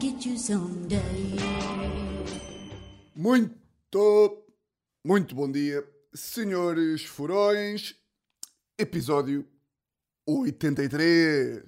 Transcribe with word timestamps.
get 0.00 0.26
you 0.26 0.36
someday. 0.38 1.36
Muito, 3.14 4.44
muito 5.04 5.34
bom 5.34 5.50
dia, 5.50 5.84
senhores 6.14 7.04
furões. 7.04 7.94
Episódio 8.78 9.46
83. 10.26 11.64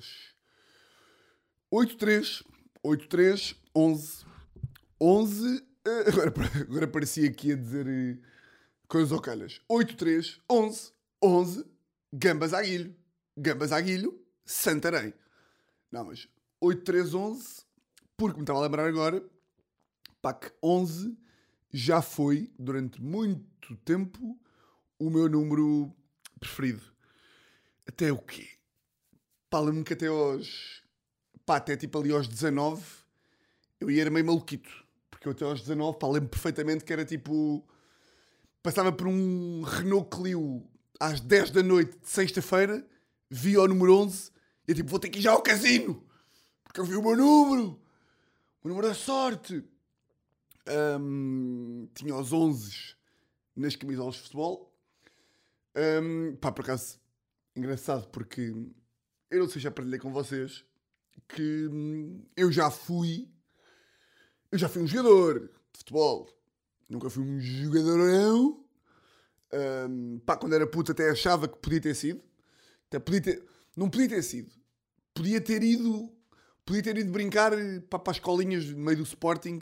83, 1.70 2.42
83, 2.82 3.56
11, 3.74 4.24
11. 5.00 5.66
eh, 5.86 6.08
Agora, 6.08 6.32
agora 6.60 6.86
parecia 6.88 7.28
aqui 7.28 7.52
a 7.52 7.56
dizer 7.56 7.86
eh, 7.88 8.18
coisas 8.88 9.12
ao 9.12 9.20
calhas. 9.20 9.60
83, 9.68 10.40
11, 10.50 10.92
11, 11.22 11.64
Gambas 12.12 12.52
à 12.54 12.62
Guilho. 12.62 12.94
Gambas 13.36 13.72
à 13.72 13.80
Guilho, 13.80 14.20
Santarém. 14.44 15.14
Não, 15.90 16.04
mas 16.04 16.28
8311, 16.60 17.64
porque 18.20 18.36
me 18.36 18.42
estava 18.42 18.58
a 18.58 18.62
lembrar 18.62 18.86
agora, 18.86 19.18
que 20.40 20.52
11 20.62 21.16
já 21.72 22.02
foi, 22.02 22.52
durante 22.58 23.00
muito 23.00 23.74
tempo, 23.78 24.38
o 24.98 25.08
meu 25.08 25.26
número 25.26 25.90
preferido. 26.38 26.82
Até 27.88 28.12
o 28.12 28.18
quê? 28.18 28.46
Lembro-me 29.52 29.84
que 29.84 29.94
até 29.94 30.08
aos... 30.08 30.82
Pá, 31.46 31.56
até 31.56 31.76
tipo 31.78 31.98
ali 31.98 32.12
aos 32.12 32.28
19, 32.28 32.84
eu 33.80 33.90
ia 33.90 34.02
era 34.02 34.10
meio 34.10 34.26
maluquito. 34.26 34.70
Porque 35.10 35.26
eu 35.26 35.32
até 35.32 35.46
aos 35.46 35.62
19, 35.62 35.98
pá, 35.98 36.06
lembro 36.06 36.28
perfeitamente 36.28 36.84
que 36.84 36.92
era 36.92 37.06
tipo... 37.06 37.66
Passava 38.62 38.92
por 38.92 39.06
um 39.06 39.62
Renault 39.62 40.14
Clio 40.14 40.68
às 41.00 41.20
10 41.20 41.52
da 41.52 41.62
noite 41.62 41.98
de 41.98 42.08
sexta-feira, 42.10 42.86
via 43.30 43.62
o 43.62 43.66
número 43.66 43.96
11, 43.96 44.30
e 44.68 44.72
eu 44.72 44.74
tipo, 44.74 44.90
vou 44.90 44.98
ter 44.98 45.08
que 45.08 45.18
ir 45.18 45.22
já 45.22 45.32
ao 45.32 45.40
casino, 45.40 46.04
porque 46.62 46.78
eu 46.78 46.84
vi 46.84 46.94
o 46.94 47.02
meu 47.02 47.16
número, 47.16 47.80
o 48.62 48.68
número 48.68 48.88
da 48.88 48.94
sorte. 48.94 49.64
Ahm, 50.66 51.86
tinha 51.94 52.14
os 52.14 52.32
11 52.32 52.94
nas 53.56 53.76
camisolas 53.76 54.16
de 54.16 54.22
futebol. 54.22 54.74
Ahm, 55.74 56.36
pá, 56.36 56.52
por 56.52 56.62
acaso, 56.62 57.00
engraçado, 57.56 58.08
porque 58.08 58.54
eu 59.30 59.38
não 59.38 59.46
sei 59.46 59.54
se 59.54 59.60
já 59.60 59.70
partilhei 59.70 59.98
com 59.98 60.12
vocês 60.12 60.64
que 61.28 61.68
hum, 61.68 62.24
eu 62.36 62.50
já 62.50 62.70
fui, 62.70 63.28
eu 64.50 64.58
já 64.58 64.68
fui 64.68 64.82
um 64.82 64.86
jogador 64.86 65.50
de 65.72 65.78
futebol. 65.78 66.28
Nunca 66.88 67.08
fui 67.08 67.22
um 67.22 67.40
jogadorão. 67.40 68.64
Ahm, 69.52 70.18
pá, 70.26 70.36
quando 70.36 70.54
era 70.54 70.66
puto 70.66 70.92
até 70.92 71.10
achava 71.10 71.48
que 71.48 71.58
podia 71.58 71.80
ter 71.80 71.94
sido. 71.94 72.22
Até 72.88 72.98
podia 72.98 73.20
ter, 73.20 73.46
não 73.76 73.88
podia 73.88 74.08
ter 74.08 74.22
sido. 74.22 74.52
Podia 75.14 75.40
ter 75.40 75.62
ido, 75.62 76.12
podia 76.70 76.82
ter 76.84 76.98
ido 76.98 77.10
brincar 77.10 77.50
pá, 77.88 77.98
para 77.98 78.12
as 78.12 78.18
escolinhas 78.18 78.64
no 78.70 78.78
meio 78.78 78.98
do 78.98 79.02
Sporting 79.02 79.58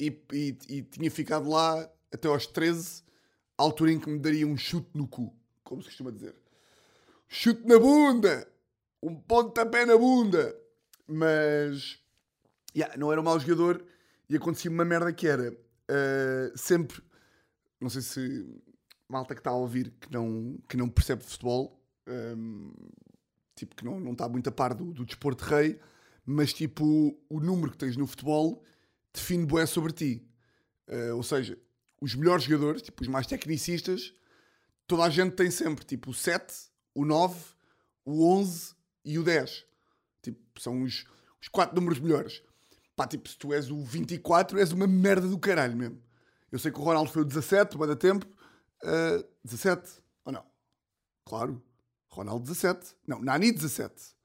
e, 0.00 0.06
e- 0.32 0.58
e 0.70 0.82
tinha 0.82 1.10
ficado 1.10 1.50
lá 1.50 1.86
até 2.10 2.28
aos 2.28 2.46
13, 2.46 3.02
à 3.58 3.62
altura 3.62 3.92
em 3.92 4.00
que 4.00 4.08
me 4.08 4.18
daria 4.18 4.46
um 4.46 4.56
chute 4.56 4.88
no 4.94 5.06
cu, 5.06 5.36
como 5.62 5.82
se 5.82 5.88
costuma 5.88 6.10
dizer. 6.10 6.34
Chute 7.28 7.66
na 7.66 7.78
bunda! 7.78 8.48
Um 9.02 9.14
pontapé 9.14 9.84
na 9.84 9.98
bunda! 9.98 10.56
Mas, 11.06 11.98
yeah, 12.74 12.96
não 12.96 13.12
era 13.12 13.20
um 13.20 13.24
mau 13.24 13.38
jogador 13.38 13.84
e 14.30 14.34
acontecia 14.36 14.70
uma 14.70 14.84
merda 14.84 15.12
que 15.12 15.28
era 15.28 15.54
ah, 15.90 16.52
sempre, 16.56 17.02
não 17.78 17.90
sei 17.90 18.00
se 18.00 18.46
malta 19.08 19.34
que 19.34 19.40
está 19.40 19.50
a 19.50 19.56
ouvir 19.56 19.92
que 20.00 20.10
não, 20.10 20.56
que 20.66 20.76
não 20.78 20.88
percebe 20.88 21.22
futebol, 21.22 21.78
hum, 22.08 22.72
tipo 23.54 23.76
que 23.76 23.84
não, 23.84 24.00
não 24.00 24.12
está 24.12 24.26
muito 24.26 24.48
a 24.48 24.52
par 24.52 24.72
do, 24.74 24.86
do 24.92 25.04
desporto 25.04 25.44
de 25.44 25.50
rei, 25.50 25.80
mas 26.26 26.52
tipo 26.52 27.16
o 27.28 27.40
número 27.40 27.70
que 27.70 27.78
tens 27.78 27.96
no 27.96 28.06
futebol 28.06 28.62
define 29.14 29.46
bué 29.46 29.64
sobre 29.64 29.92
ti. 29.92 30.28
Uh, 30.88 31.14
ou 31.14 31.22
seja, 31.22 31.58
os 32.00 32.14
melhores 32.14 32.44
jogadores, 32.44 32.82
tipo 32.82 33.02
os 33.02 33.08
mais 33.08 33.26
tecnicistas, 33.26 34.12
toda 34.86 35.04
a 35.04 35.10
gente 35.10 35.34
tem 35.34 35.50
sempre 35.50 35.84
tipo 35.84 36.10
o 36.10 36.14
7, 36.14 36.52
o 36.94 37.04
9, 37.04 37.38
o 38.04 38.28
11 38.28 38.74
e 39.04 39.18
o 39.18 39.22
10. 39.22 39.64
Tipo, 40.22 40.60
são 40.60 40.82
os, 40.82 41.06
os 41.40 41.48
quatro 41.48 41.76
números 41.76 42.00
melhores. 42.00 42.42
Pá, 42.96 43.06
tipo, 43.06 43.28
se 43.28 43.36
tu 43.36 43.52
és 43.52 43.70
o 43.70 43.82
24, 43.84 44.58
és 44.58 44.72
uma 44.72 44.86
merda 44.86 45.28
do 45.28 45.38
caralho 45.38 45.76
mesmo. 45.76 46.02
Eu 46.50 46.58
sei 46.58 46.72
que 46.72 46.78
o 46.78 46.82
Ronaldo 46.82 47.10
foi 47.10 47.22
o 47.22 47.24
17, 47.24 47.76
vai 47.76 47.86
dar 47.86 47.96
tempo. 47.96 48.26
Uh, 48.82 49.24
17, 49.44 50.02
ou 50.24 50.32
não? 50.32 50.44
Claro. 51.24 51.62
Ronaldo 52.08 52.44
17. 52.44 52.96
Não, 53.06 53.20
Nani 53.20 53.52
17. 53.52 54.16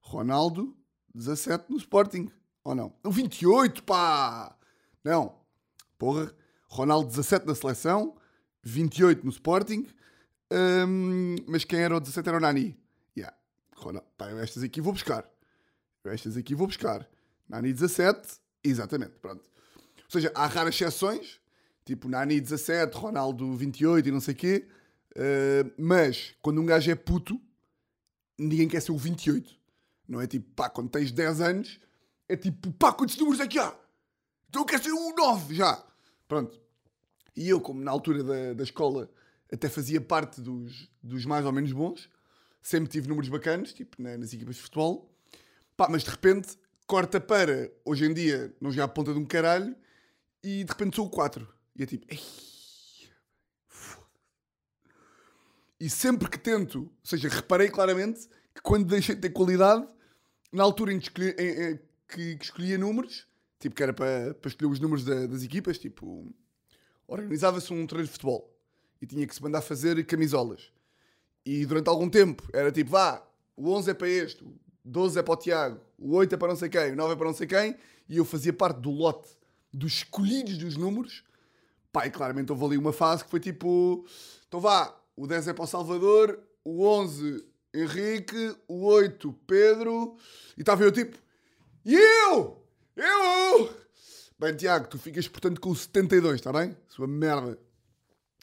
Ronaldo 0.00 0.76
17 1.14 1.70
no 1.70 1.76
Sporting. 1.76 2.30
Ou 2.64 2.74
não? 2.74 2.92
O 3.04 3.10
28, 3.10 3.82
pá! 3.82 4.56
Não. 5.02 5.36
Porra. 5.98 6.34
Ronaldo 6.68 7.08
17 7.08 7.46
na 7.46 7.54
seleção. 7.54 8.16
28 8.62 9.24
no 9.24 9.30
Sporting. 9.30 9.86
Hum, 10.50 11.36
mas 11.46 11.64
quem 11.64 11.80
era 11.80 11.96
o 11.96 12.00
17 12.00 12.28
era 12.28 12.38
o 12.38 12.40
Nani. 12.40 12.78
Yeah. 13.16 13.36
Ronaldo. 13.76 14.08
Pá, 14.16 14.30
eu 14.30 14.38
estas 14.38 14.62
aqui 14.62 14.80
vou 14.80 14.92
buscar. 14.92 15.28
Eu 16.02 16.12
estas 16.12 16.36
aqui 16.36 16.54
vou 16.54 16.66
buscar. 16.66 17.08
Nani 17.48 17.72
17. 17.72 18.38
Exatamente. 18.62 19.12
Pronto. 19.20 19.42
Ou 19.76 20.10
seja, 20.10 20.32
há 20.34 20.46
raras 20.46 20.74
exceções. 20.74 21.40
Tipo 21.84 22.08
Nani 22.08 22.40
17, 22.40 22.96
Ronaldo 22.96 23.54
28 23.54 24.08
e 24.08 24.12
não 24.12 24.20
sei 24.20 24.32
o 24.32 24.36
quê. 24.36 24.66
Uh, 25.12 25.70
mas 25.78 26.34
quando 26.40 26.60
um 26.60 26.66
gajo 26.66 26.90
é 26.90 26.94
puto, 26.94 27.38
ninguém 28.38 28.66
quer 28.66 28.80
ser 28.80 28.92
o 28.92 28.96
28. 28.96 29.54
Não 30.08 30.20
é 30.20 30.26
tipo, 30.26 30.50
pá, 30.54 30.68
quando 30.68 30.90
tens 30.90 31.10
10 31.12 31.40
anos, 31.40 31.80
é 32.28 32.36
tipo, 32.36 32.72
pá, 32.72 32.92
quantos 32.92 33.16
números 33.16 33.40
é 33.40 33.46
que 33.48 33.58
há? 33.58 33.74
Então 34.48 34.62
eu 34.62 34.66
quero 34.66 34.82
ser 34.82 34.92
o 34.92 35.14
9 35.14 35.54
já. 35.54 35.84
Pronto. 36.28 36.60
E 37.36 37.48
eu, 37.48 37.60
como 37.60 37.82
na 37.82 37.90
altura 37.90 38.22
da, 38.22 38.52
da 38.54 38.62
escola 38.62 39.10
até 39.52 39.68
fazia 39.68 40.00
parte 40.00 40.40
dos, 40.40 40.88
dos 41.02 41.24
mais 41.24 41.44
ou 41.44 41.52
menos 41.52 41.72
bons, 41.72 42.08
sempre 42.62 42.88
tive 42.90 43.08
números 43.08 43.28
bacanas, 43.28 43.72
tipo 43.72 44.00
na- 44.02 44.16
nas 44.16 44.32
equipas 44.32 44.56
de 44.56 44.62
futebol, 44.62 45.12
pá, 45.76 45.88
mas 45.90 46.02
de 46.04 46.10
repente 46.10 46.56
corta 46.86 47.20
para, 47.20 47.70
hoje 47.84 48.04
em 48.04 48.12
dia, 48.14 48.54
não 48.60 48.70
jogar 48.70 48.84
a 48.84 48.88
ponta 48.88 49.12
de 49.12 49.18
um 49.18 49.24
caralho, 49.24 49.74
e 50.42 50.64
de 50.64 50.70
repente 50.70 50.96
sou 50.96 51.06
o 51.06 51.10
4. 51.10 51.48
E 51.76 51.82
é 51.82 51.86
tipo, 51.86 52.06
"Ei, 52.12 52.20
E 55.80 55.90
sempre 55.90 56.28
que 56.30 56.38
tento, 56.38 56.82
ou 56.82 56.92
seja, 57.02 57.28
reparei 57.28 57.68
claramente 57.68 58.28
que 58.54 58.62
quando 58.62 58.86
deixei 58.86 59.14
de 59.14 59.20
ter 59.20 59.30
qualidade, 59.30 59.86
na 60.52 60.62
altura 60.62 60.92
em 60.92 61.00
que, 61.00 61.10
em- 61.38 61.72
em- 61.72 61.80
que- 62.08 62.36
que 62.36 62.44
escolhia 62.44 62.78
números, 62.78 63.26
tipo 63.58 63.74
que 63.74 63.82
era 63.82 63.92
para, 63.92 64.34
para 64.34 64.48
escolher 64.48 64.70
os 64.70 64.78
números 64.80 65.04
da- 65.04 65.26
das 65.26 65.42
equipas, 65.42 65.78
tipo, 65.78 66.32
organizava-se 67.06 67.72
um 67.72 67.86
treino 67.86 68.06
de 68.06 68.12
futebol 68.12 68.50
e 69.00 69.06
tinha 69.06 69.26
que 69.26 69.34
se 69.34 69.42
mandar 69.42 69.60
fazer 69.62 70.04
camisolas. 70.06 70.72
E 71.44 71.66
durante 71.66 71.88
algum 71.88 72.08
tempo 72.08 72.42
era 72.52 72.70
tipo, 72.72 72.90
vá, 72.90 73.22
o 73.56 73.70
11 73.70 73.90
é 73.90 73.94
para 73.94 74.08
este, 74.08 74.42
o 74.44 74.54
12 74.84 75.18
é 75.18 75.22
para 75.22 75.34
o 75.34 75.36
Tiago, 75.36 75.80
o 75.98 76.14
8 76.14 76.34
é 76.34 76.38
para 76.38 76.48
não 76.48 76.56
sei 76.56 76.68
quem, 76.68 76.92
o 76.92 76.96
9 76.96 77.12
é 77.14 77.16
para 77.16 77.26
não 77.26 77.34
sei 77.34 77.46
quem, 77.46 77.76
e 78.08 78.16
eu 78.16 78.24
fazia 78.24 78.52
parte 78.52 78.80
do 78.80 78.90
lote 78.90 79.28
dos 79.72 79.94
escolhidos 79.94 80.56
dos 80.58 80.76
números. 80.76 81.24
Pá, 81.92 82.06
e 82.06 82.10
claramente 82.10 82.50
houve 82.50 82.64
ali 82.64 82.78
uma 82.78 82.92
fase 82.92 83.24
que 83.24 83.30
foi 83.30 83.40
tipo, 83.40 84.04
então 84.48 84.60
vá, 84.60 84.94
o 85.16 85.26
10 85.26 85.48
é 85.48 85.52
para 85.52 85.64
o 85.64 85.66
Salvador, 85.66 86.40
o 86.64 86.84
11 86.86 87.44
Henrique, 87.74 88.56
o 88.68 88.84
8 88.84 89.32
Pedro, 89.46 90.16
e 90.56 90.60
estava 90.60 90.84
eu 90.84 90.92
tipo, 90.92 91.18
e 91.84 91.94
eu? 91.96 92.64
Eu? 92.96 93.74
Bem, 94.38 94.54
Tiago, 94.54 94.86
tu 94.88 94.96
ficas 94.98 95.26
portanto 95.26 95.60
com 95.60 95.70
o 95.70 95.76
72, 95.76 96.36
está 96.36 96.52
bem? 96.52 96.76
Sua 96.88 97.08
merda. 97.08 97.58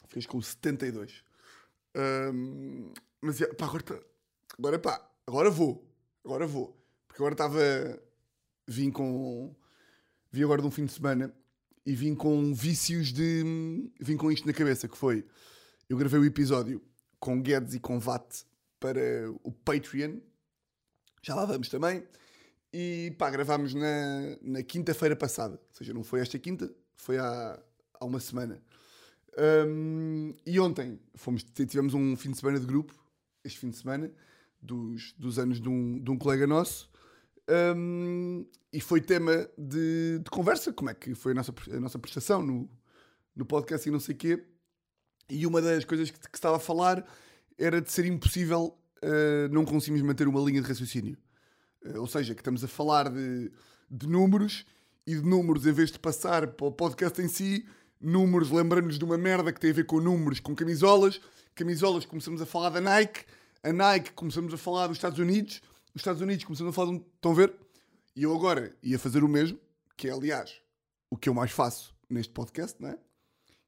Ficas 0.06 0.26
com 0.26 0.36
o 0.36 0.42
72. 0.42 1.24
Ahm, 1.94 2.92
mas 3.22 3.38
pá, 3.56 3.64
agora, 3.66 3.82
tá- 3.82 4.00
agora 4.58 4.78
pá, 4.78 5.10
agora 5.26 5.50
vou. 5.50 5.90
Agora 6.24 6.46
vou. 6.46 6.78
Porque 7.08 7.22
agora 7.22 7.34
estava. 7.34 7.58
Vim 8.66 8.90
com. 8.90 9.54
Vim 10.30 10.44
agora 10.44 10.60
de 10.60 10.68
um 10.68 10.70
fim 10.70 10.84
de 10.84 10.92
semana 10.92 11.34
e 11.86 11.94
vim 11.94 12.14
com 12.14 12.54
vícios 12.54 13.12
de. 13.12 13.90
Vim 14.00 14.16
com 14.16 14.30
isto 14.30 14.46
na 14.46 14.52
cabeça, 14.52 14.86
que 14.88 14.96
foi. 14.96 15.26
Eu 15.88 15.96
gravei 15.96 16.20
o 16.20 16.24
episódio 16.24 16.82
com 17.18 17.40
Guedes 17.40 17.74
e 17.74 17.80
com 17.80 17.98
VAT 17.98 18.44
para 18.82 19.30
o 19.44 19.52
Patreon. 19.52 20.18
Já 21.22 21.36
lá 21.36 21.44
vamos 21.44 21.68
também. 21.68 22.04
E 22.72 23.14
pá, 23.16 23.30
gravámos 23.30 23.74
na, 23.74 24.36
na 24.42 24.62
quinta-feira 24.62 25.14
passada. 25.14 25.54
Ou 25.54 25.74
seja, 25.76 25.94
não 25.94 26.02
foi 26.02 26.20
esta 26.20 26.38
quinta, 26.38 26.74
foi 26.96 27.16
há, 27.16 27.62
há 28.00 28.04
uma 28.04 28.18
semana. 28.18 28.60
Hum, 29.68 30.34
e 30.44 30.58
ontem 30.58 30.98
fomos, 31.14 31.44
tivemos 31.44 31.94
um 31.94 32.16
fim 32.16 32.32
de 32.32 32.38
semana 32.38 32.58
de 32.58 32.66
grupo, 32.66 32.92
este 33.44 33.60
fim 33.60 33.70
de 33.70 33.76
semana, 33.76 34.10
dos, 34.60 35.12
dos 35.12 35.38
anos 35.38 35.60
de 35.60 35.68
um, 35.68 36.02
de 36.02 36.10
um 36.10 36.18
colega 36.18 36.46
nosso. 36.46 36.90
Hum, 37.76 38.44
e 38.72 38.80
foi 38.80 39.00
tema 39.00 39.48
de, 39.56 40.18
de 40.18 40.30
conversa, 40.30 40.72
como 40.72 40.90
é 40.90 40.94
que 40.94 41.14
foi 41.14 41.32
a 41.32 41.34
nossa, 41.36 41.54
a 41.70 41.80
nossa 41.80 41.98
prestação 41.98 42.42
no, 42.42 42.68
no 43.36 43.44
podcast 43.44 43.88
e 43.88 43.92
não 43.92 44.00
sei 44.00 44.14
o 44.14 44.18
quê. 44.18 44.44
E 45.30 45.46
uma 45.46 45.62
das 45.62 45.84
coisas 45.84 46.10
que, 46.10 46.18
que 46.18 46.36
estava 46.36 46.56
a 46.56 46.60
falar 46.60 47.06
era 47.58 47.80
de 47.80 47.90
ser 47.90 48.04
impossível 48.06 48.78
uh, 49.02 49.48
não 49.52 49.64
conseguirmos 49.64 50.02
manter 50.06 50.26
uma 50.28 50.40
linha 50.40 50.60
de 50.62 50.68
raciocínio. 50.68 51.16
Uh, 51.84 52.00
ou 52.00 52.06
seja, 52.06 52.34
que 52.34 52.40
estamos 52.40 52.62
a 52.64 52.68
falar 52.68 53.10
de, 53.10 53.50
de 53.90 54.06
números 54.08 54.64
e 55.06 55.14
de 55.16 55.22
números, 55.22 55.66
em 55.66 55.72
vez 55.72 55.90
de 55.90 55.98
passar 55.98 56.46
para 56.48 56.66
o 56.66 56.72
podcast 56.72 57.20
em 57.20 57.28
si, 57.28 57.66
números, 58.00 58.50
lembrando-nos 58.50 58.98
de 58.98 59.04
uma 59.04 59.18
merda 59.18 59.52
que 59.52 59.60
tem 59.60 59.70
a 59.70 59.74
ver 59.74 59.86
com 59.86 60.00
números, 60.00 60.40
com 60.40 60.54
camisolas. 60.54 61.20
Camisolas, 61.54 62.04
começamos 62.04 62.40
a 62.40 62.46
falar 62.46 62.70
da 62.70 62.80
Nike. 62.80 63.24
A 63.62 63.72
Nike, 63.72 64.12
começamos 64.12 64.52
a 64.54 64.56
falar 64.56 64.86
dos 64.86 64.96
Estados 64.96 65.18
Unidos. 65.18 65.60
Os 65.94 66.00
Estados 66.00 66.22
Unidos, 66.22 66.44
começamos 66.44 66.72
a 66.72 66.74
falar 66.74 66.90
de... 66.92 66.96
um- 66.98 67.04
Estão 67.14 67.32
a 67.32 67.34
ver? 67.34 67.52
E 68.16 68.22
eu 68.22 68.34
agora 68.34 68.74
ia 68.82 68.98
fazer 68.98 69.22
o 69.24 69.28
mesmo, 69.28 69.58
que 69.96 70.08
é, 70.08 70.12
aliás, 70.12 70.60
o 71.10 71.16
que 71.16 71.28
eu 71.28 71.34
mais 71.34 71.50
faço 71.50 71.94
neste 72.08 72.32
podcast, 72.32 72.80
não 72.80 72.88
é? 72.90 72.98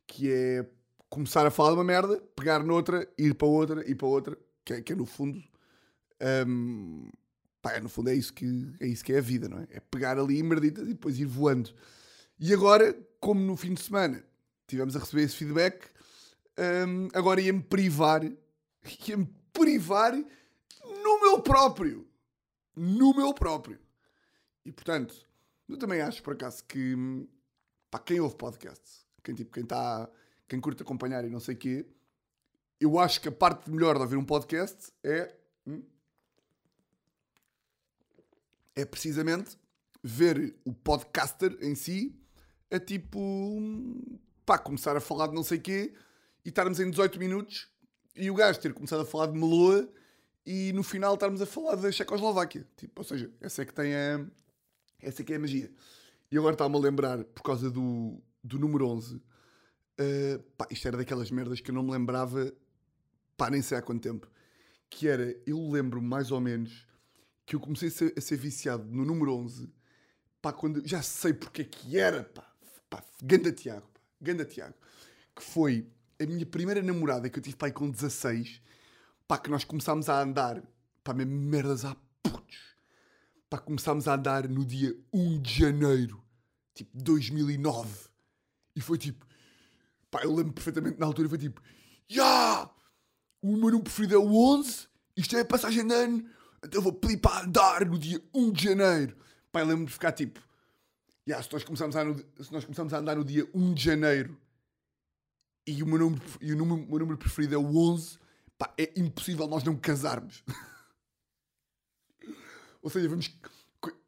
Que 0.06 0.30
é 0.30 0.66
começar 1.08 1.46
a 1.46 1.50
falar 1.50 1.70
de 1.70 1.76
uma 1.76 1.84
merda, 1.84 2.20
pegar 2.36 2.62
noutra, 2.62 3.08
ir 3.16 3.34
para 3.34 3.46
outra, 3.46 3.88
ir 3.88 3.94
para 3.94 4.06
outra, 4.06 4.38
que 4.64 4.74
é, 4.74 4.82
que 4.82 4.92
é 4.92 4.96
no 4.96 5.06
fundo... 5.06 5.42
hum, 6.46 7.08
pá, 7.62 7.72
é, 7.72 7.80
no 7.80 7.88
fundo 7.88 8.10
é 8.10 8.14
isso, 8.14 8.32
que, 8.32 8.46
é 8.80 8.86
isso 8.86 9.04
que 9.04 9.12
é 9.12 9.18
a 9.18 9.22
vida, 9.22 9.48
não 9.48 9.58
é? 9.58 9.66
É 9.70 9.80
pegar 9.80 10.18
ali 10.18 10.42
merditas 10.42 10.84
e 10.86 10.94
depois 10.94 11.18
ir 11.18 11.26
voando. 11.26 11.70
E 12.38 12.52
agora, 12.52 12.94
como 13.20 13.40
no 13.40 13.56
fim 13.56 13.74
de 13.74 13.82
semana 13.82 14.24
tivemos 14.66 14.96
a 14.96 14.98
receber 14.98 15.22
esse 15.22 15.36
feedback, 15.36 15.88
hum, 16.86 17.08
agora 17.14 17.40
ia-me 17.40 17.62
privar, 17.62 18.22
ia-me 19.08 19.28
privar 19.52 20.14
no 21.02 21.20
meu 21.20 21.40
próprio. 21.40 22.06
No 22.76 23.14
meu 23.14 23.32
próprio. 23.32 23.78
E 24.64 24.72
portanto, 24.72 25.14
eu 25.68 25.76
também 25.76 26.00
acho 26.00 26.22
por 26.22 26.34
acaso 26.34 26.64
que 26.64 26.94
hum, 26.94 27.26
pá, 27.90 27.98
quem 27.98 28.20
ouve 28.20 28.36
podcasts, 28.36 29.06
quem, 29.22 29.34
tipo, 29.34 29.52
quem, 29.52 29.64
tá, 29.64 30.08
quem 30.49 30.61
curte 30.61 30.82
acompanhar 30.82 31.25
e 31.25 31.31
não 31.31 31.41
sei 31.41 31.55
o 31.55 31.58
quê, 31.58 31.87
eu 32.81 32.99
acho 32.99 33.20
que 33.20 33.29
a 33.29 33.32
parte 33.32 33.70
melhor 33.70 33.96
de 33.96 34.02
ouvir 34.02 34.17
um 34.17 34.25
podcast 34.25 34.93
é. 35.02 35.35
hum, 35.67 35.82
é 38.76 38.85
precisamente 38.85 39.56
ver 40.02 40.55
o 40.64 40.73
podcaster 40.75 41.56
em 41.62 41.75
si 41.75 42.14
a 42.70 42.79
tipo 42.79 43.19
hum, 43.19 44.19
pá, 44.44 44.58
começar 44.58 44.96
a 44.96 45.00
falar 45.00 45.29
de 45.29 45.35
não 45.35 45.43
sei 45.43 45.58
quê 45.58 45.94
e 46.44 46.49
estarmos 46.50 46.79
em 46.79 46.90
18 46.90 47.19
minutos 47.19 47.70
e 48.17 48.31
o 48.31 48.35
gajo 48.35 48.61
ter 48.61 48.73
começado 48.75 49.00
a 49.00 49.06
falar 49.06 49.26
de 49.26 49.38
Meloa 49.38 49.88
e 50.47 50.73
no 50.73 50.82
final 50.82 51.14
estarmos 51.14 51.40
a 51.40 51.47
falar 51.47 51.76
da 51.76 51.90
Checoslováquia. 51.90 52.67
Tipo, 52.76 53.00
ou 53.00 53.05
seja, 53.05 53.31
essa 53.40 53.62
é 53.62 53.64
que 53.64 53.73
tem 53.73 53.94
a. 53.94 54.25
Essa 55.00 55.23
é 55.23 55.25
que 55.25 55.32
é 55.32 55.37
a 55.37 55.38
magia. 55.38 55.70
E 56.31 56.38
agora 56.38 56.55
está-me 56.55 56.76
a 56.76 56.79
lembrar, 56.79 57.25
por 57.25 57.43
causa 57.43 57.70
do, 57.70 58.20
do 58.43 58.58
número 58.58 58.88
11, 58.88 59.20
uh, 60.00 60.43
pá, 60.56 60.67
isto 60.70 60.87
era 60.88 60.96
daquelas 60.96 61.31
merdas 61.31 61.61
que 61.61 61.70
eu 61.70 61.75
não 61.75 61.82
me 61.82 61.93
lembrava, 61.93 62.52
pá, 63.37 63.50
nem 63.50 63.62
sei 63.62 63.79
há 63.79 63.82
quanto 63.82 64.02
tempo. 64.02 64.29
Que 64.88 65.08
era, 65.08 65.37
eu 65.46 65.70
lembro 65.70 66.00
mais 66.00 66.31
ou 66.31 66.41
menos 66.41 66.87
que 67.46 67.56
eu 67.56 67.61
comecei 67.61 67.88
a 67.88 67.91
ser, 67.91 68.14
a 68.17 68.20
ser 68.20 68.37
viciado 68.37 68.85
no 68.85 69.05
número 69.05 69.35
11, 69.35 69.70
pá, 70.41 70.52
quando 70.52 70.87
já 70.87 71.02
sei 71.02 71.32
porque 71.32 71.62
é 71.62 71.64
que 71.64 71.99
era, 71.99 72.25
pá, 72.25 72.46
pá, 72.88 73.05
ganda 73.23 73.52
Tiago, 73.52 73.87
pá, 73.93 74.00
ganda 74.20 74.44
Tiago, 74.44 74.75
que 75.35 75.43
foi 75.43 75.87
a 76.20 76.26
minha 76.26 76.47
primeira 76.47 76.82
namorada 76.82 77.29
que 77.29 77.38
eu 77.38 77.43
tive, 77.43 77.56
pá, 77.56 77.70
com 77.70 77.90
16, 77.90 78.62
pá, 79.26 79.38
que 79.38 79.50
nós 79.50 79.64
começámos 79.64 80.08
a 80.08 80.23
andar, 80.23 80.62
pá, 81.02 81.12
mesmo 81.12 81.35
merdas 81.35 81.85
a 81.85 81.97
putos, 82.23 82.76
pá, 83.50 83.58
começámos 83.58 84.08
a 84.08 84.14
andar 84.14 84.49
no 84.49 84.64
dia 84.64 84.97
1 85.12 85.43
de 85.43 85.58
janeiro, 85.58 86.23
tipo, 86.73 86.90
2009, 86.94 87.90
e 88.76 88.81
foi 88.81 88.97
tipo, 88.97 89.26
pá, 90.14 90.22
eu 90.22 90.32
lembro 90.32 90.52
perfeitamente 90.52 90.96
na 91.00 91.06
altura, 91.06 91.28
foi 91.28 91.38
tipo, 91.38 91.61
ya, 92.08 92.70
o 93.43 93.49
meu 93.49 93.58
número 93.62 93.82
preferido 93.82 94.14
é 94.14 94.19
o 94.19 94.32
11, 94.32 94.87
isto 95.16 95.37
é 95.37 95.40
a 95.40 95.44
passagem 95.44 95.84
de 95.84 95.93
ano, 95.93 96.19
então 96.58 96.78
eu 96.78 96.82
vou 96.82 96.93
pedir 96.93 97.16
para 97.16 97.44
andar 97.44 97.84
no 97.84 97.99
dia 97.99 98.22
1 98.32 98.52
de 98.52 98.62
janeiro. 98.64 99.16
Pá, 99.50 99.61
eu 99.61 99.66
lembro 99.66 99.87
de 99.87 99.93
ficar 99.93 100.12
tipo, 100.12 100.40
"Ya, 101.28 101.43
se, 101.43 101.52
nós 101.52 101.64
começamos 101.64 101.96
a, 101.96 102.05
no- 102.05 102.16
se 102.19 102.52
nós 102.52 102.64
começamos 102.64 102.94
a 102.94 102.99
andar 102.99 103.16
no 103.16 103.25
dia 103.25 103.49
1 103.52 103.75
de 103.75 103.82
janeiro 103.82 104.40
e 105.66 105.82
o 105.82 105.87
meu 105.87 105.99
número, 105.99 106.22
e 106.40 106.52
o 106.52 106.56
número, 106.56 106.87
meu 106.88 106.99
número 107.00 107.19
preferido 107.19 107.56
é 107.56 107.58
o 107.58 107.76
11, 107.76 108.16
pá, 108.56 108.72
é 108.78 108.93
impossível 108.96 109.49
nós 109.49 109.64
não 109.64 109.76
casarmos. 109.76 110.44
Ou 112.82 112.88
seja, 112.88 113.08
vamos. 113.08 113.37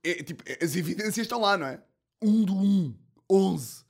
É, 0.05 0.23
tipo, 0.23 0.45
as 0.63 0.77
evidências 0.77 1.19
estão 1.27 1.41
lá, 1.41 1.59
não 1.59 1.67
é? 1.67 1.83
1 2.23 2.45
do 2.45 2.55
1, 2.55 2.97
11. 3.29 3.85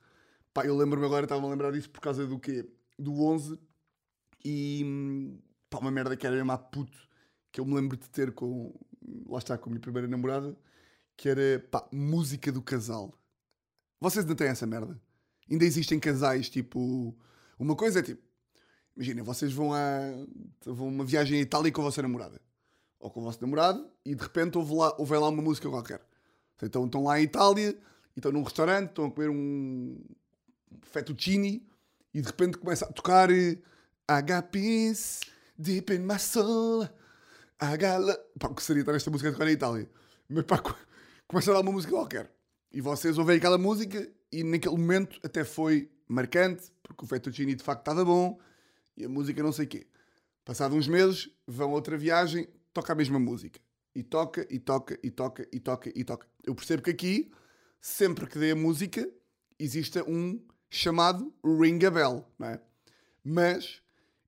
Pá, 0.56 0.64
eu 0.64 0.74
lembro-me 0.74 1.04
agora, 1.04 1.26
estava 1.26 1.46
a 1.46 1.50
lembrar 1.50 1.70
disso 1.70 1.90
por 1.90 2.00
causa 2.00 2.26
do 2.26 2.38
quê? 2.38 2.66
Do 2.98 3.12
11 3.22 3.58
e. 4.42 5.38
pá, 5.68 5.78
uma 5.80 5.90
merda 5.90 6.16
que 6.16 6.26
era 6.26 6.34
mesmo 6.34 6.58
puto 6.70 6.96
que 7.52 7.60
eu 7.60 7.66
me 7.66 7.74
lembro 7.74 7.94
de 7.94 8.08
ter 8.08 8.32
com. 8.32 8.74
Lá 9.28 9.36
está, 9.36 9.58
com 9.58 9.68
a 9.68 9.72
minha 9.72 9.82
primeira 9.82 10.08
namorada, 10.08 10.56
que 11.14 11.28
era, 11.28 11.62
pá, 11.70 11.86
música 11.92 12.50
do 12.50 12.62
casal. 12.62 13.12
Vocês 14.00 14.24
ainda 14.24 14.34
têm 14.34 14.46
essa 14.46 14.66
merda? 14.66 14.98
Ainda 15.50 15.62
existem 15.62 16.00
casais, 16.00 16.48
tipo. 16.48 17.14
Uma 17.58 17.76
coisa 17.76 17.98
é 17.98 18.02
tipo. 18.02 18.22
Imagina, 18.96 19.22
vocês 19.22 19.52
vão 19.52 19.74
a, 19.74 20.00
vão 20.64 20.88
uma 20.88 21.04
viagem 21.04 21.38
à 21.38 21.42
Itália 21.42 21.70
com 21.70 21.82
a 21.82 21.84
vossa 21.84 22.00
namorada. 22.00 22.40
Ou 22.98 23.10
com 23.10 23.20
o 23.20 23.24
vosso 23.24 23.42
namorado 23.42 23.90
e 24.06 24.14
de 24.14 24.22
repente 24.22 24.56
houve 24.56 24.74
lá, 24.74 24.94
houve 24.96 25.18
lá 25.18 25.28
uma 25.28 25.42
música 25.42 25.68
qualquer. 25.68 26.00
Então 26.62 26.86
estão 26.86 27.04
lá 27.04 27.20
em 27.20 27.24
Itália 27.24 27.78
e 28.16 28.18
estão 28.18 28.32
num 28.32 28.42
restaurante, 28.42 28.88
estão 28.88 29.04
a 29.04 29.10
comer 29.10 29.28
um 29.28 30.02
fettuccine 30.82 31.66
e 32.12 32.20
de 32.20 32.26
repente 32.26 32.58
começa 32.58 32.84
a 32.84 32.92
tocar 32.92 33.30
eh, 33.30 33.58
got 34.08 34.48
peace 34.50 35.20
deep 35.58 35.92
in 35.92 36.00
my 36.00 36.18
soul. 36.18 36.88
Love. 37.60 38.18
Pá, 38.38 38.48
o 38.48 38.54
que 38.54 38.62
seria 38.62 38.80
estar 38.80 38.94
esta 38.94 39.10
música 39.10 39.30
a 39.30 39.32
tocar 39.32 39.48
em 39.48 39.52
Itália? 39.52 39.90
Mas 40.28 40.44
pá, 40.44 40.58
co- 40.58 40.76
começa 41.26 41.50
a 41.50 41.54
dar 41.54 41.60
uma 41.60 41.72
música 41.72 41.92
qualquer. 41.92 42.30
E 42.70 42.80
vocês 42.80 43.16
ouvem 43.16 43.38
aquela 43.38 43.56
música 43.56 44.10
e 44.30 44.44
naquele 44.44 44.76
momento 44.76 45.18
até 45.22 45.44
foi 45.44 45.90
marcante, 46.08 46.70
porque 46.82 47.04
o 47.04 47.08
fettuccine 47.08 47.54
de 47.54 47.62
facto 47.64 47.80
estava 47.80 48.04
bom 48.04 48.38
e 48.96 49.04
a 49.04 49.08
música 49.08 49.42
não 49.42 49.52
sei 49.52 49.64
o 49.64 49.68
quê. 49.68 49.86
Passado 50.44 50.74
uns 50.74 50.86
meses, 50.86 51.30
vão 51.46 51.70
a 51.70 51.74
outra 51.74 51.96
viagem, 51.96 52.48
toca 52.72 52.92
a 52.92 52.96
mesma 52.96 53.18
música. 53.18 53.58
E 53.94 54.02
toca, 54.02 54.46
e 54.50 54.58
toca, 54.58 54.98
e 55.02 55.10
toca, 55.10 55.48
e 55.50 55.58
toca, 55.58 55.92
e 55.94 56.04
toca. 56.04 56.26
Eu 56.44 56.54
percebo 56.54 56.82
que 56.82 56.90
aqui, 56.90 57.32
sempre 57.80 58.26
que 58.26 58.38
dê 58.38 58.50
a 58.50 58.56
música, 58.56 59.08
exista 59.58 60.04
um 60.08 60.38
chamado 60.76 61.32
ring 61.44 61.84
a 61.84 61.90
bell, 61.90 62.26
não 62.38 62.48
é? 62.48 62.60
Mas 63.24 63.80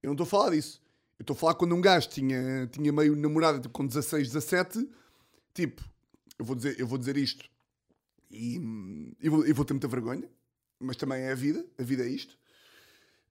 eu 0.02 0.08
não 0.08 0.14
estou 0.14 0.24
a 0.24 0.28
falar 0.28 0.50
disso. 0.50 0.82
Eu 1.18 1.22
estou 1.22 1.34
a 1.34 1.38
falar 1.38 1.54
quando 1.54 1.74
um 1.74 1.80
gajo 1.80 2.08
tinha, 2.08 2.66
tinha 2.68 2.92
meio 2.92 3.16
namorada 3.16 3.58
tipo, 3.58 3.74
com 3.74 3.86
16, 3.86 4.28
17, 4.28 4.88
tipo, 5.52 5.82
eu 6.38 6.44
vou 6.44 6.54
dizer, 6.54 6.78
eu 6.78 6.86
vou 6.86 6.96
dizer 6.96 7.16
isto 7.16 7.48
e, 8.30 8.58
vou, 9.28 9.44
vou 9.54 9.64
ter 9.64 9.72
muita 9.72 9.88
vergonha, 9.88 10.28
mas 10.78 10.96
também 10.96 11.22
é 11.22 11.32
a 11.32 11.34
vida, 11.34 11.64
a 11.78 11.82
vida 11.82 12.04
é 12.04 12.08
isto. 12.08 12.38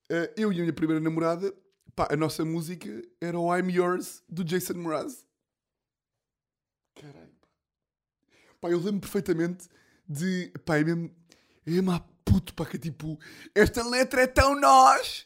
Eh, 0.10 0.34
eu 0.38 0.52
e 0.52 0.58
a 0.58 0.62
minha 0.62 0.74
primeira 0.74 1.00
namorada, 1.00 1.54
pá, 1.96 2.08
a 2.12 2.16
nossa 2.16 2.44
música 2.44 2.90
era 3.22 3.38
o 3.40 3.56
I'm 3.56 3.72
Yours 3.72 4.24
do 4.28 4.44
Jason 4.44 4.76
Mraz. 4.76 5.26
Caralho, 6.96 7.32
pá. 7.42 7.48
Pá, 8.60 8.70
eu 8.70 8.80
lembro 8.80 9.02
perfeitamente 9.02 9.68
de. 10.08 10.52
Pá, 10.66 10.78
é 10.78 10.84
mesmo. 10.84 11.12
É 11.66 11.72
mesmo 11.72 11.92
puto, 12.32 12.54
pá, 12.54 12.66
que 12.66 12.78
é 12.78 12.80
tipo. 12.80 13.20
Esta 13.56 13.84
letra 13.88 14.22
é 14.24 14.28
tão 14.28 14.60
nós! 14.60 15.26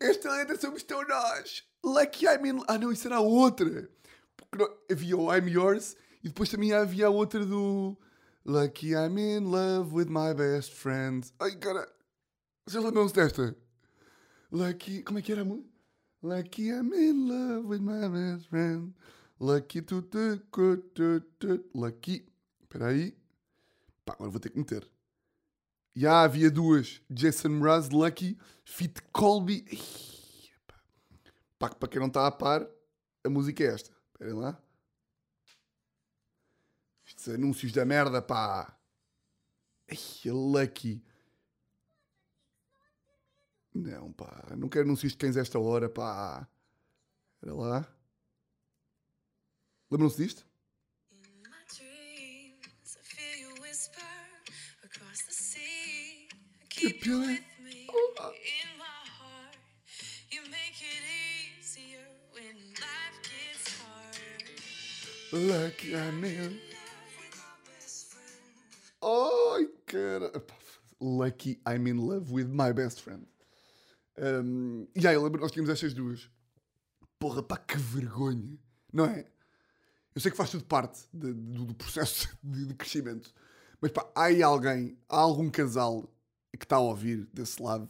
Esta 0.00 0.30
letra 0.32 0.58
somos 0.60 0.82
tão 0.82 1.06
nós! 1.06 1.64
Lucky 1.84 2.26
I'm 2.26 2.46
in. 2.46 2.62
Ah, 2.68 2.78
não, 2.78 2.92
isso 2.92 3.06
era 3.06 3.20
outra! 3.20 3.88
Porque 4.36 4.56
não- 4.58 4.76
havia 4.90 5.16
o 5.16 5.34
I'm 5.34 5.48
Yours 5.50 5.96
e 6.22 6.28
depois 6.28 6.48
também 6.48 6.72
havia 6.72 7.06
a 7.06 7.10
outra 7.10 7.44
do. 7.44 7.96
Lucky 8.44 8.90
I'm 8.92 9.18
in 9.18 9.44
love 9.44 9.94
with 9.94 10.06
my 10.08 10.34
best 10.34 10.72
friend. 10.72 11.30
Ai, 11.40 11.56
cara. 11.56 11.88
Vocês 12.66 12.82
lembram-se 12.82 13.14
desta? 13.14 13.56
Lucky. 14.50 15.02
Como 15.02 15.18
é 15.18 15.22
que 15.22 15.32
era 15.32 15.42
a 15.42 15.44
música? 15.44 15.68
Lucky 16.22 16.68
I'm 16.68 16.92
in 16.94 17.28
love 17.28 17.66
with 17.68 17.80
my 17.80 18.08
best 18.08 18.48
friend. 18.48 18.94
Lucky 19.38 19.80
good 19.80 20.82
to 20.94 21.20
the 21.40 21.60
Lucky. 21.74 22.24
Espera 22.62 22.88
aí. 22.88 23.16
Pá, 24.04 24.14
agora 24.14 24.30
vou 24.30 24.40
ter 24.40 24.50
que 24.50 24.58
meter. 24.58 24.88
Já 25.94 26.22
havia 26.22 26.50
duas. 26.50 27.02
Jason 27.10 27.50
Mraz, 27.50 27.90
Lucky, 27.90 28.38
Fit 28.64 29.00
Colby. 29.12 29.64
Pá. 30.66 30.80
Pá, 31.58 31.74
para 31.74 31.88
quem 31.88 32.00
não 32.00 32.08
está 32.08 32.26
a 32.26 32.30
par, 32.30 32.66
a 33.24 33.28
música 33.28 33.62
é 33.62 33.66
esta. 33.66 33.90
Esperem 34.12 34.34
lá. 34.34 34.60
Estes 37.06 37.28
anúncios 37.28 37.72
da 37.72 37.84
merda, 37.84 38.22
pá. 38.22 38.76
Ai, 39.90 40.30
Lucky. 40.30 41.04
Não, 43.74 44.12
pá. 44.12 44.54
Não 44.56 44.68
quero 44.68 44.84
anúncios 44.84 45.12
de 45.12 45.18
cães 45.18 45.36
esta 45.36 45.58
hora, 45.58 45.88
pá. 45.88 46.48
Espera 47.34 47.54
lá. 47.54 47.96
Lembram-se 49.90 50.16
disto? 50.16 50.51
Love 65.32 67.18
with 67.18 67.34
my 67.36 67.56
best 67.66 68.12
friend. 68.12 69.00
Oh! 69.02 69.66
cara. 69.86 70.30
Lucky 71.00 71.58
I'm 71.66 71.88
in 71.88 71.98
love 71.98 72.30
with 72.30 72.48
my 72.48 72.72
best 72.72 73.00
friend. 73.02 73.26
Um, 74.16 74.86
e 74.94 75.04
aí, 75.04 75.14
eu 75.14 75.24
lembro, 75.24 75.40
nós 75.40 75.50
tínhamos 75.50 75.70
estas 75.70 75.92
duas. 75.92 76.30
Porra, 77.18 77.42
pá, 77.42 77.56
que 77.56 77.76
vergonha. 77.76 78.56
Não 78.92 79.06
é? 79.06 79.26
Eu 80.14 80.20
sei 80.20 80.30
que 80.30 80.36
faz 80.36 80.50
tudo 80.50 80.64
parte 80.64 81.00
de- 81.12 81.32
do, 81.32 81.64
do 81.64 81.74
processo 81.74 82.28
de, 82.44 82.66
de 82.66 82.74
crescimento. 82.74 83.34
Mas 83.80 83.90
pá, 83.90 84.08
há 84.14 84.24
aí 84.26 84.40
alguém, 84.42 84.96
há 85.08 85.16
algum 85.16 85.50
casal 85.50 86.08
que 86.56 86.64
está 86.64 86.76
a 86.76 86.80
ouvir 86.80 87.28
desse 87.32 87.62
lado, 87.62 87.88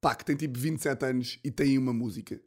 pá, 0.00 0.14
que 0.14 0.24
tem 0.24 0.36
tipo 0.36 0.58
27 0.58 1.04
anos 1.04 1.38
e 1.42 1.50
tem 1.50 1.78
uma 1.78 1.92
música. 1.92 2.40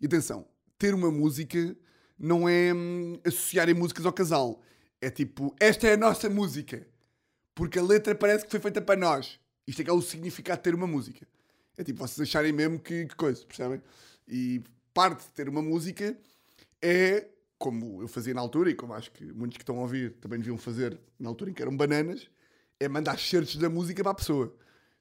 E 0.00 0.06
atenção, 0.06 0.46
ter 0.78 0.94
uma 0.94 1.10
música 1.10 1.76
não 2.18 2.48
é 2.48 2.72
hum, 2.72 3.18
associarem 3.24 3.74
músicas 3.74 4.06
ao 4.06 4.12
casal. 4.12 4.62
É 5.00 5.10
tipo, 5.10 5.54
esta 5.60 5.86
é 5.86 5.94
a 5.94 5.96
nossa 5.96 6.30
música. 6.30 6.86
Porque 7.54 7.78
a 7.78 7.82
letra 7.82 8.14
parece 8.14 8.44
que 8.44 8.50
foi 8.50 8.60
feita 8.60 8.80
para 8.80 8.98
nós. 8.98 9.38
Isto 9.66 9.82
é 9.82 9.84
que 9.84 9.90
é 9.90 9.92
o 9.92 10.02
significado 10.02 10.58
de 10.58 10.64
ter 10.64 10.74
uma 10.74 10.86
música. 10.86 11.26
É 11.76 11.84
tipo, 11.84 12.00
vocês 12.00 12.28
acharem 12.28 12.52
mesmo 12.52 12.78
que, 12.78 13.06
que 13.06 13.16
coisa, 13.16 13.44
percebem? 13.46 13.82
E 14.28 14.62
parte 14.92 15.24
de 15.24 15.30
ter 15.32 15.48
uma 15.48 15.62
música 15.62 16.16
é, 16.80 17.28
como 17.58 18.02
eu 18.02 18.08
fazia 18.08 18.34
na 18.34 18.40
altura, 18.40 18.70
e 18.70 18.74
como 18.74 18.92
acho 18.92 19.10
que 19.10 19.24
muitos 19.32 19.56
que 19.56 19.62
estão 19.62 19.78
a 19.78 19.80
ouvir 19.80 20.12
também 20.20 20.38
deviam 20.38 20.58
fazer 20.58 20.98
na 21.18 21.28
altura 21.28 21.50
em 21.50 21.54
que 21.54 21.62
eram 21.62 21.76
bananas, 21.76 22.28
é 22.78 22.88
mandar 22.88 23.18
certos 23.18 23.56
da 23.56 23.70
música 23.70 24.02
para 24.02 24.12
a 24.12 24.14
pessoa. 24.14 24.54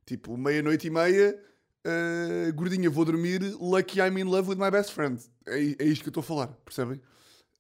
Tipo, 0.06 0.38
meia-noite 0.38 0.88
e 0.88 0.90
meia, 0.90 1.42
ah, 1.86 2.52
gordinha, 2.54 2.90
vou 2.90 3.06
dormir, 3.06 3.42
lucky 3.60 4.00
I'm 4.00 4.18
in 4.18 4.26
love 4.26 4.50
with 4.50 4.58
my 4.58 4.72
best 4.72 4.94
friend. 4.94 5.22
É, 5.46 5.84
é 5.84 5.86
isto 5.86 6.04
que 6.04 6.10
eu 6.10 6.12
estou 6.12 6.22
a 6.22 6.24
falar, 6.24 6.48
percebem? 6.66 7.02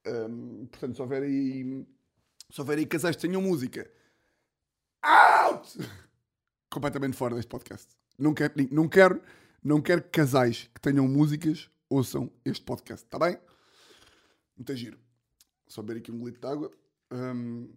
Ahm, 0.05 0.65
portanto, 0.67 0.95
se 0.95 1.01
houver 1.01 1.23
aí, 1.23 1.85
se 2.50 2.62
houver 2.62 2.77
aí 2.77 2.85
casais 2.85 3.15
que 3.15 3.21
tenham 3.21 3.41
música, 3.41 3.89
out! 5.01 5.77
Completamente 6.69 7.15
fora 7.15 7.35
deste 7.35 7.50
podcast. 7.50 7.88
Não 8.17 8.33
quero, 8.33 8.53
não 8.71 8.88
quero, 8.88 9.21
não 9.63 9.81
quero 9.81 10.01
que 10.03 10.09
casais 10.09 10.69
que 10.73 10.81
tenham 10.81 11.07
músicas 11.07 11.69
ouçam 11.89 12.31
este 12.43 12.63
podcast, 12.63 13.05
está 13.05 13.19
bem? 13.19 13.38
Muito 14.57 14.75
giro. 14.75 14.97
Só 15.67 15.81
beber 15.81 16.00
aqui 16.00 16.12
um 16.12 16.19
golito 16.19 16.39
de 16.39 16.47
água. 16.47 16.71
Ahm, 17.12 17.67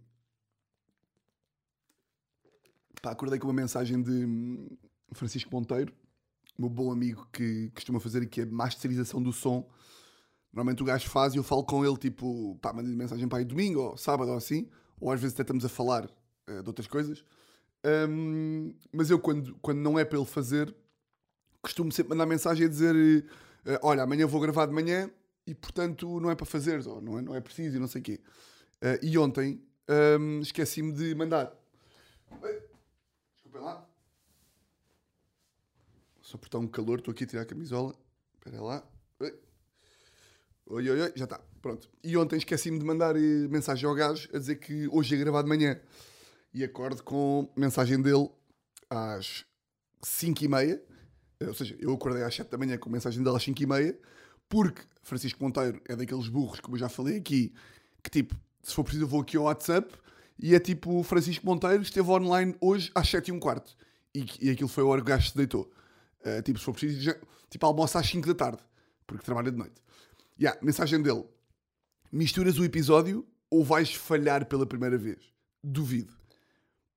Pá, 3.07 3.13
acordei 3.13 3.39
com 3.39 3.47
uma 3.47 3.55
mensagem 3.55 4.03
de 4.03 4.11
hum, 4.11 4.67
Francisco 5.13 5.49
Monteiro, 5.55 5.93
meu 6.59 6.69
bom 6.69 6.91
amigo 6.91 7.25
que 7.33 7.71
costuma 7.73 8.01
fazer 8.01 8.25
aqui 8.25 8.41
a 8.41 8.47
masterização 8.47 9.23
do 9.23 9.33
som. 9.33 9.65
Normalmente 10.53 10.83
o 10.83 10.87
gajo 10.87 11.09
faz 11.09 11.33
e 11.33 11.37
eu 11.37 11.45
falo 11.45 11.63
com 11.63 11.87
ele, 11.87 11.97
tipo, 11.99 12.59
pá, 12.61 12.73
mando-lhe 12.73 12.97
mensagem 12.97 13.29
para 13.29 13.39
aí 13.39 13.45
domingo 13.45 13.81
ou 13.81 13.97
sábado 13.97 14.33
ou 14.33 14.37
assim, 14.37 14.69
ou 15.01 15.13
às 15.13 15.21
vezes 15.21 15.35
até 15.35 15.43
estamos 15.43 15.65
a 15.65 15.69
falar 15.69 16.11
eh, 16.49 16.63
de 16.63 16.69
outras 16.69 16.89
coisas. 16.89 17.25
Hum, 18.09 18.75
mas 18.93 19.09
eu, 19.09 19.21
quando, 19.21 19.55
quando 19.63 19.79
não 19.79 19.97
é 19.97 20.05
para 20.05 20.19
ele 20.19 20.27
fazer, 20.27 20.75
costumo 21.63 21.93
sempre 21.93 22.11
mandar 22.11 22.27
mensagem 22.27 22.67
a 22.67 22.69
dizer: 22.69 23.25
eh, 23.67 23.79
Olha, 23.85 24.03
amanhã 24.03 24.27
vou 24.27 24.41
gravar 24.41 24.67
de 24.67 24.73
manhã 24.73 25.09
e 25.47 25.55
portanto 25.55 26.19
não 26.19 26.29
é 26.29 26.35
para 26.35 26.45
fazer, 26.45 26.85
ou 26.89 27.01
não 27.01 27.21
é, 27.21 27.23
não 27.23 27.35
é 27.37 27.41
preciso 27.41 27.77
e 27.77 27.79
não 27.79 27.87
sei 27.87 28.01
o 28.01 28.05
quê. 28.05 28.21
Eh, 28.81 28.99
e 29.01 29.17
ontem 29.17 29.63
hum, 30.19 30.41
esqueci-me 30.41 30.91
de 30.91 31.15
mandar. 31.15 31.57
Desculpem 33.57 33.63
lá. 33.63 33.87
Só 36.21 36.37
por 36.37 36.47
estar 36.47 36.59
um 36.59 36.67
calor, 36.67 36.99
estou 36.99 37.13
aqui 37.13 37.25
a 37.25 37.27
tirar 37.27 37.43
a 37.43 37.47
camisola. 37.47 37.95
Espera 38.35 38.63
lá. 38.63 38.87
Oi. 39.21 39.35
Oi, 40.67 40.91
oi, 40.91 41.13
já 41.15 41.25
está. 41.25 41.41
Pronto. 41.63 41.89
E 42.03 42.17
ontem 42.17 42.37
esqueci-me 42.37 42.79
de 42.79 42.85
mandar 42.85 43.17
eh, 43.17 43.49
mensagem 43.49 43.89
ao 43.89 43.95
gajo 43.95 44.29
a 44.35 44.39
dizer 44.39 44.57
que 44.57 44.89
hoje 44.89 45.15
ia 45.15 45.21
gravar 45.21 45.43
de 45.43 45.49
manhã. 45.49 45.81
E 46.53 46.63
acordo 46.65 47.03
com 47.03 47.51
mensagem 47.57 48.01
dele 48.01 48.29
às 48.91 49.45
5 50.03 50.45
e 50.45 50.49
meia. 50.49 50.83
Eh, 51.41 51.47
Ou 51.47 51.55
seja, 51.55 51.77
eu 51.79 51.93
acordei 51.95 52.23
às 52.23 52.35
7 52.35 52.51
da 52.51 52.59
manhã 52.59 52.77
com 52.77 52.91
mensagem 52.91 53.23
dele 53.23 53.37
às 53.37 53.43
5 53.43 53.63
e 53.63 53.67
meia. 53.67 53.99
Porque 54.49 54.83
Francisco 55.03 55.43
Monteiro 55.43 55.81
é 55.87 55.97
daqueles 55.97 56.29
burros, 56.29 56.61
como 56.61 56.77
eu 56.77 56.81
já 56.81 56.89
falei 56.89 57.17
aqui, 57.17 57.53
que 58.03 58.11
tipo, 58.11 58.35
se 58.63 58.75
for 58.75 58.85
preciso 58.85 59.05
eu 59.05 59.09
vou 59.09 59.21
aqui 59.21 59.37
ao 59.37 59.45
WhatsApp 59.45 59.93
e 60.39 60.55
é 60.55 60.61
tipo, 60.61 61.03
Francisco 61.03 61.45
Monteiro 61.47 61.83
esteve 61.83 62.09
online 62.11 62.55
hoje 62.61 62.91
às 62.95 63.09
7 63.09 63.29
e 63.29 63.33
um 63.33 63.39
quarto. 63.41 63.77
E, 64.15 64.27
e 64.41 64.51
aquilo 64.51 64.69
foi 64.69 64.83
a 64.85 64.87
hora 64.87 65.01
que 65.01 65.07
o 65.07 65.09
gajo 65.15 65.31
se 65.31 65.37
deitou. 65.37 65.71
Eh, 66.25 66.43
tipo, 66.43 66.59
se 66.59 66.65
for 66.65 66.73
preciso, 66.73 67.01
já, 67.01 67.17
tipo, 67.51 67.65
almoça 67.67 67.99
às 67.99 68.07
5 68.07 68.27
da 68.29 68.35
tarde, 68.35 68.63
porque 69.07 69.25
trabalha 69.25 69.51
de 69.51 69.57
noite. 69.59 69.81
Yeah, 70.41 70.59
mensagem 70.63 71.01
dele. 71.03 71.25
Misturas 72.13 72.59
o 72.59 72.65
episódio 72.65 73.27
ou 73.51 73.65
vais 73.65 73.95
falhar 73.95 74.47
pela 74.47 74.67
primeira 74.67 74.99
vez? 74.99 75.19
Duvido. 75.63 76.15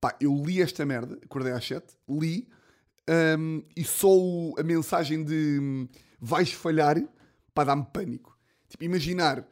Pá, 0.01 0.15
eu 0.21 0.33
li 0.45 0.61
esta 0.61 0.85
merda, 0.85 1.17
acordei 1.23 1.51
às 1.51 1.65
7, 1.65 1.93
li, 2.09 2.47
hum, 3.37 3.63
e 3.75 3.83
só 3.83 4.07
o- 4.09 4.55
a 4.57 4.63
mensagem 4.63 5.23
de 5.23 5.59
hum, 5.61 5.87
vais 6.19 6.51
falhar, 6.53 6.97
para 7.53 7.65
dar-me 7.65 7.85
pânico. 7.91 8.37
Tipo, 8.69 8.83
imaginar 8.85 9.45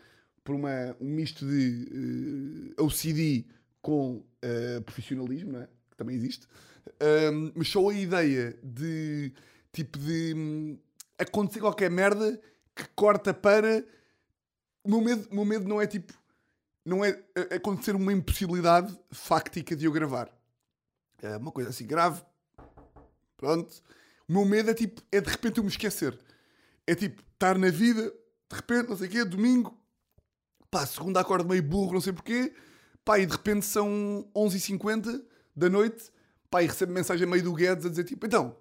por 0.44 0.56
uma, 0.56 0.96
um 1.02 1.10
misto 1.10 1.46
de 1.46 2.74
eh, 2.78 2.82
OCD 2.82 3.46
com 3.88 4.22
eh, 4.42 4.82
profissionalismo, 4.82 5.54
não 5.54 5.62
é? 5.62 5.70
que 5.90 5.96
também 5.96 6.14
existe, 6.14 6.46
hum, 7.32 7.54
mas 7.56 7.70
só 7.70 7.88
a 7.88 7.94
ideia 7.94 8.60
de, 8.62 9.32
tipo, 9.72 9.98
de 9.98 10.34
hum, 10.36 10.78
acontecer 11.18 11.62
qualquer 11.62 11.90
merda 11.90 12.38
que 12.76 12.86
corta 12.90 13.34
para... 13.34 13.86
O 14.84 14.90
meu 14.90 15.00
medo, 15.00 15.30
meu 15.32 15.46
medo 15.46 15.70
não 15.70 15.82
é 15.82 15.88
tipo 15.88 16.14
não 16.86 17.04
é 17.04 17.18
acontecer 17.54 17.96
uma 17.96 18.12
impossibilidade 18.12 18.98
fáctica 19.10 19.74
de 19.74 19.86
eu 19.86 19.92
gravar. 19.92 20.30
É 21.22 21.38
uma 21.38 21.52
coisa 21.52 21.70
assim 21.70 21.86
grave. 21.86 22.22
Pronto. 23.38 23.74
O 24.28 24.34
meu 24.34 24.46
medo 24.46 24.70
é 24.70 24.74
tipo, 24.74 25.02
é 25.12 25.22
de 25.22 25.30
repente 25.30 25.60
eu 25.60 25.64
me 25.64 25.70
esquecer. 25.70 26.18
É 26.86 26.94
tipo, 26.94 27.22
estar 27.34 27.58
na 27.58 27.70
vida, 27.70 28.04
de 28.04 28.56
repente, 28.56 28.90
não 28.90 28.98
sei 28.98 29.08
o 29.08 29.12
quê, 29.12 29.26
domingo, 29.26 29.78
pá, 30.70 30.86
segunda 30.86 31.22
acordo 31.22 31.48
meio 31.48 31.64
burro, 31.64 31.94
não 31.94 32.02
sei 32.02 32.14
porquê, 32.14 32.54
pá, 33.08 33.18
e 33.18 33.26
de 33.26 33.32
repente 33.32 33.66
são 33.66 34.30
11h50 34.36 35.24
da 35.56 35.70
noite, 35.70 36.12
pá, 36.52 36.62
e 36.62 36.68
recebo 36.68 36.92
mensagem 36.92 37.26
meio 37.26 37.42
do 37.42 37.54
Guedes 37.54 37.86
a 37.86 37.90
dizer 37.90 38.04
tipo, 38.04 38.26
então, 38.26 38.58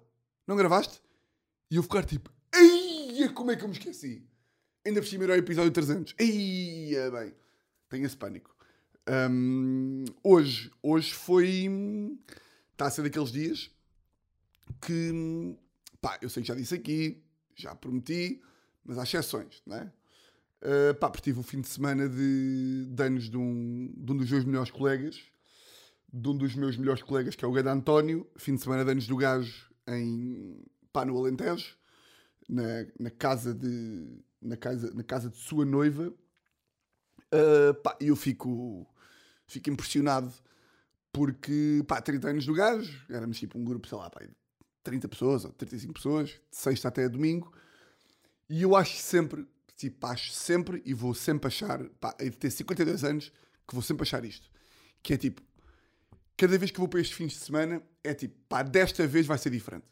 não 0.47 0.55
gravaste? 0.55 1.01
E 1.69 1.75
eu 1.75 1.83
ficar 1.83 2.05
tipo, 2.05 2.31
eia, 2.55 3.29
como 3.33 3.51
é 3.51 3.57
que 3.57 3.65
eu 3.65 3.67
me 3.67 3.73
esqueci? 3.73 4.25
Ainda 4.85 5.01
por 5.01 5.07
cima 5.07 5.25
era 5.25 5.33
o 5.33 5.35
episódio 5.35 5.69
300. 5.69 6.15
Eia, 6.17 7.11
bem. 7.11 7.33
Tenho 7.89 8.05
esse 8.05 8.15
pânico. 8.15 8.55
Hum, 9.29 10.05
hoje, 10.23 10.71
hoje 10.81 11.13
foi. 11.13 11.69
Está 12.71 12.87
a 12.87 12.89
ser 12.89 13.01
daqueles 13.01 13.31
dias 13.33 13.69
que. 14.81 15.57
Pá, 15.99 16.17
eu 16.21 16.29
sei 16.29 16.41
que 16.41 16.47
já 16.47 16.55
disse 16.55 16.73
aqui, 16.73 17.21
já 17.53 17.75
prometi, 17.75 18.41
mas 18.85 18.97
há 18.97 19.03
exceções, 19.03 19.61
não 19.65 19.75
é? 19.75 19.91
Uh, 20.61 20.95
pá, 20.95 21.09
porque 21.09 21.23
tive 21.23 21.39
um 21.39 21.43
fim 21.43 21.61
de 21.61 21.67
semana 21.67 22.09
de, 22.09 22.85
de 22.89 23.03
anos 23.03 23.29
de 23.29 23.37
um, 23.37 23.93
de 23.95 24.11
um 24.11 24.17
dos 24.17 24.29
meus 24.29 24.43
melhores 24.45 24.71
colegas, 24.71 25.21
de 26.11 26.29
um 26.29 26.35
dos 26.35 26.55
meus 26.55 26.77
melhores 26.77 27.03
colegas, 27.03 27.35
que 27.35 27.45
é 27.45 27.47
o 27.47 27.51
Gado 27.51 27.69
António, 27.69 28.27
fim 28.37 28.55
de 28.55 28.61
semana 28.61 28.83
de 28.83 28.91
anos 28.91 29.07
do 29.07 29.15
gajo 29.15 29.71
em, 29.87 30.63
pá, 30.91 31.05
no 31.05 31.17
Alentejo, 31.17 31.77
na, 32.49 32.63
na 32.99 33.11
casa 33.11 33.53
de 33.53 34.23
na 34.41 34.57
casa, 34.57 34.93
na 34.93 35.03
casa 35.03 35.29
de 35.29 35.37
sua 35.37 35.65
noiva. 35.65 36.13
Uh, 37.33 37.73
pá, 37.83 37.97
eu 37.99 38.15
fico, 38.15 38.87
fico 39.45 39.69
impressionado 39.69 40.31
porque, 41.11 41.83
pá, 41.87 42.01
30 42.01 42.29
anos 42.29 42.45
do 42.45 42.53
gajo, 42.53 43.05
éramos 43.09 43.37
tipo 43.39 43.57
um 43.57 43.63
grupo, 43.63 43.87
sei 43.87 43.97
lá, 43.97 44.09
pá, 44.09 44.23
de 44.23 44.33
30 44.83 45.07
pessoas 45.09 45.45
ou 45.45 45.51
35 45.51 45.93
pessoas, 45.93 46.29
de 46.29 46.39
sexta 46.51 46.87
até 46.87 47.09
domingo, 47.09 47.51
e 48.49 48.61
eu 48.61 48.75
acho 48.75 48.95
sempre, 48.97 49.45
tipo, 49.77 50.05
acho 50.07 50.31
sempre 50.33 50.81
e 50.83 50.93
vou 50.93 51.13
sempre 51.13 51.47
achar, 51.47 51.81
pá, 52.01 52.13
de 52.19 52.31
ter 52.31 52.49
52 52.49 53.03
anos, 53.03 53.31
que 53.67 53.73
vou 53.73 53.83
sempre 53.83 54.03
achar 54.03 54.25
isto, 54.25 54.49
que 55.03 55.13
é 55.13 55.17
tipo, 55.17 55.41
cada 56.35 56.57
vez 56.57 56.71
que 56.71 56.79
vou 56.79 56.87
para 56.87 56.99
estes 56.99 57.15
fins 57.15 57.33
de 57.33 57.39
semana, 57.39 57.81
é 58.03 58.13
tipo, 58.13 58.35
pá, 58.49 58.63
desta 58.63 59.05
vez 59.07 59.25
vai 59.25 59.37
ser 59.37 59.51
diferente. 59.51 59.85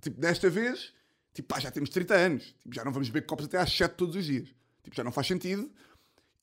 Tipo, 0.00 0.20
desta 0.20 0.48
vez, 0.48 0.92
tipo, 1.34 1.48
pá, 1.48 1.58
já 1.58 1.70
temos 1.70 1.90
30 1.90 2.14
anos, 2.14 2.54
tipo, 2.60 2.74
já 2.74 2.84
não 2.84 2.92
vamos 2.92 3.08
beber 3.08 3.26
copos 3.26 3.46
até 3.46 3.58
às 3.58 3.72
7 3.72 3.94
todos 3.96 4.14
os 4.14 4.26
dias. 4.26 4.48
Tipo, 4.82 4.94
já 4.94 5.02
não 5.02 5.10
faz 5.10 5.26
sentido. 5.26 5.70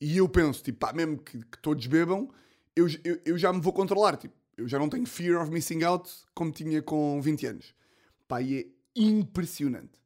E 0.00 0.18
eu 0.18 0.28
penso, 0.28 0.62
tipo, 0.62 0.78
pá, 0.78 0.92
mesmo 0.92 1.18
que, 1.18 1.38
que 1.38 1.58
todos 1.58 1.86
bebam, 1.86 2.30
eu, 2.74 2.86
eu, 3.02 3.20
eu 3.24 3.38
já 3.38 3.52
me 3.52 3.60
vou 3.60 3.72
controlar, 3.72 4.16
tipo, 4.16 4.34
eu 4.56 4.68
já 4.68 4.78
não 4.78 4.88
tenho 4.88 5.06
fear 5.06 5.40
of 5.40 5.50
missing 5.50 5.82
out 5.84 6.10
como 6.34 6.50
tinha 6.50 6.82
com 6.82 7.20
20 7.20 7.46
anos. 7.46 7.74
Pá, 8.28 8.40
e 8.40 8.58
é 8.58 8.66
impressionante. 8.94 9.98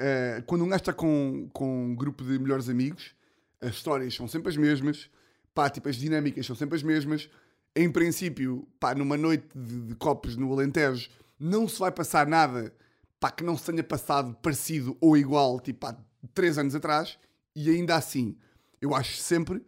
Eh, 0.00 0.44
quando 0.46 0.64
um 0.64 0.68
gajo 0.68 0.80
está 0.80 0.92
com, 0.92 1.48
com 1.52 1.86
um 1.86 1.94
grupo 1.94 2.22
de 2.22 2.38
melhores 2.38 2.68
amigos, 2.68 3.16
as 3.60 3.70
histórias 3.74 4.14
são 4.14 4.28
sempre 4.28 4.48
as 4.48 4.56
mesmas, 4.56 5.10
pá, 5.52 5.68
tipo, 5.68 5.88
as 5.88 5.96
dinâmicas 5.96 6.46
são 6.46 6.54
sempre 6.54 6.76
as 6.76 6.84
mesmas. 6.84 7.28
Em 7.74 7.90
princípio, 7.90 8.66
pá, 8.78 8.94
numa 8.94 9.16
noite 9.16 9.48
de, 9.52 9.80
de 9.88 9.94
copos 9.96 10.36
no 10.36 10.52
Alentejo, 10.52 11.10
não 11.38 11.66
se 11.66 11.80
vai 11.80 11.90
passar 11.90 12.28
nada, 12.28 12.72
pá, 13.18 13.32
que 13.32 13.42
não 13.42 13.56
se 13.56 13.64
tenha 13.64 13.82
passado 13.82 14.34
parecido 14.40 14.96
ou 15.00 15.16
igual, 15.16 15.58
tipo, 15.58 15.84
há 15.84 15.96
3 16.32 16.58
anos 16.58 16.76
atrás, 16.76 17.18
e 17.54 17.68
ainda 17.68 17.96
assim, 17.96 18.36
eu 18.80 18.94
acho 18.94 19.16
sempre, 19.16 19.60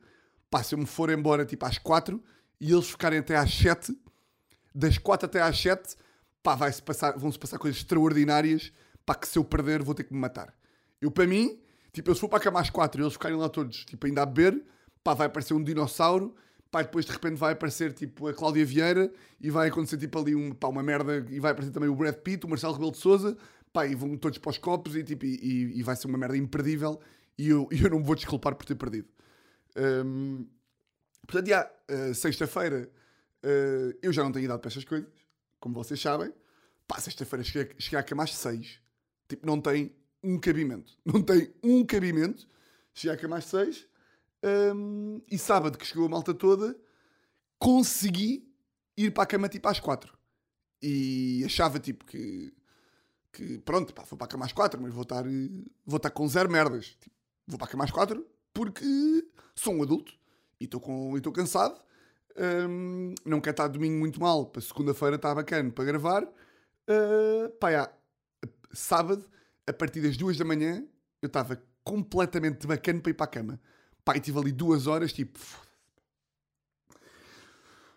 pá, 0.48 0.62
se 0.62 0.76
eu 0.76 0.78
me 0.78 0.86
for 0.86 1.10
embora, 1.10 1.44
tipo, 1.44 1.66
às 1.66 1.76
4, 1.76 2.22
e 2.60 2.72
eles 2.72 2.88
ficarem 2.88 3.18
até 3.18 3.36
às 3.36 3.52
7, 3.52 3.98
das 4.72 4.96
4 4.96 5.26
até 5.26 5.42
às 5.42 5.60
7, 5.60 5.96
pá, 6.40 6.54
vai-se 6.54 6.80
passar, 6.80 7.18
vão-se 7.18 7.38
passar 7.38 7.58
coisas 7.58 7.80
extraordinárias, 7.80 8.72
pá, 9.10 9.14
que 9.16 9.26
se 9.26 9.36
eu 9.36 9.44
perder 9.44 9.82
vou 9.82 9.92
ter 9.92 10.04
que 10.04 10.14
me 10.14 10.20
matar. 10.20 10.54
Eu, 11.00 11.10
para 11.10 11.26
mim, 11.26 11.58
tipo, 11.92 12.08
eu 12.10 12.14
se 12.14 12.20
for 12.20 12.28
para 12.28 12.38
a 12.38 12.42
cama 12.42 12.60
às 12.60 12.70
4 12.70 13.00
e 13.00 13.02
eles 13.02 13.14
ficarem 13.14 13.36
lá 13.36 13.48
todos, 13.48 13.84
tipo, 13.84 14.06
ainda 14.06 14.22
a 14.22 14.26
beber, 14.26 14.62
pá, 15.02 15.14
vai 15.14 15.26
aparecer 15.26 15.52
um 15.52 15.64
dinossauro, 15.64 16.32
pá, 16.70 16.82
depois 16.82 17.04
de 17.04 17.10
repente 17.10 17.34
vai 17.34 17.54
aparecer, 17.54 17.92
tipo, 17.92 18.28
a 18.28 18.32
Cláudia 18.34 18.64
Vieira 18.64 19.12
e 19.40 19.50
vai 19.50 19.66
acontecer, 19.68 19.96
tipo, 19.98 20.16
ali 20.16 20.36
um, 20.36 20.52
pá, 20.52 20.68
uma 20.68 20.80
merda, 20.80 21.26
e 21.28 21.40
vai 21.40 21.50
aparecer 21.50 21.72
também 21.72 21.88
o 21.88 21.96
Brad 21.96 22.14
Pitt, 22.18 22.46
o 22.46 22.48
Marcelo 22.48 22.74
Rebelo 22.74 22.92
de 22.92 22.98
Souza, 22.98 23.36
pá, 23.72 23.84
e 23.84 23.96
vão 23.96 24.16
todos 24.16 24.38
para 24.38 24.50
os 24.50 24.58
copos 24.58 24.94
e, 24.94 25.02
tipo, 25.02 25.24
e, 25.24 25.78
e- 25.80 25.82
vai 25.82 25.96
ser 25.96 26.06
uma 26.06 26.16
merda 26.16 26.36
imperdível 26.36 27.00
e 27.36 27.48
eu, 27.48 27.68
e 27.72 27.82
eu 27.82 27.90
não 27.90 27.98
me 27.98 28.04
vou 28.04 28.14
desculpar 28.14 28.54
por 28.54 28.64
ter 28.64 28.76
perdido. 28.76 29.08
Hum, 29.76 30.46
portanto, 31.26 31.48
já, 31.48 31.68
uh, 31.90 32.14
sexta-feira 32.14 32.88
uh, 33.44 33.98
eu 34.00 34.12
já 34.12 34.22
não 34.22 34.30
tenho 34.30 34.44
idade 34.44 34.60
para 34.60 34.68
estas 34.68 34.84
coisas, 34.84 35.10
como 35.58 35.74
vocês 35.74 36.00
sabem. 36.00 36.32
Pá, 36.90 36.98
sexta-feira 36.98 37.44
cheguei, 37.44 37.72
cheguei 37.78 38.00
à 38.00 38.02
cama 38.02 38.24
às 38.24 38.34
seis. 38.34 38.80
Tipo, 39.30 39.46
não 39.46 39.60
tem 39.60 39.94
um 40.22 40.38
cabimento. 40.38 40.92
Não 41.06 41.22
tem 41.22 41.50
um 41.62 41.84
cabimento. 41.84 42.46
Cama 43.18 43.38
às 43.38 43.46
seis. 43.46 43.86
hum, 44.74 45.22
e 45.30 45.38
sábado, 45.38 45.78
que 45.78 45.86
chegou 45.86 46.04
a 46.06 46.08
malta 46.08 46.34
toda, 46.34 46.76
consegui 47.58 48.46
ir 48.96 49.10
para 49.12 49.22
a 49.22 49.26
cama 49.26 49.48
tipo 49.48 49.66
às 49.68 49.80
quatro. 49.80 50.18
E 50.82 51.42
achava 51.46 51.78
tipo 51.78 52.04
que, 52.04 52.52
que 53.32 53.58
pronto, 53.60 53.94
pá, 53.94 54.02
vou 54.02 54.18
para 54.18 54.26
a 54.26 54.28
cama 54.28 54.44
às 54.44 54.52
quatro, 54.52 54.80
mas 54.82 54.92
vou 54.92 55.02
estar, 55.04 55.24
vou 55.86 55.96
estar 55.96 56.10
com 56.10 56.28
zero 56.28 56.50
merdas. 56.50 56.96
Tipo, 57.00 57.16
vou 57.46 57.58
para 57.58 57.68
a 57.68 57.70
cama 57.70 57.84
às 57.84 57.90
quatro 57.90 58.26
porque 58.52 58.84
sou 59.54 59.74
um 59.74 59.82
adulto 59.82 60.12
e 60.60 60.64
estou 60.64 61.32
cansado. 61.32 61.80
Hum, 62.36 63.14
não 63.24 63.40
quero 63.40 63.54
estar 63.54 63.68
domingo 63.68 63.98
muito 63.98 64.20
mal, 64.20 64.46
para 64.46 64.60
segunda-feira 64.60 65.16
está 65.16 65.34
bacana 65.34 65.70
para 65.70 65.84
gravar. 65.84 66.24
Uh, 66.24 67.48
pá, 67.60 67.70
já, 67.70 67.92
sábado, 68.72 69.28
a 69.66 69.72
partir 69.72 70.00
das 70.00 70.16
duas 70.16 70.36
da 70.36 70.44
manhã, 70.44 70.84
eu 71.22 71.26
estava 71.26 71.62
completamente 71.84 72.66
bacana 72.66 73.00
para 73.00 73.10
ir 73.10 73.14
para 73.14 73.24
a 73.24 73.28
cama. 73.28 73.60
Pá, 74.04 74.16
e 74.16 74.20
tive 74.20 74.38
ali 74.38 74.52
duas 74.52 74.86
horas, 74.86 75.12
tipo, 75.12 75.38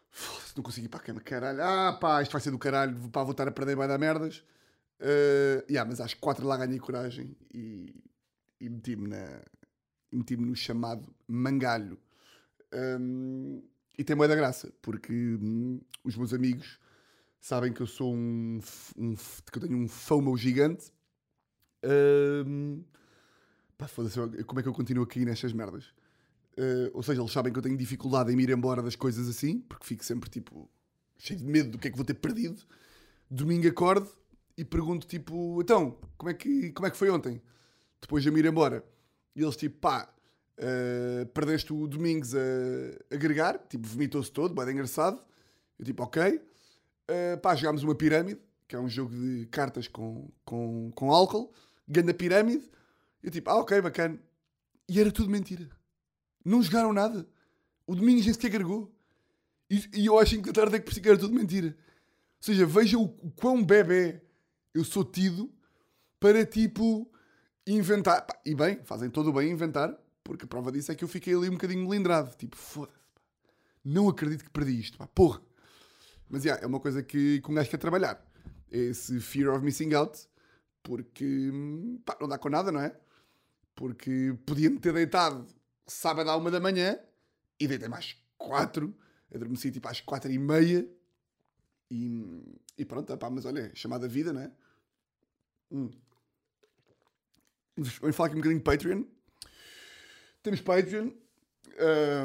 foda-se. 0.09 0.55
Não 0.55 0.63
consegui 0.63 0.85
ir 0.85 0.89
para 0.89 0.99
a 0.99 1.03
cama, 1.03 1.21
caralho. 1.21 1.61
Ah, 1.63 1.97
pá, 1.99 2.21
isto 2.21 2.31
vai 2.31 2.41
ser 2.41 2.51
do 2.51 2.59
caralho, 2.59 3.09
pá, 3.09 3.23
vou 3.23 3.31
estar 3.31 3.47
a 3.47 3.51
perder 3.51 3.75
vai 3.75 3.87
dar 3.87 3.97
merdas. 3.97 4.43
Uh, 4.99 5.63
yeah, 5.69 5.89
mas 5.89 5.99
às 5.99 6.13
quatro 6.13 6.47
lá 6.47 6.55
ganhei 6.55 6.79
coragem 6.79 7.35
e, 7.53 7.93
e 8.59 8.69
meti-me 8.69 9.09
na, 9.09 9.41
meti-me 10.11 10.45
no 10.45 10.55
chamado 10.55 11.13
mangalho. 11.27 11.99
Um, 12.73 13.61
e 13.97 14.03
tem 14.03 14.15
moeda 14.15 14.35
graça, 14.35 14.71
porque 14.81 15.11
hum, 15.13 15.79
os 16.03 16.15
meus 16.15 16.33
amigos 16.33 16.79
sabem 17.43 17.73
que 17.73 17.81
eu 17.81 17.87
sou 17.87 18.15
um, 18.15 18.61
um 18.97 19.15
que 19.15 19.57
eu 19.57 19.61
tenho 19.61 19.77
um 19.77 19.85
FOMO 19.85 20.37
gigante. 20.37 20.93
Um, 21.83 22.81
pá, 23.77 23.85
foda-se, 23.85 24.17
como 24.45 24.61
é 24.61 24.63
que 24.63 24.69
eu 24.69 24.73
continuo 24.73 25.03
aqui 25.03 25.25
nestas 25.25 25.51
merdas? 25.51 25.87
Uh, 26.57 26.89
ou 26.93 27.03
seja, 27.03 27.21
eles 27.21 27.33
sabem 27.33 27.51
que 27.51 27.59
eu 27.59 27.63
tenho 27.63 27.75
dificuldade 27.75 28.31
em 28.31 28.35
me 28.37 28.43
ir 28.43 28.49
embora 28.51 28.81
das 28.81 28.95
coisas 28.95 29.27
assim, 29.27 29.59
porque 29.59 29.85
fico 29.85 30.05
sempre 30.05 30.29
tipo 30.29 30.69
cheio 31.17 31.37
de 31.37 31.45
medo 31.45 31.71
do 31.71 31.77
que 31.77 31.89
é 31.89 31.91
que 31.91 31.97
vou 31.97 32.05
ter 32.05 32.13
perdido. 32.13 32.63
Domingo 33.29 33.67
acordo 33.67 34.09
e 34.57 34.63
pergunto 34.63 35.05
tipo, 35.05 35.61
então, 35.61 35.97
como 36.17 36.29
é 36.29 36.33
que, 36.33 36.71
como 36.71 36.87
é 36.87 36.91
que 36.91 36.97
foi 36.97 37.09
ontem? 37.09 37.41
Depois 37.99 38.23
de 38.23 38.31
me 38.31 38.39
ir 38.39 38.45
embora. 38.45 38.85
E 39.35 39.41
eles 39.41 39.57
tipo, 39.57 39.79
pá, 39.79 40.07
uh, 40.59 41.25
perdeste 41.33 41.73
o 41.73 41.87
Domingos 41.87 42.33
a, 42.35 42.39
a 43.11 43.17
gregar, 43.17 43.59
tipo, 43.67 43.85
vomitou-se 43.85 44.31
todo, 44.31 44.55
bem 44.55 44.73
engraçado. 44.73 45.21
Eu 45.77 45.83
tipo, 45.83 46.03
ok. 46.03 46.39
Uh, 47.09 47.37
pá, 47.41 47.55
jogámos 47.55 47.83
uma 47.83 47.95
pirâmide, 47.95 48.39
que 48.67 48.75
é 48.75 48.79
um 48.79 48.89
jogo 48.89 49.13
de 49.13 49.45
cartas 49.47 49.87
com, 49.87 50.29
com, 50.45 50.91
com 50.95 51.11
álcool. 51.11 51.53
Ganda 51.87 52.13
pirâmide. 52.13 52.69
Eu 53.21 53.31
tipo, 53.31 53.49
ah, 53.49 53.57
ok, 53.57 53.81
bacana. 53.81 54.19
E 54.87 54.99
era 54.99 55.11
tudo 55.11 55.29
mentira. 55.29 55.69
Não 56.43 56.61
jogaram 56.61 56.93
nada. 56.93 57.27
O 57.85 57.95
Domingos 57.95 58.25
nem 58.25 58.33
sequer 58.33 58.49
gregou. 58.49 58.93
E, 59.69 59.89
e 59.93 60.05
eu 60.05 60.19
acho 60.19 60.35
que 60.37 60.41
da 60.41 60.53
tarde 60.53 60.75
é 60.75 60.79
que 60.79 60.85
percebi 60.85 61.03
que 61.03 61.09
era 61.09 61.17
tudo 61.17 61.33
mentira. 61.33 61.67
Ou 61.67 61.75
seja, 62.39 62.65
veja 62.65 62.97
o, 62.97 63.03
o 63.03 63.31
quão 63.31 63.63
bebê 63.63 64.21
eu 64.73 64.83
sou 64.83 65.03
tido 65.03 65.51
para 66.19 66.45
tipo 66.45 67.09
inventar. 67.65 68.25
Pá, 68.25 68.39
e 68.45 68.55
bem, 68.55 68.79
fazem 68.83 69.09
todo 69.09 69.29
o 69.29 69.33
bem 69.33 69.49
em 69.49 69.53
inventar, 69.53 69.97
porque 70.23 70.45
a 70.45 70.47
prova 70.47 70.71
disso 70.71 70.91
é 70.91 70.95
que 70.95 71.03
eu 71.03 71.07
fiquei 71.07 71.33
ali 71.33 71.49
um 71.49 71.53
bocadinho 71.53 71.87
melindrado. 71.87 72.35
Tipo, 72.35 72.55
foda-se. 72.55 72.97
Não 73.83 74.07
acredito 74.07 74.43
que 74.43 74.49
perdi 74.49 74.79
isto, 74.79 74.97
pá, 74.97 75.07
porra. 75.07 75.41
Mas 76.33 76.43
yeah, 76.43 76.63
é 76.63 76.65
uma 76.65 76.79
coisa 76.79 77.03
que, 77.03 77.39
um 77.47 77.53
gajo 77.53 77.69
quer 77.69 77.77
trabalhar. 77.77 78.19
É 78.71 78.77
esse 78.77 79.19
fear 79.19 79.53
of 79.53 79.63
missing 79.63 79.93
out, 79.93 80.27
porque 80.81 81.23
hum, 81.53 82.01
pá, 82.03 82.17
não 82.19 82.27
dá 82.27 82.39
com 82.39 82.49
nada, 82.49 82.71
não 82.71 82.79
é? 82.79 82.91
Porque 83.75 84.35
podia-me 84.43 84.79
ter 84.79 84.93
deitado 84.93 85.45
sábado 85.85 86.31
à 86.31 86.35
uma 86.35 86.49
da 86.49 86.59
manhã 86.59 86.97
e 87.59 87.67
deitei 87.67 87.87
mais 87.87 88.17
quatro, 88.35 88.97
adormeci 89.31 89.71
tipo 89.71 89.87
às 89.87 90.01
quatro 90.01 90.31
e 90.31 90.39
meia 90.39 90.89
e, 91.91 92.59
e 92.79 92.83
pronto, 92.83 93.15
pá, 93.15 93.29
mas 93.29 93.45
olha, 93.45 93.71
chamada 93.75 94.07
vida, 94.07 94.33
não 94.33 94.41
é? 94.41 94.51
Hum. 95.71 95.91
Vamos 97.77 98.15
falar 98.15 98.29
aqui 98.29 98.37
um 98.37 98.39
bocadinho 98.39 98.59
de 98.59 98.63
Patreon. 98.63 99.03
Temos 100.41 100.61
Patreon, 100.61 101.11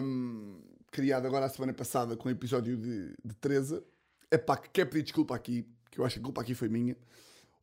hum, 0.02 0.62
criado 0.90 1.26
agora 1.26 1.44
a 1.44 1.50
semana 1.50 1.74
passada 1.74 2.16
com 2.16 2.30
o 2.30 2.32
episódio 2.32 2.74
de, 2.74 3.14
de 3.22 3.34
Teresa. 3.34 3.84
É 4.30 4.38
pá, 4.38 4.56
que 4.56 4.68
quer 4.70 4.84
pedir 4.84 5.04
desculpa 5.04 5.34
aqui, 5.34 5.66
que 5.90 5.98
eu 5.98 6.04
acho 6.04 6.16
que 6.16 6.20
a 6.20 6.24
culpa 6.24 6.42
aqui 6.42 6.54
foi 6.54 6.68
minha. 6.68 6.96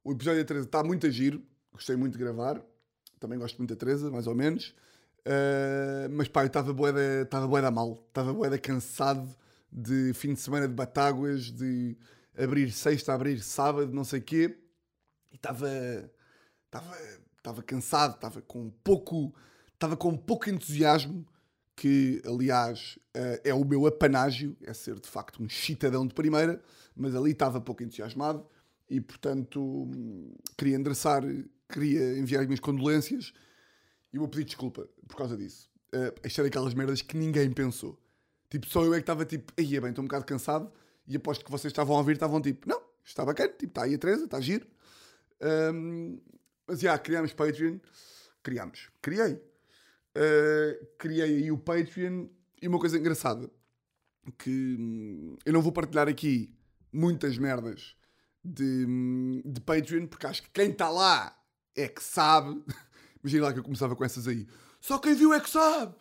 O 0.03 0.11
episódio 0.11 0.41
da 0.41 0.47
Teresa 0.47 0.65
está 0.65 0.83
muito 0.83 1.05
a 1.05 1.09
giro, 1.09 1.43
gostei 1.71 1.95
muito 1.95 2.13
de 2.13 2.19
gravar. 2.19 2.61
Também 3.19 3.39
gosto 3.39 3.57
muito 3.57 3.69
da 3.69 3.75
Teresa, 3.75 4.09
mais 4.11 4.27
ou 4.27 4.35
menos. 4.35 4.75
Uh, 5.25 6.09
mas 6.11 6.27
pá, 6.27 6.43
eu 6.43 6.47
estava 6.47 6.71
boeda, 6.71 7.23
estava 7.23 7.47
boeda 7.47 7.71
mal, 7.71 7.93
estava 8.07 8.31
boeda 8.31 8.59
cansado 8.59 9.27
de 9.71 10.13
fim 10.13 10.33
de 10.33 10.39
semana 10.39 10.67
de 10.67 10.73
batáguas, 10.73 11.51
de 11.51 11.97
abrir 12.37 12.71
sexta, 12.71 13.13
abrir 13.13 13.41
sábado, 13.41 13.91
não 13.91 14.03
sei 14.03 14.21
quê. 14.21 14.57
E 15.31 15.35
estava, 15.35 15.67
estava, 16.65 16.97
estava 17.37 17.63
cansado, 17.63 18.15
estava 18.15 18.41
com 18.41 18.69
pouco, 18.83 19.33
estava 19.73 19.97
com 19.97 20.15
pouco 20.15 20.49
entusiasmo, 20.49 21.25
que 21.75 22.21
aliás 22.25 22.97
uh, 23.15 23.41
é 23.43 23.53
o 23.53 23.65
meu 23.65 23.85
apanágio, 23.85 24.55
é 24.61 24.73
ser 24.73 24.99
de 24.99 25.09
facto 25.09 25.43
um 25.43 25.49
chitadão 25.49 26.07
de 26.07 26.13
primeira, 26.13 26.61
mas 26.95 27.15
ali 27.15 27.31
estava 27.31 27.59
pouco 27.59 27.83
entusiasmado 27.83 28.45
e 28.89 29.01
portanto 29.01 29.89
queria 30.57 30.77
endereçar, 30.77 31.23
queria 31.69 32.17
enviar 32.17 32.41
as 32.41 32.47
minhas 32.47 32.59
condolências 32.59 33.33
e 34.13 34.17
vou 34.17 34.27
pedir 34.27 34.45
desculpa 34.45 34.87
por 35.07 35.17
causa 35.17 35.35
disso. 35.35 35.69
Uh, 35.93 36.27
isto 36.27 36.41
é 36.41 36.43
daquelas 36.45 36.73
merdas 36.73 37.01
que 37.01 37.17
ninguém 37.17 37.51
pensou. 37.51 37.99
Tipo, 38.49 38.67
só 38.67 38.83
eu 38.83 38.93
é 38.93 38.97
que 38.97 39.03
estava 39.03 39.25
tipo, 39.25 39.51
aí 39.57 39.75
é 39.75 39.81
bem, 39.81 39.89
estou 39.89 40.03
um 40.03 40.07
bocado 40.07 40.25
cansado 40.25 40.71
e 41.07 41.15
aposto 41.15 41.43
que 41.43 41.51
vocês 41.51 41.71
estavam 41.71 41.95
a 41.95 41.99
ouvir, 41.99 42.13
estavam 42.13 42.41
tipo, 42.41 42.69
não, 42.69 42.81
está 43.03 43.25
bacana, 43.25 43.49
tipo, 43.49 43.65
está 43.65 43.83
aí 43.83 43.95
a 43.95 43.97
Teresa, 43.97 44.25
está 44.25 44.39
giro. 44.39 44.65
Um, 45.73 46.19
mas 46.67 46.79
já, 46.79 46.97
criámos 46.97 47.33
Patreon, 47.33 47.79
criámos, 48.41 48.89
criei. 49.01 49.41
Uh, 50.15 50.85
criei 50.97 51.43
aí 51.43 51.51
o 51.51 51.57
Patreon 51.57 52.27
e 52.61 52.67
uma 52.67 52.79
coisa 52.79 52.97
engraçada 52.97 53.51
que 54.37 54.77
hum, 54.79 55.35
eu 55.45 55.53
não 55.53 55.61
vou 55.61 55.71
partilhar 55.71 56.07
aqui 56.07 56.55
muitas 56.91 57.37
merdas 57.37 57.95
de, 58.43 58.85
hum, 58.87 59.41
de 59.45 59.59
Patreon 59.61 60.07
porque 60.07 60.25
acho 60.25 60.43
que 60.43 60.49
quem 60.51 60.71
está 60.71 60.89
lá 60.89 61.37
é 61.75 61.87
que 61.87 62.01
sabe. 62.01 62.63
Imagina 63.21 63.45
lá 63.45 63.53
que 63.53 63.59
eu 63.59 63.63
começava 63.63 63.95
com 63.95 64.05
essas 64.05 64.27
aí. 64.27 64.47
Só 64.79 64.99
quem 64.99 65.15
viu 65.15 65.33
é 65.33 65.39
que 65.39 65.49
sabe. 65.49 65.95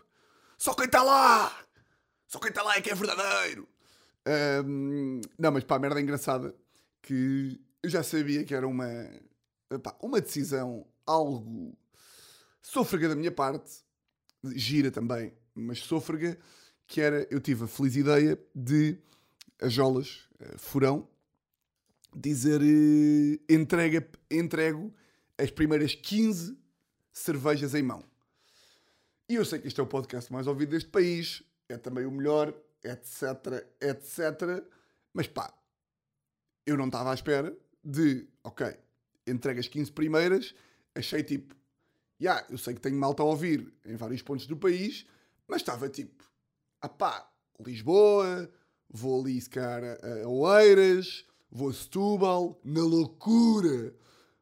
Só 0.56 0.74
quem 0.74 0.86
está 0.86 1.02
lá. 1.02 1.52
Só 2.28 2.38
quem 2.38 2.50
está 2.50 2.62
lá 2.62 2.76
é 2.76 2.80
que 2.80 2.90
é 2.90 2.94
verdadeiro. 2.94 3.68
Um, 4.66 5.20
não, 5.38 5.52
mas 5.52 5.64
pá, 5.64 5.76
a 5.76 5.78
merda 5.78 6.00
engraçada 6.00 6.54
que 7.02 7.60
eu 7.82 7.90
já 7.90 8.02
sabia 8.02 8.44
que 8.44 8.54
era 8.54 8.66
uma, 8.66 8.86
uma 10.00 10.20
decisão 10.20 10.86
algo 11.06 11.76
sôfrega 12.62 13.10
da 13.10 13.14
minha 13.14 13.30
parte, 13.30 13.83
gira 14.54 14.90
também, 14.90 15.32
mas 15.54 15.80
sôfrega, 15.80 16.38
que 16.86 17.00
era, 17.00 17.26
eu 17.30 17.40
tive 17.40 17.64
a 17.64 17.66
feliz 17.66 17.96
ideia 17.96 18.38
de 18.54 18.98
as 19.60 19.72
jolas, 19.72 20.28
uh, 20.40 20.58
furão, 20.58 21.08
dizer 22.14 22.60
uh, 22.60 23.52
entrega, 23.52 24.06
entrego 24.30 24.94
as 25.38 25.50
primeiras 25.50 25.94
15 25.94 26.56
cervejas 27.12 27.74
em 27.74 27.82
mão. 27.82 28.04
E 29.28 29.36
eu 29.36 29.44
sei 29.44 29.58
que 29.58 29.68
este 29.68 29.80
é 29.80 29.82
o 29.82 29.86
podcast 29.86 30.32
mais 30.32 30.46
ouvido 30.46 30.70
deste 30.70 30.90
país, 30.90 31.42
é 31.68 31.78
também 31.78 32.04
o 32.04 32.10
melhor, 32.10 32.54
etc, 32.82 33.66
etc. 33.80 34.64
Mas 35.12 35.26
pá, 35.26 35.52
eu 36.66 36.76
não 36.76 36.86
estava 36.86 37.10
à 37.10 37.14
espera 37.14 37.56
de, 37.82 38.28
ok, 38.42 38.76
entrega 39.26 39.60
as 39.60 39.68
15 39.68 39.92
primeiras, 39.92 40.54
achei 40.94 41.22
tipo, 41.22 41.54
yeah, 42.20 42.44
eu 42.50 42.58
sei 42.58 42.74
que 42.74 42.80
tenho 42.80 42.96
malta 42.96 43.22
a 43.22 43.26
ouvir 43.26 43.72
em 43.84 43.96
vários 43.96 44.22
pontos 44.22 44.46
do 44.46 44.56
país, 44.56 45.06
mas 45.48 45.60
estava 45.60 45.88
tipo, 45.88 46.24
ah 46.80 46.88
pá, 46.88 47.30
Lisboa, 47.60 48.50
vou 48.88 49.20
ali, 49.20 49.40
se 49.40 49.50
calhar, 49.50 49.98
a 50.02 50.28
Oeiras, 50.28 51.24
vou 51.50 51.70
a 51.70 51.72
Setúbal, 51.72 52.60
na 52.64 52.82
loucura, 52.82 53.94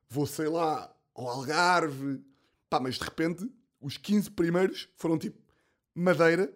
vou, 0.09 0.27
sei 0.27 0.49
lá, 0.49 0.95
ao 1.15 1.29
Algarve. 1.29 2.23
Pá, 2.69 2.81
mas 2.81 2.97
de 2.97 3.05
repente, 3.05 3.51
os 3.81 3.97
15 3.97 4.31
primeiros 4.31 4.89
foram 4.97 5.19
tipo 5.19 5.39
Madeira, 5.95 6.53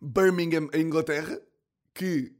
Birmingham, 0.00 0.68
a 0.72 0.78
Inglaterra, 0.78 1.40
que 1.92 2.34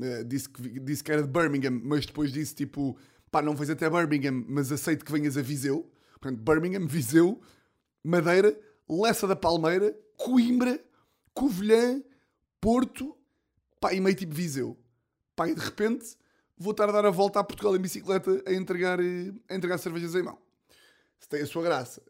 eh, 0.00 0.24
disse, 0.24 0.48
que 0.48 0.80
disse 0.80 1.04
que 1.04 1.12
era 1.12 1.22
de 1.22 1.28
Birmingham, 1.28 1.80
mas 1.84 2.06
depois 2.06 2.32
disse 2.32 2.54
tipo, 2.54 2.96
pá, 3.30 3.42
não 3.42 3.54
vais 3.54 3.70
até 3.70 3.88
Birmingham, 3.88 4.44
mas 4.48 4.70
aceito 4.72 5.04
que 5.04 5.12
venhas 5.12 5.36
a 5.36 5.42
Viseu. 5.42 5.90
Portanto, 6.22 6.40
Birmingham, 6.40 6.86
Viseu, 6.86 7.40
Madeira, 8.02 8.56
Lessa 8.88 9.26
da 9.26 9.34
Palmeira, 9.34 9.92
Coimbra, 10.16 10.80
Covilhã, 11.34 12.00
Porto, 12.60 13.18
pá, 13.80 13.92
e 13.92 14.00
meio 14.00 14.14
tipo 14.14 14.32
Viseu. 14.32 14.78
Pá, 15.34 15.48
e 15.48 15.54
de 15.54 15.60
repente 15.60 16.16
vou 16.56 16.70
estar 16.70 16.88
a 16.88 16.92
dar 16.92 17.04
a 17.04 17.10
volta 17.10 17.40
a 17.40 17.44
Portugal 17.44 17.74
em 17.74 17.80
bicicleta 17.80 18.40
a 18.46 18.52
entregar, 18.52 19.00
eh, 19.00 19.32
a 19.48 19.54
entregar 19.56 19.78
cervejas 19.78 20.14
em 20.14 20.22
mão. 20.22 20.38
Se 21.18 21.28
tem 21.28 21.42
a 21.42 21.46
sua 21.46 21.62
graça, 21.64 22.00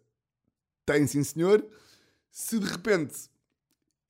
tem 0.84 1.06
sim 1.06 1.24
senhor. 1.24 1.66
Se 2.30 2.58
de 2.58 2.66
repente 2.66 3.30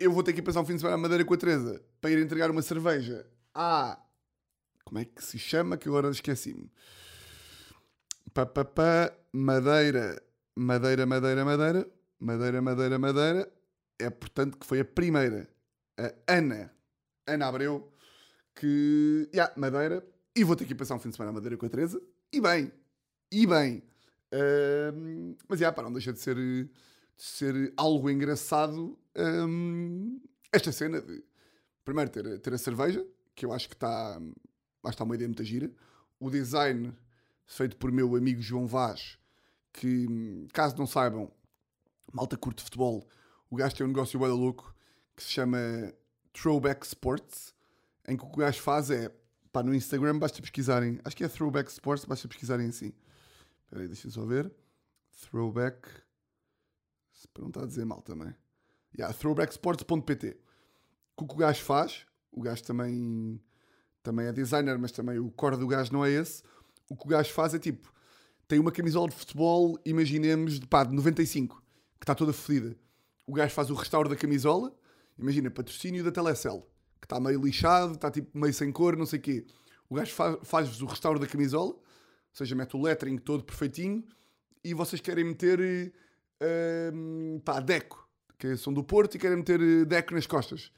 eu 0.00 0.10
vou 0.10 0.24
ter 0.24 0.32
que 0.32 0.40
ir 0.40 0.42
passar 0.42 0.62
um 0.62 0.66
fim 0.66 0.74
de 0.74 0.80
semana 0.80 0.96
à 0.96 0.98
Madeira 0.98 1.24
com 1.24 1.34
a 1.34 1.36
Teresa 1.36 1.80
para 2.00 2.10
ir 2.10 2.18
entregar 2.18 2.50
uma 2.50 2.62
cerveja 2.62 3.24
à. 3.54 4.00
Como 4.84 4.98
é 4.98 5.04
que 5.04 5.22
se 5.22 5.38
chama? 5.38 5.76
Que 5.76 5.88
agora 5.88 6.10
esqueci-me. 6.10 6.68
Pá, 8.34 8.46
pá, 8.46 8.64
pá, 8.64 9.12
Madeira, 9.32 10.22
Madeira, 10.56 11.04
Madeira, 11.04 11.44
Madeira, 11.44 11.86
Madeira, 12.18 12.62
Madeira, 12.62 12.98
Madeira. 12.98 13.52
É 13.98 14.10
portanto 14.10 14.58
que 14.58 14.66
foi 14.66 14.80
a 14.80 14.84
primeira, 14.84 15.48
a 15.98 16.34
Ana, 16.36 16.72
Ana 17.26 17.46
Abreu, 17.46 17.92
que. 18.54 19.28
Yeah, 19.34 19.52
Madeira. 19.56 20.06
E 20.34 20.44
vou 20.44 20.56
ter 20.56 20.64
que 20.64 20.72
ir 20.72 20.76
passar 20.76 20.94
um 20.94 20.98
fim 20.98 21.10
de 21.10 21.16
semana 21.16 21.30
à 21.30 21.34
Madeira 21.34 21.56
com 21.56 21.66
a 21.66 21.68
Teresa. 21.68 22.00
E 22.32 22.40
bem, 22.40 22.72
e 23.30 23.46
bem. 23.46 23.82
Mas 25.48 25.60
já, 25.60 25.70
pá, 25.70 25.82
não 25.82 25.92
deixa 25.92 26.12
de 26.12 26.18
ser, 26.18 26.36
de 26.36 26.70
ser 27.16 27.72
algo 27.76 28.08
engraçado 28.08 28.98
ahm, 29.14 30.18
esta 30.50 30.72
cena 30.72 31.02
de 31.02 31.22
primeiro 31.84 32.10
ter, 32.10 32.38
ter 32.40 32.54
a 32.54 32.58
cerveja, 32.58 33.06
que 33.34 33.44
eu 33.44 33.52
acho 33.52 33.68
que 33.68 33.74
está 33.74 34.18
lá 34.82 34.90
está 34.90 35.04
uma 35.04 35.14
ideia 35.14 35.28
muito 35.28 35.44
gira. 35.44 35.70
O 36.18 36.30
design 36.30 36.94
feito 37.52 37.76
por 37.76 37.92
meu 37.92 38.16
amigo 38.16 38.40
João 38.40 38.66
Vaz, 38.66 39.18
que 39.72 40.46
caso 40.52 40.76
não 40.76 40.86
saibam, 40.86 41.30
malta 42.12 42.36
curte 42.36 42.62
futebol, 42.62 43.06
o 43.50 43.56
gajo 43.56 43.76
tem 43.76 43.84
um 43.84 43.90
negócio 43.90 44.18
bem 44.18 44.28
louco 44.28 44.74
que 45.14 45.22
se 45.22 45.30
chama 45.30 45.58
Throwback 46.32 46.86
Sports, 46.86 47.54
em 48.08 48.16
que 48.16 48.24
o 48.24 48.28
que 48.28 48.34
o 48.34 48.38
gajo 48.38 48.60
faz 48.60 48.90
é, 48.90 49.14
pá, 49.52 49.62
no 49.62 49.74
Instagram 49.74 50.18
basta 50.18 50.40
pesquisarem, 50.40 50.98
acho 51.04 51.14
que 51.14 51.24
é 51.24 51.28
Throwback 51.28 51.70
Sports, 51.70 52.06
basta 52.06 52.26
pesquisarem 52.26 52.68
assim. 52.68 52.92
Espera 53.64 53.82
aí, 53.82 53.88
deixa 53.88 54.10
só 54.10 54.24
ver. 54.24 54.52
Throwback. 55.30 55.88
Para 57.32 57.44
não 57.44 57.62
a 57.62 57.66
dizer 57.66 57.84
mal 57.84 58.02
também. 58.02 58.34
Yeah, 58.98 59.16
throwbacksports.pt. 59.16 60.36
O 61.16 61.26
que 61.26 61.34
o 61.34 61.36
gajo 61.36 61.62
faz, 61.62 62.04
o 62.30 62.42
gajo 62.42 62.62
também, 62.64 63.40
também 64.02 64.26
é 64.26 64.32
designer, 64.32 64.78
mas 64.78 64.92
também 64.92 65.18
o 65.18 65.30
core 65.30 65.56
do 65.56 65.66
gajo 65.66 65.92
não 65.92 66.04
é 66.04 66.10
esse. 66.10 66.42
O 66.92 66.96
que 66.96 67.06
o 67.06 67.08
gajo 67.08 67.32
faz 67.32 67.54
é 67.54 67.58
tipo: 67.58 67.90
tem 68.46 68.58
uma 68.58 68.70
camisola 68.70 69.08
de 69.08 69.14
futebol, 69.16 69.78
imaginemos, 69.84 70.60
de, 70.60 70.66
pá, 70.66 70.84
de 70.84 70.94
95, 70.94 71.56
que 71.98 72.04
está 72.04 72.14
toda 72.14 72.32
fodida. 72.32 72.76
O 73.26 73.32
gajo 73.32 73.54
faz 73.54 73.70
o 73.70 73.74
restauro 73.74 74.08
da 74.10 74.16
camisola, 74.16 74.76
imagina, 75.18 75.50
patrocínio 75.50 76.04
da 76.04 76.12
Telecel, 76.12 76.68
que 77.00 77.06
está 77.06 77.18
meio 77.18 77.40
lixado, 77.42 77.94
está 77.94 78.10
tipo 78.10 78.36
meio 78.36 78.52
sem 78.52 78.70
cor, 78.70 78.94
não 78.96 79.06
sei 79.06 79.18
o 79.18 79.22
quê. 79.22 79.46
O 79.88 79.94
gajo 79.94 80.12
fa- 80.12 80.38
faz-vos 80.42 80.82
o 80.82 80.86
restauro 80.86 81.18
da 81.18 81.26
camisola, 81.26 81.70
ou 81.72 81.82
seja, 82.34 82.54
mete 82.54 82.76
o 82.76 82.82
lettering 82.82 83.16
todo 83.16 83.42
perfeitinho, 83.42 84.04
e 84.62 84.74
vocês 84.74 85.00
querem 85.00 85.24
meter 85.24 85.92
hum, 86.92 87.40
pá, 87.44 87.58
deco, 87.60 88.06
que 88.38 88.54
são 88.56 88.72
do 88.72 88.84
Porto 88.84 89.14
e 89.14 89.18
querem 89.18 89.38
meter 89.38 89.60
eh, 89.60 89.84
deco 89.84 90.14
nas 90.14 90.26
costas. 90.26 90.70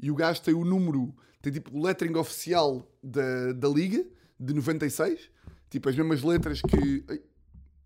E 0.00 0.10
o 0.10 0.14
gajo 0.14 0.40
tem 0.42 0.54
o 0.54 0.64
número, 0.64 1.14
tem 1.42 1.52
tipo 1.52 1.76
o 1.76 1.82
lettering 1.82 2.16
oficial 2.16 2.90
da, 3.02 3.52
da 3.52 3.68
Liga, 3.68 4.04
de 4.40 4.54
96, 4.54 5.28
tipo 5.70 5.88
as 5.88 5.96
mesmas 5.96 6.22
letras 6.22 6.60
que. 6.62 7.04
Ai, 7.08 7.20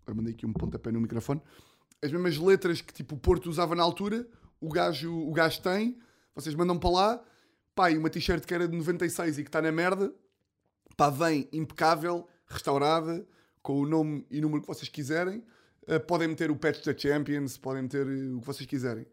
eu 0.07 0.15
mandei 0.15 0.33
aqui 0.33 0.45
um 0.45 0.53
pontapé 0.53 0.91
no 0.91 0.99
microfone. 0.99 1.41
As 2.01 2.11
mesmas 2.11 2.37
letras 2.37 2.81
que 2.81 2.93
tipo 2.93 3.15
o 3.15 3.17
Porto 3.17 3.49
usava 3.49 3.75
na 3.75 3.83
altura, 3.83 4.27
o 4.59 4.69
gajo, 4.69 5.13
o 5.13 5.31
gajo 5.31 5.61
tem, 5.61 5.97
vocês 6.35 6.53
mandam 6.55 6.77
para 6.77 6.89
lá, 6.89 7.23
pá, 7.73 7.91
e 7.91 7.97
uma 7.97 8.09
t-shirt 8.09 8.45
que 8.45 8.53
era 8.53 8.67
de 8.67 8.77
96 8.77 9.37
e 9.37 9.43
que 9.43 9.49
está 9.49 9.61
na 9.61 9.71
merda, 9.71 10.13
pá, 10.97 11.09
vem 11.09 11.47
impecável, 11.51 12.27
restaurada, 12.47 13.25
com 13.61 13.79
o 13.79 13.85
nome 13.87 14.25
e 14.29 14.41
número 14.41 14.61
que 14.61 14.67
vocês 14.67 14.89
quiserem. 14.89 15.43
Uh, 15.83 15.99
podem 16.05 16.27
meter 16.27 16.51
o 16.51 16.55
patch 16.55 16.83
da 16.85 16.97
Champions, 16.97 17.57
podem 17.57 17.83
meter 17.83 18.05
uh, 18.05 18.37
o 18.37 18.39
que 18.41 18.45
vocês 18.45 18.67
quiserem. 18.67 19.05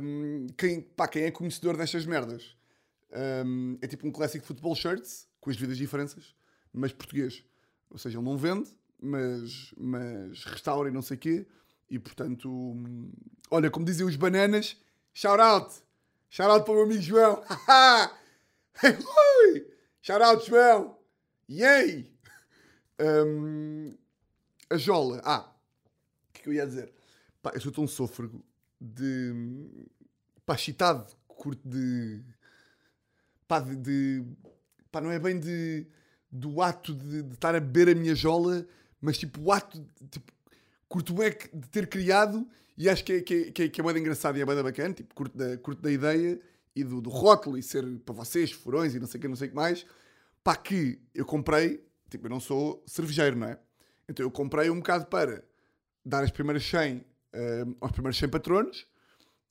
Um, 0.00 0.46
quem, 0.56 0.80
pá, 0.80 1.08
quem 1.08 1.24
é 1.24 1.30
conhecedor 1.30 1.76
destas 1.76 2.06
merdas? 2.06 2.56
Um, 3.44 3.78
é 3.80 3.86
tipo 3.86 4.06
um 4.06 4.10
Classic 4.12 4.44
Football 4.44 4.74
Shirts, 4.74 5.28
com 5.40 5.50
as 5.50 5.56
devidas 5.56 5.78
diferenças, 5.78 6.34
mas 6.72 6.92
português. 6.92 7.44
Ou 7.90 7.98
seja, 7.98 8.18
ele 8.18 8.24
não 8.24 8.36
vende, 8.36 8.70
mas, 9.00 9.72
mas 9.76 10.44
restaura 10.44 10.88
e 10.88 10.92
não 10.92 11.02
sei 11.02 11.16
o 11.16 11.20
quê. 11.20 11.46
E 11.88 11.98
portanto, 11.98 12.50
hum, 12.50 13.12
olha, 13.50 13.70
como 13.70 13.84
diziam 13.84 14.08
os 14.08 14.16
bananas, 14.16 14.76
shout 15.14 15.40
out! 15.40 15.74
Shout 16.28 16.50
out 16.50 16.64
para 16.64 16.72
o 16.72 16.76
meu 16.76 16.84
amigo 16.84 17.02
João! 17.02 17.42
Shout 20.02 20.22
out, 20.22 20.46
João! 20.46 20.98
Yay! 21.48 22.12
Um, 23.00 23.96
a 24.70 24.76
Jola, 24.76 25.20
ah, 25.24 25.52
o 26.28 26.32
que 26.32 26.40
é 26.40 26.42
que 26.42 26.48
eu 26.48 26.52
ia 26.54 26.66
dizer? 26.66 26.92
Pá, 27.42 27.52
eu 27.54 27.60
sou 27.60 27.70
tão 27.70 27.86
sôfrego 27.86 28.44
de. 28.80 29.32
pá, 30.44 30.54
excitado, 30.54 31.06
curto 31.28 31.60
de. 31.68 32.22
pá, 33.46 33.60
de. 33.60 33.76
de- 33.76 34.24
pá, 34.90 35.00
não 35.00 35.10
é 35.10 35.18
bem 35.18 35.38
de. 35.38 35.86
Do 36.30 36.60
ato 36.60 36.94
de, 36.94 37.22
de 37.22 37.34
estar 37.34 37.54
a 37.54 37.60
beber 37.60 37.90
a 37.90 37.94
minha 37.94 38.14
jola, 38.14 38.66
mas 39.00 39.18
tipo, 39.18 39.40
o 39.40 39.52
ato. 39.52 39.84
tipo, 40.10 40.32
curto 40.88 41.20
é 41.22 41.30
de 41.30 41.68
ter 41.68 41.88
criado 41.88 42.46
e 42.76 42.88
acho 42.88 43.04
que 43.04 43.12
é, 43.14 43.20
que 43.20 43.34
é, 43.34 43.68
que 43.68 43.80
é, 43.80 43.84
é 43.84 43.92
bem 43.92 44.00
engraçado 44.00 44.36
e 44.38 44.40
é 44.40 44.44
bem 44.44 44.62
bacana, 44.62 44.94
tipo, 44.94 45.14
curto 45.14 45.36
da, 45.36 45.56
curto 45.58 45.82
da 45.82 45.90
ideia 45.90 46.40
e 46.74 46.84
do, 46.84 47.00
do 47.00 47.10
rótulo 47.10 47.56
e 47.56 47.62
ser 47.62 47.84
para 48.04 48.14
vocês, 48.14 48.52
furões 48.52 48.94
e 48.94 49.00
não 49.00 49.06
sei 49.06 49.18
o 49.18 49.20
que, 49.22 49.28
não 49.28 49.36
sei 49.36 49.48
o 49.48 49.50
que 49.50 49.56
mais. 49.56 49.86
Pá, 50.44 50.54
que 50.54 51.00
eu 51.14 51.24
comprei, 51.24 51.84
tipo, 52.10 52.26
eu 52.26 52.30
não 52.30 52.40
sou 52.40 52.82
cervejeiro, 52.86 53.36
não 53.36 53.48
é? 53.48 53.58
Então 54.08 54.24
eu 54.24 54.30
comprei 54.30 54.70
um 54.70 54.76
bocado 54.76 55.06
para 55.06 55.42
dar 56.04 56.22
as 56.22 56.30
primeiras 56.30 56.64
100 56.64 57.04
eh, 57.32 57.64
aos 57.80 57.92
primeiros 57.92 58.18
100 58.18 58.28
patronos 58.28 58.86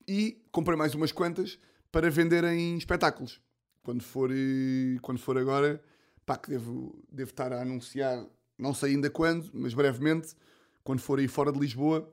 e 0.07 0.41
comprei 0.51 0.77
mais 0.77 0.95
umas 0.95 1.11
quantas 1.11 1.59
para 1.91 2.09
vender 2.09 2.43
em 2.43 2.77
espetáculos. 2.77 3.41
Quando 3.83 4.01
for, 4.01 4.31
eh, 4.31 4.97
quando 5.01 5.19
for 5.19 5.38
agora, 5.38 5.81
pá, 6.25 6.38
que 6.38 6.49
devo, 6.49 6.97
devo 7.11 7.31
estar 7.31 7.53
a 7.53 7.61
anunciar, 7.61 8.25
não 8.57 8.73
sei 8.73 8.91
ainda 8.91 9.09
quando, 9.09 9.49
mas 9.53 9.73
brevemente, 9.73 10.35
quando 10.83 10.99
for 10.99 11.19
aí 11.19 11.27
fora 11.27 11.51
de 11.51 11.59
Lisboa, 11.59 12.11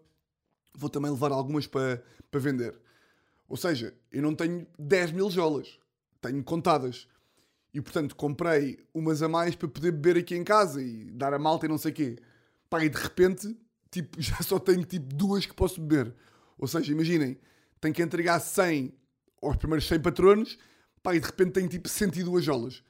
vou 0.74 0.90
também 0.90 1.10
levar 1.10 1.32
algumas 1.32 1.66
para, 1.66 2.02
para 2.30 2.40
vender. 2.40 2.74
Ou 3.48 3.56
seja, 3.56 3.94
eu 4.10 4.22
não 4.22 4.34
tenho 4.34 4.66
10 4.78 5.12
mil 5.12 5.30
jolas, 5.30 5.78
tenho 6.20 6.42
contadas. 6.42 7.06
E 7.74 7.80
portanto 7.80 8.14
comprei 8.14 8.78
umas 8.92 9.22
a 9.22 9.28
mais 9.28 9.54
para 9.54 9.68
poder 9.68 9.92
beber 9.92 10.18
aqui 10.18 10.34
em 10.34 10.44
casa 10.44 10.82
e 10.82 11.10
dar 11.10 11.32
a 11.32 11.38
malta 11.38 11.64
e 11.66 11.68
não 11.68 11.78
sei 11.78 11.90
o 11.90 11.94
quê. 11.94 12.18
Pá, 12.68 12.84
e 12.84 12.88
de 12.88 12.98
repente, 12.98 13.56
tipo, 13.90 14.16
já 14.20 14.36
só 14.42 14.58
tenho 14.58 14.84
tipo 14.84 15.14
duas 15.14 15.46
que 15.46 15.54
posso 15.54 15.80
beber. 15.80 16.14
Ou 16.58 16.68
seja, 16.68 16.92
imaginem, 16.92 17.38
tenho 17.80 17.94
que 17.94 18.02
entregar 18.02 18.40
100 18.40 18.94
aos 19.42 19.56
primeiros 19.56 19.86
100 19.88 20.00
patronos, 20.00 20.58
pá, 21.02 21.14
e 21.14 21.20
de 21.20 21.26
repente 21.26 21.52
tenho 21.52 21.68
tipo 21.68 21.88
102 21.88 22.44
jolas. 22.44 22.82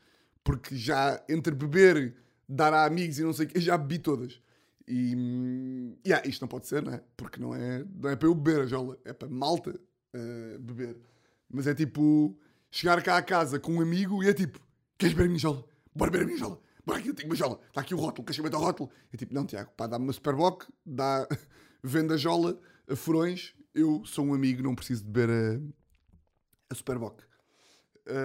Porque 0.44 0.76
já 0.76 1.22
entre 1.28 1.55
beber, 1.55 2.16
dar 2.48 2.72
a 2.74 2.85
amigos 2.85 3.18
e 3.18 3.22
não 3.22 3.33
sei 3.33 3.46
o 3.46 3.48
quê, 3.48 3.61
já 3.61 3.78
bebi 3.78 3.98
todas. 3.98 4.40
E 4.87 5.96
yeah, 6.05 6.26
isto 6.28 6.42
não 6.42 6.48
pode 6.48 6.66
ser, 6.66 6.83
não 6.83 6.92
é? 6.92 7.02
Porque 7.16 7.40
não 7.40 7.55
é, 7.55 7.85
não 7.94 8.11
é 8.11 8.16
para 8.16 8.28
eu 8.28 8.35
beber 8.35 8.62
a 8.62 8.66
jola, 8.66 8.98
é 9.05 9.12
para 9.12 9.28
malta 9.28 9.78
eh, 10.12 10.59
beber. 10.59 10.96
Mas 11.50 11.66
é 11.66 11.74
tipo 11.74 12.38
chegar 12.70 13.02
cá 13.02 13.16
a 13.16 13.22
casa 13.22 13.61
com 13.61 13.74
um 13.74 13.81
amigo 13.81 14.22
e 14.22 14.28
é 14.28 14.35
tipo: 14.35 14.61
Queres 14.98 15.14
beber 15.14 15.26
a 15.26 15.28
minha 15.28 15.38
jola? 15.38 15.64
Bora 15.94 16.11
beber 16.11 16.24
a 16.24 16.26
minha 16.26 16.38
jola. 16.38 16.61
Bora 16.85 16.98
aqui, 16.98 17.09
eu 17.09 17.14
tenho 17.14 17.28
uma 17.28 17.37
jola. 17.37 17.61
Está 17.68 17.81
aqui 17.81 17.94
o 17.94 17.98
rótulo, 17.98 18.24
queres 18.24 18.37
saber 18.37 18.55
o 18.55 18.59
rótulo? 18.59 18.90
É 19.12 19.16
tipo: 19.16 19.33
Não, 19.35 19.46
Tiago, 19.46 19.70
pá, 19.76 19.87
dá-me 19.87 20.05
uma 20.05 20.12
Superboc, 20.12 20.64
dá, 20.85 21.26
vende 21.83 22.14
a 22.14 22.16
jola 22.16 22.59
a 22.88 22.96
furões. 22.96 23.55
Eu 23.74 24.05
sou 24.05 24.26
um 24.26 24.35
amigo, 24.35 24.62
não 24.62 24.74
preciso 24.74 25.05
de 25.05 25.11
beber 25.11 25.31
a, 25.31 26.72
a 26.72 26.74
Superboc. 26.74 27.22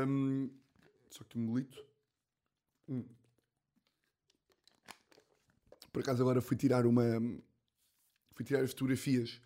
Hum, 0.08 0.50
só 1.10 1.24
que 1.24 1.38
um 1.38 1.46
golito. 1.46 1.87
Hum. 2.90 3.04
Por 5.92 6.02
acaso 6.02 6.22
agora 6.22 6.42
fui 6.42 6.56
tirar 6.56 6.86
uma. 6.86 7.04
Fui 8.34 8.46
tirar 8.46 8.62
as 8.62 8.70
fotografias 8.72 9.42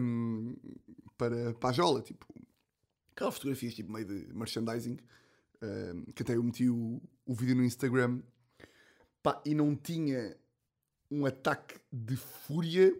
hum, 0.00 0.56
para, 1.16 1.54
para 1.54 1.70
a 1.70 1.72
Jola, 1.72 2.02
tipo. 2.02 2.26
Aquelas 3.14 3.34
fotografias 3.34 3.74
tipo 3.74 3.92
meio 3.92 4.06
de 4.06 4.32
merchandising, 4.32 4.98
ehm, 5.60 6.04
que 6.14 6.22
até 6.22 6.34
eu 6.36 6.42
meti 6.42 6.70
o, 6.70 7.00
o 7.26 7.34
vídeo 7.34 7.54
no 7.54 7.62
Instagram, 7.62 8.22
pá, 9.22 9.42
e 9.44 9.54
não 9.54 9.76
tinha 9.76 10.34
um 11.10 11.26
ataque 11.26 11.78
de 11.92 12.16
fúria. 12.16 12.98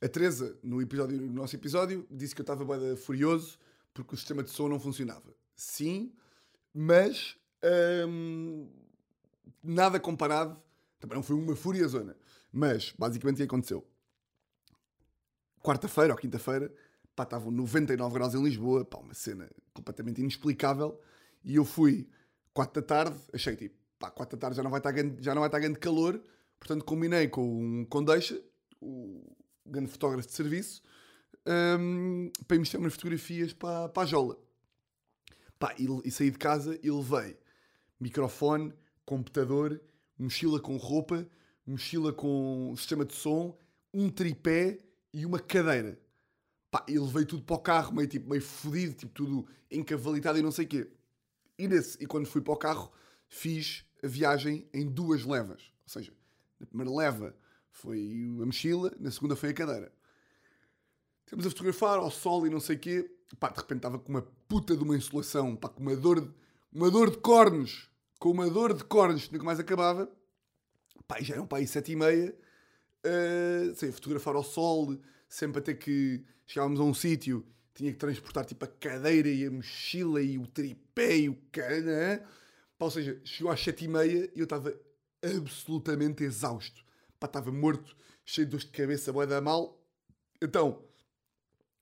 A 0.00 0.08
Teresa, 0.08 0.58
no, 0.62 0.80
episódio, 0.80 1.20
no 1.20 1.32
nosso 1.32 1.54
episódio, 1.54 2.06
disse 2.10 2.34
que 2.34 2.40
eu 2.40 2.44
estava 2.44 2.96
furioso 2.96 3.58
porque 3.92 4.14
o 4.14 4.18
sistema 4.18 4.42
de 4.42 4.50
som 4.50 4.68
não 4.68 4.80
funcionava. 4.80 5.34
Sim, 5.54 6.12
mas 6.72 7.36
nada 9.62 10.00
comparado. 10.00 10.60
Também 11.00 11.16
não 11.16 11.22
foi 11.22 11.36
uma 11.36 11.56
fúria 11.56 11.86
zona. 11.88 12.16
Mas, 12.52 12.92
basicamente, 12.98 13.36
o 13.36 13.38
que 13.38 13.42
aconteceu? 13.44 13.86
Quarta-feira 15.62 16.12
ou 16.12 16.18
quinta-feira, 16.18 16.72
pá, 17.14 17.22
estavam 17.22 17.50
99 17.50 18.14
graus 18.14 18.34
em 18.34 18.42
Lisboa, 18.42 18.84
pá, 18.84 18.98
uma 18.98 19.14
cena 19.14 19.50
completamente 19.72 20.20
inexplicável. 20.20 21.00
E 21.44 21.56
eu 21.56 21.64
fui 21.64 22.08
4 22.52 22.80
da 22.80 22.86
tarde, 22.86 23.16
achei 23.32 23.56
tipo, 23.56 23.76
pá, 23.98 24.10
4 24.10 24.36
da 24.36 24.40
tarde 24.40 24.56
já 24.56 24.62
não 24.62 24.70
vai 24.70 24.80
estar 24.80 24.92
grande, 24.92 25.22
já 25.22 25.34
não 25.34 25.40
vai 25.40 25.48
estar 25.48 25.60
grande 25.60 25.78
calor, 25.78 26.22
portanto 26.58 26.84
combinei 26.84 27.28
com 27.28 27.42
um 27.42 27.84
Condeixa, 27.84 28.40
o 28.80 29.24
grande 29.64 29.90
fotógrafo 29.90 30.26
de 30.26 30.34
serviço, 30.34 30.82
hum, 31.78 32.30
para 32.46 32.56
ir 32.56 32.60
mostrar 32.60 32.80
umas 32.80 32.92
fotografias 32.92 33.52
para, 33.52 33.88
para 33.88 34.02
a 34.02 34.06
Jola. 34.06 34.36
Pá, 35.58 35.74
e, 35.78 35.86
e 36.04 36.10
saí 36.10 36.30
de 36.30 36.38
casa 36.38 36.78
e 36.82 36.90
levei 36.90 37.38
microfone, 38.02 38.72
computador, 39.06 39.80
mochila 40.18 40.60
com 40.60 40.76
roupa, 40.76 41.26
mochila 41.64 42.12
com 42.12 42.74
sistema 42.76 43.04
de 43.04 43.14
som, 43.14 43.56
um 43.94 44.10
tripé 44.10 44.78
e 45.12 45.24
uma 45.24 45.38
cadeira. 45.38 45.98
Pá, 46.70 46.84
e 46.88 46.98
levei 46.98 47.24
tudo 47.24 47.42
para 47.44 47.56
o 47.56 47.60
carro, 47.60 47.94
meio, 47.94 48.08
tipo, 48.08 48.28
meio 48.28 48.42
fodido, 48.42 48.94
tipo, 48.94 49.12
tudo 49.12 49.46
encavalitado 49.70 50.38
e 50.38 50.42
não 50.42 50.50
sei 50.50 50.64
o 50.64 50.68
quê. 50.68 50.90
E, 51.58 51.68
nesse, 51.68 52.02
e 52.02 52.06
quando 52.06 52.26
fui 52.26 52.40
para 52.40 52.54
o 52.54 52.56
carro, 52.56 52.90
fiz 53.28 53.84
a 54.02 54.06
viagem 54.06 54.66
em 54.72 54.88
duas 54.88 55.24
levas. 55.24 55.62
Ou 55.84 55.88
seja, 55.88 56.12
na 56.58 56.66
primeira 56.66 56.90
leva 56.90 57.36
foi 57.70 58.36
a 58.40 58.46
mochila, 58.46 58.92
na 58.98 59.10
segunda 59.10 59.36
foi 59.36 59.50
a 59.50 59.54
cadeira. 59.54 59.92
Temos 61.26 61.46
a 61.46 61.50
fotografar 61.50 61.98
ao 61.98 62.10
sol 62.10 62.46
e 62.46 62.50
não 62.50 62.60
sei 62.60 62.76
o 62.76 62.78
quê. 62.78 63.10
Pá, 63.38 63.48
de 63.48 63.60
repente 63.60 63.78
estava 63.78 63.98
com 63.98 64.08
uma 64.08 64.22
puta 64.48 64.76
de 64.76 64.82
uma 64.82 64.96
insolação, 64.96 65.54
pá, 65.56 65.68
com 65.68 65.80
uma 65.80 65.96
dor 65.96 66.32
uma 66.72 66.90
dor 66.90 67.10
de 67.10 67.18
cornos. 67.18 67.88
Com 68.22 68.30
uma 68.30 68.48
dor 68.48 68.72
de 68.72 68.84
cornos 68.84 69.26
que 69.26 69.32
nunca 69.32 69.44
mais 69.44 69.58
acabava. 69.58 70.08
Pá, 71.08 71.20
já 71.20 71.34
eram 71.34 71.44
pá, 71.44 71.56
aí 71.56 71.66
sete 71.66 71.90
e 71.90 71.96
meia. 71.96 72.32
Uh, 73.04 73.92
fotografar 73.92 74.36
ao 74.36 74.44
sol, 74.44 74.96
sempre 75.28 75.58
a 75.58 75.60
ter 75.60 75.74
que... 75.74 76.24
Chegávamos 76.46 76.78
a 76.78 76.84
um 76.84 76.94
sítio, 76.94 77.44
tinha 77.74 77.90
que 77.90 77.98
transportar 77.98 78.44
tipo 78.44 78.64
a 78.64 78.68
cadeira 78.68 79.28
e 79.28 79.44
a 79.44 79.50
mochila 79.50 80.22
e 80.22 80.38
o 80.38 80.46
tripé 80.46 81.16
e 81.16 81.28
o 81.30 81.36
cana. 81.50 82.24
Pá, 82.78 82.84
ou 82.84 82.92
seja, 82.92 83.20
chegou 83.24 83.50
às 83.50 83.60
sete 83.60 83.86
e 83.86 83.88
meia 83.88 84.30
e 84.36 84.38
eu 84.38 84.44
estava 84.44 84.72
absolutamente 85.20 86.22
exausto. 86.22 86.84
Pá, 87.18 87.26
estava 87.26 87.50
morto, 87.50 87.96
cheio 88.24 88.46
de 88.46 88.52
dores 88.52 88.66
de 88.66 88.70
cabeça, 88.70 89.12
boa 89.12 89.26
da 89.26 89.40
mal. 89.40 89.84
Então, 90.40 90.80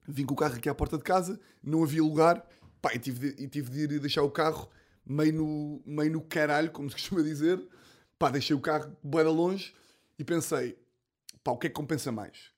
vim 0.08 0.24
com 0.24 0.32
o 0.32 0.38
carro 0.38 0.54
aqui 0.54 0.70
à 0.70 0.74
porta 0.74 0.96
de 0.96 1.04
casa, 1.04 1.38
não 1.62 1.82
havia 1.82 2.02
lugar, 2.02 2.48
pá, 2.80 2.94
e 2.94 2.98
tive 2.98 3.30
de, 3.30 3.44
e 3.44 3.46
tive 3.46 3.68
de 3.68 3.80
ir 3.94 4.00
deixar 4.00 4.22
o 4.22 4.30
carro 4.30 4.70
meio 5.10 5.32
no, 5.32 5.82
meio 5.84 6.12
no 6.12 6.20
caralho, 6.20 6.70
como 6.70 6.88
se 6.88 6.94
costuma 6.94 7.22
dizer. 7.22 7.60
Pá, 8.18 8.30
deixei 8.30 8.54
o 8.54 8.60
carro 8.60 8.96
bem 9.02 9.24
longe 9.24 9.74
e 10.18 10.24
pensei, 10.24 10.78
pá, 11.42 11.50
o 11.50 11.58
que 11.58 11.66
é 11.66 11.70
que 11.70 11.74
compensa 11.74 12.12
mais? 12.12 12.52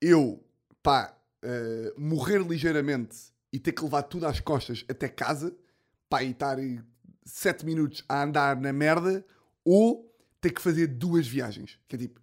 Eu, 0.00 0.44
pá, 0.82 1.16
uh, 1.42 2.00
morrer 2.00 2.42
ligeiramente 2.42 3.16
e 3.52 3.58
ter 3.58 3.72
que 3.72 3.82
levar 3.82 4.02
tudo 4.02 4.26
às 4.26 4.40
costas 4.40 4.84
até 4.88 5.08
casa, 5.08 5.56
pá, 6.08 6.22
e 6.22 6.32
estar 6.32 6.58
7 7.24 7.64
minutos 7.64 8.04
a 8.08 8.24
andar 8.24 8.56
na 8.56 8.72
merda, 8.72 9.24
ou 9.64 10.14
ter 10.40 10.50
que 10.50 10.60
fazer 10.60 10.86
duas 10.86 11.26
viagens. 11.26 11.78
Que 11.88 11.96
é 11.96 11.98
tipo, 12.00 12.20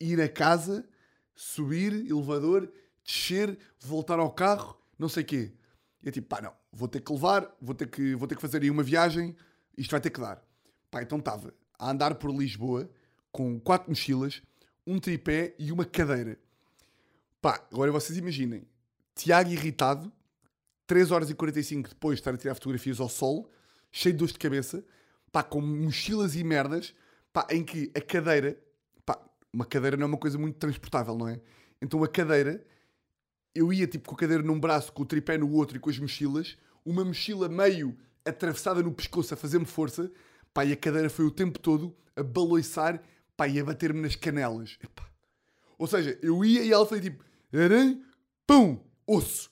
ir 0.00 0.20
a 0.20 0.28
casa, 0.28 0.88
subir, 1.34 1.92
elevador, 1.92 2.72
descer, 3.04 3.58
voltar 3.80 4.18
ao 4.18 4.32
carro, 4.32 4.80
não 4.98 5.08
sei 5.08 5.24
o 5.24 5.26
quê. 5.26 5.52
E 6.04 6.08
é 6.08 6.12
tipo, 6.12 6.28
pá, 6.28 6.42
não, 6.42 6.52
vou 6.70 6.86
ter 6.86 7.00
que 7.00 7.10
levar, 7.10 7.50
vou 7.60 7.74
ter 7.74 7.88
que, 7.88 8.14
vou 8.14 8.28
ter 8.28 8.34
que 8.34 8.42
fazer 8.42 8.62
aí 8.62 8.70
uma 8.70 8.82
viagem, 8.82 9.34
isto 9.76 9.90
vai 9.90 10.00
ter 10.00 10.10
que 10.10 10.20
dar. 10.20 10.44
Pá, 10.90 11.02
então 11.02 11.18
estava 11.18 11.54
a 11.78 11.90
andar 11.90 12.14
por 12.16 12.30
Lisboa 12.30 12.90
com 13.32 13.58
quatro 13.58 13.90
mochilas, 13.90 14.42
um 14.86 15.00
tripé 15.00 15.54
e 15.58 15.72
uma 15.72 15.84
cadeira. 15.84 16.38
Pá, 17.40 17.66
agora 17.72 17.90
vocês 17.90 18.18
imaginem, 18.18 18.66
Tiago 19.14 19.50
irritado, 19.50 20.12
3 20.86 21.10
horas 21.10 21.30
e 21.30 21.34
45 21.34 21.88
depois 21.88 22.16
de 22.16 22.20
estar 22.20 22.34
a 22.34 22.36
tirar 22.36 22.54
fotografias 22.54 23.00
ao 23.00 23.08
sol, 23.08 23.50
cheio 23.90 24.12
de 24.12 24.18
dores 24.18 24.34
de 24.34 24.38
cabeça, 24.38 24.84
pá, 25.32 25.42
com 25.42 25.60
mochilas 25.60 26.36
e 26.36 26.44
merdas, 26.44 26.94
pá, 27.32 27.46
em 27.50 27.64
que 27.64 27.90
a 27.94 28.00
cadeira, 28.00 28.58
pá, 29.06 29.18
uma 29.50 29.64
cadeira 29.64 29.96
não 29.96 30.04
é 30.04 30.06
uma 30.06 30.18
coisa 30.18 30.36
muito 30.36 30.58
transportável, 30.58 31.16
não 31.16 31.28
é? 31.28 31.40
Então 31.80 32.04
a 32.04 32.08
cadeira, 32.08 32.62
eu 33.54 33.72
ia 33.72 33.86
tipo 33.86 34.08
com 34.08 34.14
a 34.14 34.18
cadeira 34.18 34.42
num 34.42 34.58
braço, 34.58 34.92
com 34.92 35.02
o 35.02 35.06
tripé 35.06 35.38
no 35.38 35.50
outro 35.52 35.76
e 35.76 35.80
com 35.80 35.88
as 35.88 35.98
mochilas, 35.98 36.56
uma 36.84 37.04
mochila 37.04 37.48
meio 37.48 37.96
atravessada 38.24 38.82
no 38.82 38.92
pescoço 38.92 39.34
a 39.34 39.36
fazer-me 39.36 39.64
força, 39.64 40.10
pá, 40.52 40.64
e 40.64 40.72
a 40.72 40.76
cadeira 40.76 41.08
foi 41.08 41.24
o 41.24 41.30
tempo 41.30 41.58
todo 41.58 41.94
a 42.16 42.22
baloiçar, 42.22 43.00
pá, 43.36 43.46
e 43.46 43.60
a 43.60 43.64
bater-me 43.64 44.00
nas 44.00 44.16
canelas. 44.16 44.78
Epá. 44.82 45.04
Ou 45.78 45.86
seja, 45.86 46.18
eu 46.22 46.44
ia 46.44 46.62
e 46.62 46.72
ela 46.72 46.86
foi 46.86 47.00
tipo, 47.00 47.24
aranha, 47.52 48.00
pum, 48.46 48.80
osso. 49.06 49.50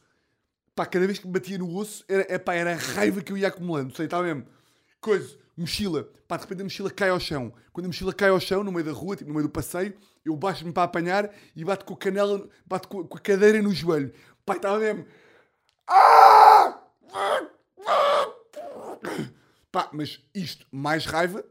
Pá, 0.75 0.87
cada 0.87 1.07
vez 1.07 1.19
que 1.19 1.27
me 1.27 1.33
batia 1.33 1.59
no 1.59 1.75
osso, 1.77 2.05
era, 2.09 2.35
epá, 2.35 2.55
era 2.55 2.73
a 2.73 2.77
raiva 2.77 3.21
que 3.21 3.33
eu 3.33 3.37
ia 3.37 3.49
acumulando, 3.49 3.95
sei, 3.95 4.07
está 4.07 4.23
mesmo. 4.23 4.47
Coisa, 5.01 5.37
mochila, 5.57 6.09
pá, 6.27 6.37
de 6.37 6.43
repente 6.45 6.61
a 6.63 6.65
mochila 6.65 6.91
cai 6.91 7.11
ao 7.11 7.21
chão. 7.21 7.53
Quando 7.73 7.87
a 7.87 7.89
mochila 7.89 8.13
cai 8.13 8.31
ao 8.31 8.41
chão, 8.41 8.65
no 8.65 8.73
meio 8.73 8.85
da 8.85 8.93
rua, 8.93 9.17
tipo, 9.17 9.29
no 9.29 9.35
meio 9.35 9.47
do 9.47 9.53
passeio, 9.53 9.95
eu 10.25 10.37
baixo-me 10.37 10.73
para 10.73 10.85
apanhar 10.85 11.31
e 11.55 11.65
bato 11.65 11.85
com 11.85 11.95
a 11.95 11.97
canela, 11.97 12.49
bato 12.67 12.89
com, 12.89 13.01
a 13.01 13.21
cadeira 13.21 13.61
no 13.61 13.73
joelho. 13.73 14.13
Pá, 14.45 14.57
estava 14.57 14.79
mesmo. 14.79 15.07
Ah! 15.89 16.83
Pá, 19.71 19.89
mas 19.93 20.21
isto, 20.35 20.67
mais 20.71 21.07
raiva, 21.07 21.45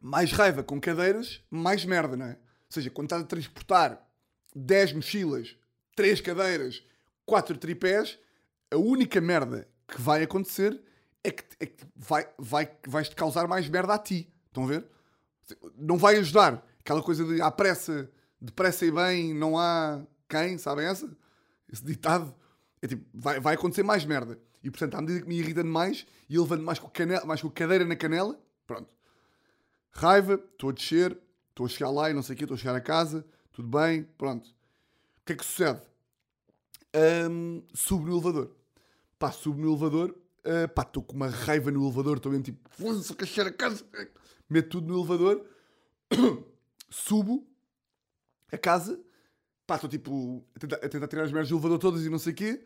mais 0.00 0.32
raiva 0.32 0.62
com 0.62 0.80
cadeiras, 0.80 1.42
mais 1.50 1.84
merda, 1.84 2.16
não 2.16 2.26
é? 2.26 2.30
Ou 2.30 2.70
seja, 2.70 2.90
quando 2.90 3.06
estás 3.06 3.22
a 3.22 3.26
transportar 3.26 4.08
10 4.54 4.92
mochilas, 4.92 5.56
3 5.96 6.20
cadeiras, 6.20 6.82
4 7.26 7.58
tripés, 7.58 8.18
a 8.70 8.76
única 8.76 9.20
merda 9.20 9.68
que 9.88 10.00
vai 10.00 10.22
acontecer 10.22 10.80
é 11.24 11.30
que, 11.30 11.44
é 11.58 11.66
que 11.66 11.84
vai, 11.96 12.28
vai, 12.38 12.70
vais-te 12.86 13.16
causar 13.16 13.48
mais 13.48 13.68
merda 13.68 13.94
a 13.94 13.98
ti. 13.98 14.32
Estão 14.46 14.64
a 14.64 14.66
ver? 14.66 14.84
Não 15.76 15.96
vai 15.96 16.16
ajudar. 16.16 16.64
Aquela 16.88 17.02
coisa 17.02 17.22
de 17.22 17.42
à 17.42 17.50
pressa, 17.50 18.10
depressa 18.40 18.86
e 18.86 18.90
bem, 18.90 19.34
não 19.34 19.58
há 19.58 20.00
quem, 20.26 20.56
sabem 20.56 20.86
essa? 20.86 21.06
Esse 21.70 21.84
ditado. 21.84 22.34
É 22.80 22.86
tipo, 22.86 23.04
vai, 23.12 23.38
vai 23.38 23.56
acontecer 23.56 23.82
mais 23.82 24.06
merda. 24.06 24.40
E 24.64 24.70
portanto, 24.70 24.94
à 24.94 25.02
medida 25.02 25.20
que 25.20 25.28
me 25.28 25.38
irritando 25.38 25.68
mais 25.68 26.06
e 26.30 26.38
levando 26.38 26.62
mais 26.62 26.78
com, 26.78 26.88
canela, 26.88 27.26
mais 27.26 27.42
com 27.42 27.48
a 27.48 27.52
cadeira 27.52 27.84
na 27.84 27.94
canela, 27.94 28.40
pronto. 28.66 28.88
Raiva, 29.90 30.42
estou 30.50 30.70
a 30.70 30.72
descer, 30.72 31.18
estou 31.50 31.66
a 31.66 31.68
chegar 31.68 31.90
lá 31.90 32.08
e 32.08 32.14
não 32.14 32.22
sei 32.22 32.34
o 32.34 32.38
quê, 32.38 32.44
estou 32.44 32.54
a 32.54 32.58
chegar 32.58 32.74
a 32.74 32.80
casa, 32.80 33.22
tudo 33.52 33.68
bem, 33.68 34.04
pronto. 34.16 34.48
O 34.48 35.26
que 35.26 35.34
é 35.34 35.36
que 35.36 35.44
sucede? 35.44 35.82
Um, 37.30 37.64
subo 37.74 38.06
no 38.06 38.14
elevador. 38.14 38.50
Pá, 39.18 39.30
subo 39.30 39.60
no 39.60 39.68
elevador, 39.68 40.16
uh, 40.46 40.66
pá, 40.74 40.80
estou 40.84 41.02
com 41.02 41.16
uma 41.16 41.28
raiva 41.28 41.70
no 41.70 41.84
elevador, 41.84 42.16
estou 42.16 42.32
mesmo 42.32 42.44
tipo, 42.44 42.66
foda-se, 42.70 43.40
a 43.42 43.52
casa. 43.52 43.84
Meto 44.48 44.70
tudo 44.70 44.86
no 44.86 44.98
elevador, 44.98 45.44
subo 46.90 47.46
a 48.52 48.58
casa, 48.58 49.00
pá, 49.66 49.74
estou 49.74 49.90
tipo 49.90 50.44
a 50.56 50.58
tentar, 50.58 50.76
a 50.76 50.88
tentar 50.88 51.08
tirar 51.08 51.24
as 51.24 51.32
merdas 51.32 51.48
do 51.48 51.56
elevador 51.56 51.78
todas 51.78 52.04
e 52.04 52.08
não 52.08 52.18
sei 52.18 52.32
o 52.32 52.36
quê, 52.36 52.64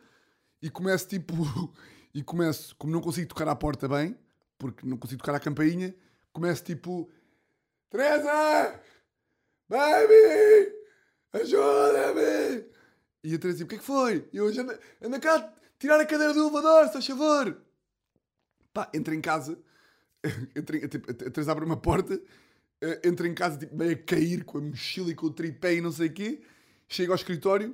e 0.61 0.69
começo 0.69 1.07
tipo, 1.07 1.33
e 2.13 2.23
começo, 2.23 2.75
como 2.77 2.93
não 2.93 3.01
consigo 3.01 3.27
tocar 3.27 3.47
à 3.47 3.55
porta 3.55 3.87
bem, 3.87 4.17
porque 4.57 4.85
não 4.87 4.97
consigo 4.97 5.19
tocar 5.19 5.35
à 5.35 5.39
campainha, 5.39 5.93
começo 6.31 6.63
tipo, 6.63 7.11
Teresa! 7.89 8.79
Baby! 9.67 10.73
Ajuda-me! 11.33 12.65
E 13.23 13.35
a 13.35 13.39
Teresa 13.39 13.57
tipo, 13.59 13.65
o 13.65 13.69
que 13.69 13.75
é 13.75 13.77
que 13.79 13.83
foi? 13.85 14.29
E 14.31 14.37
eu, 14.37 14.47
anda, 14.47 14.79
anda 15.01 15.19
cá, 15.19 15.53
tirar 15.77 15.99
a 15.99 16.05
cadeira 16.05 16.33
do 16.33 16.41
elevador, 16.41 16.87
se 16.87 16.93
faz 16.93 17.05
favor! 17.05 17.61
Pá, 18.73 18.89
entra 18.93 19.13
em 19.13 19.21
casa, 19.21 19.59
entra, 20.55 20.87
tipo, 20.87 21.11
a 21.11 21.13
Teresa 21.13 21.51
abre 21.51 21.65
uma 21.65 21.77
porta, 21.77 22.19
eh, 22.83 22.99
entra 23.05 23.25
em 23.25 23.33
casa 23.33 23.57
tipo, 23.57 23.73
meio 23.75 23.93
a 23.93 23.95
cair 23.95 24.43
com 24.43 24.57
a 24.57 24.61
mochila 24.61 25.09
e 25.09 25.15
com 25.15 25.27
o 25.27 25.31
tripé 25.31 25.75
e 25.75 25.81
não 25.81 25.91
sei 25.91 26.09
o 26.09 26.13
quê, 26.13 26.41
chega 26.85 27.13
ao 27.13 27.15
escritório 27.15 27.73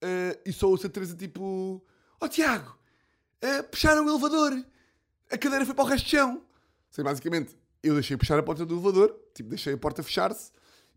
eh, 0.00 0.40
e 0.46 0.52
só 0.52 0.66
ouço 0.68 0.86
a 0.86 0.90
Teresa 0.90 1.14
tipo, 1.14 1.84
ó 2.18 2.26
Tiago, 2.26 2.74
eh, 3.42 3.62
puxaram 3.62 4.06
o 4.06 4.08
elevador, 4.08 4.64
a 5.30 5.36
cadeira 5.36 5.66
foi 5.66 5.74
para 5.74 5.94
o 5.94 5.98
chão. 5.98 6.42
Sei, 6.90 7.04
basicamente, 7.04 7.54
eu 7.82 7.92
deixei 7.92 8.16
puxar 8.16 8.38
a 8.38 8.42
porta 8.42 8.64
do 8.64 8.74
elevador, 8.74 9.14
tipo, 9.34 9.50
deixei 9.50 9.74
a 9.74 9.78
porta 9.78 10.02
fechar-se 10.02 10.50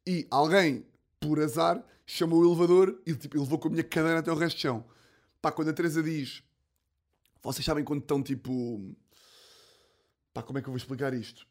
e 0.08 0.26
alguém, 0.32 0.86
por 1.20 1.38
azar, 1.42 1.84
chamou 2.06 2.40
o 2.40 2.48
elevador 2.48 3.02
e 3.06 3.14
tipo, 3.14 3.36
ele 3.36 3.44
levou 3.44 3.60
com 3.60 3.68
a 3.68 3.72
minha 3.72 3.84
cadeira 3.84 4.20
até 4.20 4.32
o 4.32 4.50
chão. 4.50 4.86
Pá, 5.42 5.52
quando 5.52 5.70
a 5.70 5.74
Teresa 5.74 6.02
diz 6.02 6.44
Vocês 7.44 7.66
sabem 7.66 7.84
quando 7.84 8.02
estão 8.02 8.24
tipo. 8.24 8.96
Pá, 10.34 10.44
como 10.44 10.60
é 10.60 10.62
que 10.62 10.70
eu 10.70 10.72
vou 10.72 10.78
explicar 10.78 11.14
isto? 11.14 11.46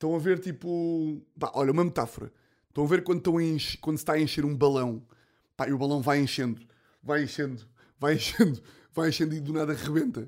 Estão 0.00 0.16
a 0.16 0.18
ver 0.18 0.38
tipo. 0.38 1.20
Pá, 1.38 1.52
olha, 1.54 1.72
uma 1.72 1.84
metáfora. 1.84 2.32
Estão 2.70 2.84
a 2.84 2.86
ver 2.86 3.04
quando, 3.04 3.18
estão 3.18 3.38
enche- 3.38 3.76
quando 3.76 3.98
se 3.98 4.02
está 4.02 4.14
a 4.14 4.18
encher 4.18 4.46
um 4.46 4.56
balão. 4.56 5.02
Pá, 5.54 5.68
e 5.68 5.74
o 5.74 5.78
balão 5.78 6.00
vai 6.00 6.18
enchendo, 6.18 6.62
vai 7.02 7.24
enchendo, 7.24 7.62
vai 7.98 8.14
enchendo, 8.16 8.62
vai 8.94 9.10
enchendo 9.10 9.34
e 9.34 9.40
do 9.40 9.52
nada 9.52 9.74
rebenta. 9.74 10.26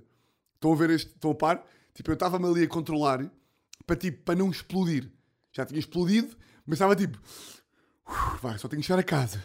Estão 0.56 0.74
a 0.74 0.76
ver 0.76 0.90
este. 0.90 1.12
Estão 1.14 1.30
a 1.30 1.34
par? 1.34 1.66
Tipo, 1.94 2.10
eu 2.10 2.14
estava-me 2.14 2.44
ali 2.46 2.64
a 2.64 2.68
controlar 2.68 3.26
para, 3.86 3.96
tipo, 3.96 4.22
para 4.24 4.34
não 4.38 4.50
explodir. 4.50 5.10
Já 5.52 5.64
tinha 5.64 5.80
explodido, 5.80 6.36
mas 6.66 6.74
estava 6.76 6.94
tipo. 6.94 7.18
"Uf, 8.06 8.42
Vai, 8.42 8.58
só 8.58 8.68
tenho 8.68 8.82
que 8.82 8.86
chegar 8.86 8.98
a 9.00 9.02
casa. 9.02 9.42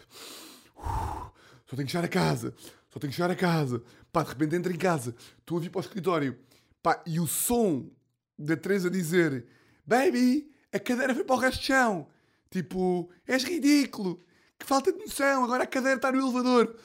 Só 0.76 1.76
tenho 1.76 1.86
que 1.86 1.92
chegar 1.92 2.04
a 2.04 2.10
casa. 2.10 2.54
Só 2.90 3.00
tenho 3.00 3.12
que 3.12 3.16
chegar 3.16 3.32
a 3.32 3.36
casa. 3.36 3.82
Pá, 4.12 4.24
de 4.24 4.30
repente 4.30 4.56
entro 4.58 4.74
em 4.74 4.78
casa. 4.78 5.16
Estou 5.40 5.58
a 5.58 5.62
vir 5.62 5.70
para 5.70 5.80
o 5.80 5.82
escritório. 5.82 6.38
Pá, 6.84 7.02
e 7.06 7.18
o 7.18 7.28
som 7.28 7.90
da 8.38 8.58
Teresa 8.58 8.90
dizer: 8.90 9.46
Baby, 9.88 10.54
a 10.74 10.80
cadeira 10.80 11.16
foi 11.16 11.24
para 11.24 11.36
o 11.36 11.40
resto 11.40 11.60
de 11.62 11.66
chão. 11.68 12.08
Tipo, 12.52 13.10
és 13.26 13.44
ridículo. 13.44 14.24
Que 14.60 14.66
falta 14.66 14.92
de 14.92 15.00
noção. 15.00 15.44
Agora 15.46 15.64
a 15.64 15.68
cadeira 15.68 15.96
está 15.96 16.12
no 16.12 16.20
elevador. 16.20 16.76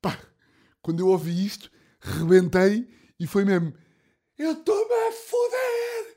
Pá, 0.00 0.18
quando 0.82 1.00
eu 1.00 1.08
ouvi 1.08 1.44
isto, 1.46 1.70
rebentei 2.00 2.88
e 3.18 3.26
foi 3.26 3.44
mesmo: 3.44 3.72
Eu 4.38 4.52
estou-me 4.52 4.92
a 5.08 5.12
foder 5.12 6.16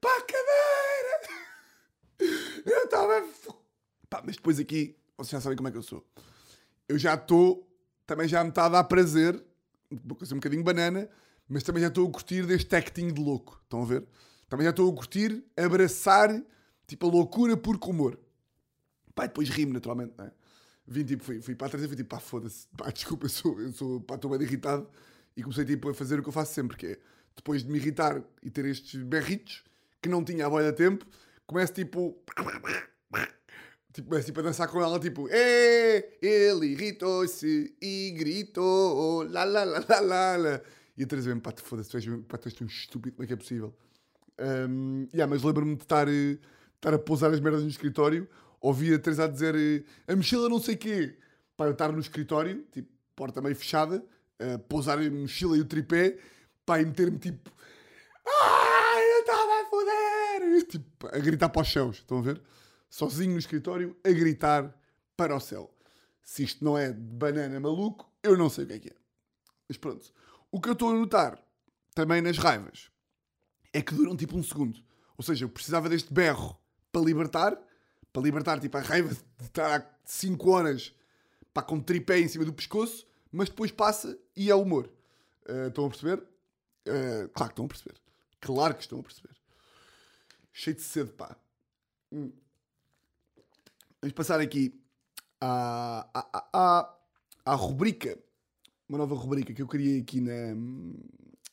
para 0.00 0.16
a 0.18 0.22
cadeira. 0.22 1.40
Eu 2.66 2.84
estava 2.84 3.18
a 3.18 3.22
fo- 3.22 3.58
Pá, 4.08 4.22
mas 4.24 4.36
depois 4.36 4.58
aqui, 4.60 4.96
vocês 5.16 5.30
já 5.30 5.40
sabem 5.40 5.56
como 5.56 5.68
é 5.68 5.70
que 5.72 5.78
eu 5.78 5.82
sou. 5.82 6.06
Eu 6.88 6.98
já 6.98 7.14
estou, 7.14 7.66
também 8.06 8.28
já 8.28 8.42
me 8.42 8.50
está 8.50 8.66
a 8.66 8.68
dar 8.68 8.84
prazer, 8.84 9.42
uma 9.90 10.14
coisa 10.14 10.34
um 10.34 10.38
bocadinho 10.38 10.62
banana, 10.62 11.08
mas 11.48 11.62
também 11.62 11.80
já 11.80 11.88
estou 11.88 12.06
a 12.06 12.10
curtir 12.12 12.44
deste 12.44 12.74
acting 12.76 13.08
de 13.12 13.22
louco. 13.22 13.58
Estão 13.62 13.82
a 13.82 13.86
ver? 13.86 14.06
Também 14.50 14.64
já 14.64 14.70
estou 14.70 14.90
a 14.90 14.94
curtir, 14.94 15.44
abraçar, 15.56 16.42
tipo, 16.84 17.06
a 17.06 17.10
loucura 17.10 17.56
por 17.56 17.78
humor. 17.88 18.18
Pá, 19.14 19.26
depois 19.26 19.48
rimo, 19.48 19.72
naturalmente, 19.72 20.12
não 20.18 20.24
é? 20.24 20.32
Vim, 20.84 21.04
tipo, 21.04 21.22
fui, 21.22 21.40
fui 21.40 21.54
para 21.54 21.68
trás 21.68 21.84
e 21.84 21.86
fui 21.86 21.96
tipo, 21.96 22.08
pá, 22.08 22.18
foda-se, 22.18 22.66
pá, 22.76 22.90
desculpa, 22.92 23.26
eu 23.26 23.30
sou, 23.30 23.60
eu 23.60 23.72
sou, 23.72 24.00
pá, 24.00 24.16
estou 24.16 24.28
bem 24.36 24.42
irritado. 24.42 24.90
E 25.36 25.42
comecei, 25.44 25.64
tipo, 25.64 25.88
a 25.88 25.94
fazer 25.94 26.18
o 26.18 26.22
que 26.22 26.28
eu 26.28 26.32
faço 26.32 26.52
sempre, 26.52 26.76
que 26.76 26.86
é, 26.86 26.98
depois 27.36 27.62
de 27.62 27.70
me 27.70 27.78
irritar 27.78 28.20
e 28.42 28.50
ter 28.50 28.64
estes 28.64 29.00
berritos, 29.04 29.62
que 30.02 30.08
não 30.08 30.24
tinha 30.24 30.46
a 30.46 30.50
boia 30.50 30.72
tempo, 30.72 31.06
começo, 31.46 31.72
tipo, 31.72 32.20
tipo, 33.94 34.08
começo, 34.08 34.26
tipo, 34.26 34.40
a 34.40 34.42
dançar 34.42 34.66
com 34.66 34.82
ela, 34.82 34.98
tipo, 34.98 35.28
é, 35.30 36.18
ele 36.20 36.72
irritou-se 36.72 37.72
e 37.80 38.10
gritou, 38.18 39.22
lá, 39.30 39.44
lá, 39.44 39.62
lá, 39.62 39.84
lá, 40.00 40.36
lá. 40.36 40.60
E 40.98 41.04
a 41.04 41.06
Teresa 41.06 41.28
mesmo, 41.28 41.40
pá, 41.40 41.54
foda-se, 41.56 41.88
tu 41.88 41.96
és, 41.98 42.04
pá, 42.26 42.36
tu 42.36 42.48
és 42.48 42.54
tão 42.54 42.66
estúpido, 42.66 43.14
como 43.14 43.24
é 43.24 43.26
que 43.28 43.32
é 43.32 43.36
possível? 43.36 43.72
Um, 44.40 45.06
yeah, 45.12 45.26
mas 45.28 45.42
lembro-me 45.42 45.76
de 45.76 45.82
estar, 45.82 46.08
eh, 46.08 46.38
estar 46.76 46.94
a 46.94 46.98
pousar 46.98 47.30
as 47.30 47.40
merdas 47.40 47.62
no 47.62 47.68
escritório, 47.68 48.26
ouvi 48.60 48.94
a 48.94 48.98
Teresa 48.98 49.24
a 49.24 49.28
dizer 49.28 49.54
eh, 49.54 49.84
a 50.10 50.16
mochila 50.16 50.48
não 50.48 50.58
sei 50.58 50.76
quê. 50.76 51.18
Pá, 51.56 51.66
eu 51.66 51.72
estar 51.72 51.92
no 51.92 52.00
escritório, 52.00 52.64
tipo, 52.72 52.88
porta 53.14 53.42
meio 53.42 53.54
fechada, 53.54 54.02
a 54.38 54.58
pousar 54.58 54.98
a 54.98 55.10
mochila 55.10 55.56
e 55.56 55.60
o 55.60 55.64
tripé, 55.66 56.18
e 56.68 56.84
meter-me 56.84 57.18
tipo, 57.18 57.50
ai, 58.26 59.12
eu 59.12 59.20
estava 59.20 59.60
a 59.60 59.66
foder! 59.68 60.66
Tipo, 60.66 61.06
a 61.08 61.18
gritar 61.18 61.48
para 61.48 61.62
os 61.62 61.72
céus, 61.72 61.96
estão 61.96 62.18
a 62.18 62.22
ver? 62.22 62.40
Sozinho 62.88 63.32
no 63.32 63.38
escritório, 63.38 63.96
a 64.04 64.10
gritar 64.10 64.74
para 65.16 65.34
o 65.34 65.40
céu. 65.40 65.70
Se 66.22 66.44
isto 66.44 66.64
não 66.64 66.78
é 66.78 66.92
de 66.92 67.00
banana 67.00 67.58
maluco, 67.58 68.10
eu 68.22 68.36
não 68.38 68.48
sei 68.48 68.64
o 68.64 68.66
que 68.68 68.72
é 68.72 68.78
que 68.78 68.88
é. 68.88 68.94
Mas 69.68 69.76
pronto. 69.76 70.12
O 70.50 70.60
que 70.60 70.68
eu 70.68 70.72
estou 70.72 70.90
a 70.90 70.94
notar, 70.94 71.38
também 71.94 72.22
nas 72.22 72.38
raivas, 72.38 72.90
é 73.72 73.82
que 73.82 73.94
duram 73.94 74.16
tipo 74.16 74.36
um 74.36 74.42
segundo. 74.42 74.82
Ou 75.16 75.24
seja, 75.24 75.44
eu 75.44 75.48
precisava 75.48 75.88
deste 75.88 76.12
berro 76.12 76.58
para 76.90 77.02
libertar, 77.02 77.58
para 78.12 78.22
libertar 78.22 78.60
tipo 78.60 78.76
a 78.76 78.80
raiva 78.80 79.14
de 79.14 79.44
estar 79.44 79.80
há 79.80 79.86
5 80.04 80.50
horas 80.50 80.94
pá, 81.52 81.62
com 81.62 81.80
tripé 81.80 82.18
em 82.18 82.28
cima 82.28 82.44
do 82.44 82.52
pescoço, 82.52 83.06
mas 83.30 83.48
depois 83.48 83.70
passa 83.70 84.18
e 84.36 84.50
é 84.50 84.54
humor. 84.54 84.90
Ah, 85.46 85.68
estão 85.68 85.86
a 85.86 85.88
perceber? 85.88 86.22
Ah, 86.86 87.28
claro 87.32 87.48
que 87.48 87.52
estão 87.52 87.64
a 87.64 87.68
perceber. 87.68 87.94
Claro 88.40 88.74
que 88.74 88.82
estão 88.82 89.00
a 89.00 89.02
perceber. 89.02 89.36
Cheio 90.52 90.76
de 90.76 90.82
sede, 90.82 91.12
pá. 91.12 91.36
Hum. 92.12 92.32
Vamos 94.00 94.14
passar 94.14 94.40
aqui 94.40 94.80
à, 95.40 96.08
à, 96.14 96.48
à, 96.52 96.96
à 97.44 97.54
rubrica, 97.54 98.18
uma 98.88 98.98
nova 98.98 99.14
rubrica 99.14 99.52
que 99.52 99.62
eu 99.62 99.68
criei 99.68 100.00
aqui 100.00 100.20
na, 100.20 100.54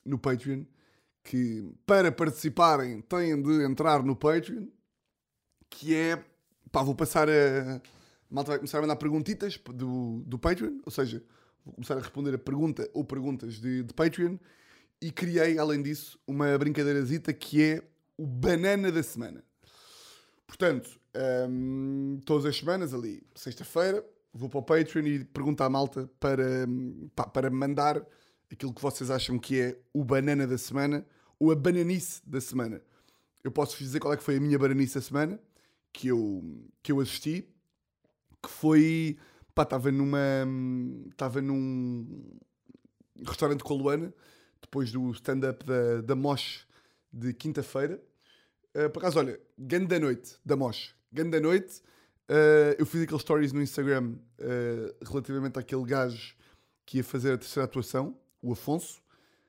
no 0.05 0.17
Patreon, 0.17 0.63
que 1.27 1.69
para 1.85 2.09
participarem 2.09 3.01
têm 3.01 3.41
de 3.41 3.65
entrar 3.65 4.01
no 4.01 4.15
Patreon, 4.15 4.67
que 5.69 5.93
é, 5.93 6.23
pá, 6.71 6.81
vou 6.81 6.95
passar 6.95 7.27
a... 7.29 7.75
a 7.75 7.81
Malta 8.29 8.51
vai 8.51 8.57
começar 8.59 8.77
a 8.77 8.81
mandar 8.81 8.95
perguntitas 8.95 9.59
do, 9.73 10.23
do 10.25 10.39
Patreon, 10.39 10.79
ou 10.85 10.91
seja, 10.91 11.21
vou 11.65 11.73
começar 11.73 11.95
a 11.95 11.99
responder 11.99 12.33
a 12.33 12.37
pergunta 12.37 12.89
ou 12.93 13.03
perguntas 13.03 13.55
de, 13.55 13.83
de 13.83 13.93
Patreon, 13.93 14.37
e 15.01 15.11
criei, 15.11 15.59
além 15.59 15.81
disso, 15.81 16.17
uma 16.25 16.57
brincadeirazita 16.57 17.33
que 17.33 17.61
é 17.61 17.83
o 18.17 18.25
Banana 18.25 18.89
da 18.89 19.03
Semana. 19.03 19.43
Portanto, 20.47 20.89
hum, 21.49 22.21
todas 22.25 22.45
as 22.45 22.57
semanas, 22.57 22.93
ali, 22.93 23.21
sexta-feira, 23.35 24.03
vou 24.33 24.49
para 24.49 24.59
o 24.59 24.63
Patreon 24.63 25.05
e 25.05 25.25
pergunto 25.25 25.61
à 25.61 25.69
malta 25.69 26.09
para, 26.21 26.65
hum, 26.67 27.09
pá, 27.13 27.27
para 27.27 27.49
mandar 27.49 28.01
aquilo 28.49 28.73
que 28.73 28.81
vocês 28.81 29.11
acham 29.11 29.37
que 29.37 29.59
é 29.59 29.77
o 29.93 30.05
banana 30.05 30.47
da 30.47 30.57
semana 30.57 31.05
ou 31.39 31.51
a 31.51 31.55
bananice 31.55 32.21
da 32.25 32.41
semana. 32.41 32.81
Eu 33.43 33.51
posso 33.51 33.77
dizer 33.77 33.99
qual 33.99 34.13
é 34.13 34.17
que 34.17 34.23
foi 34.23 34.37
a 34.37 34.39
minha 34.39 34.57
bananice 34.57 34.95
da 34.95 35.01
semana 35.01 35.39
que 35.93 36.09
eu, 36.09 36.43
que 36.83 36.91
eu 36.91 36.99
assisti, 36.99 37.47
que 38.41 38.49
foi, 38.49 39.17
pá, 39.55 39.63
estava 39.63 39.91
numa, 39.91 40.19
estava 41.09 41.41
num 41.41 42.37
restaurante 43.25 43.63
com 43.63 43.73
a 43.73 43.77
Luana, 43.77 44.13
depois 44.61 44.91
do 44.91 45.11
stand-up 45.11 45.65
da, 45.65 46.01
da 46.01 46.15
Mosh 46.15 46.67
de 47.11 47.33
quinta-feira. 47.33 48.01
Uh, 48.75 48.89
por 48.89 48.99
acaso, 48.99 49.19
olha, 49.19 49.39
ganda 49.57 49.99
noite 49.99 50.35
da 50.45 50.55
Mosh. 50.55 50.95
Ganda 51.11 51.39
noite. 51.39 51.81
Uh, 52.29 52.75
eu 52.77 52.85
fiz 52.85 53.01
aqueles 53.01 53.21
stories 53.21 53.53
no 53.53 53.61
Instagram 53.61 54.15
uh, 54.39 55.05
relativamente 55.05 55.57
àquele 55.57 55.83
gajo 55.83 56.35
que 56.85 56.97
ia 56.97 57.03
fazer 57.03 57.33
a 57.33 57.37
terceira 57.37 57.65
atuação, 57.65 58.17
o 58.41 58.51
Afonso. 58.51 59.01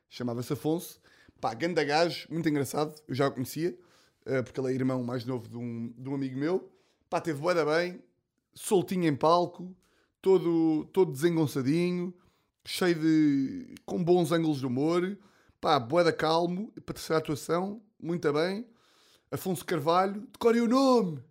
Chamava-se 0.09 0.53
Afonso. 0.53 1.01
Pá, 1.40 1.55
ganda 1.55 1.85
gajo, 1.85 2.27
muito 2.31 2.48
engraçado. 2.48 2.94
Eu 3.07 3.14
já 3.14 3.29
o 3.29 3.31
conhecia, 3.31 3.79
uh, 4.27 4.42
porque 4.42 4.61
ele 4.61 4.72
é 4.72 4.74
irmão 4.74 5.03
mais 5.05 5.24
novo 5.24 5.48
de 5.48 5.57
um, 5.57 5.92
de 5.96 6.09
um 6.09 6.14
amigo 6.14 6.38
meu. 6.38 6.68
Pá, 7.09 7.20
teve 7.20 7.40
boa 7.40 7.64
bem, 7.64 8.03
soltinho 8.53 9.07
em 9.07 9.14
palco, 9.14 9.74
todo, 10.20 10.85
todo 10.92 11.12
desengonçadinho, 11.12 12.12
cheio 12.64 12.96
de. 12.96 13.74
com 13.87 14.03
bons 14.03 14.33
ângulos 14.33 14.59
de 14.59 14.66
humor. 14.66 15.16
Pá, 15.61 15.79
boeda 15.79 16.12
calmo, 16.12 16.72
para 16.85 16.94
terceira 16.94 17.18
atuação, 17.18 17.81
muito 18.01 18.33
bem. 18.33 18.66
Afonso 19.31 19.64
Carvalho, 19.64 20.27
decorem 20.33 20.62
o 20.62 20.68
nome! 20.68 21.22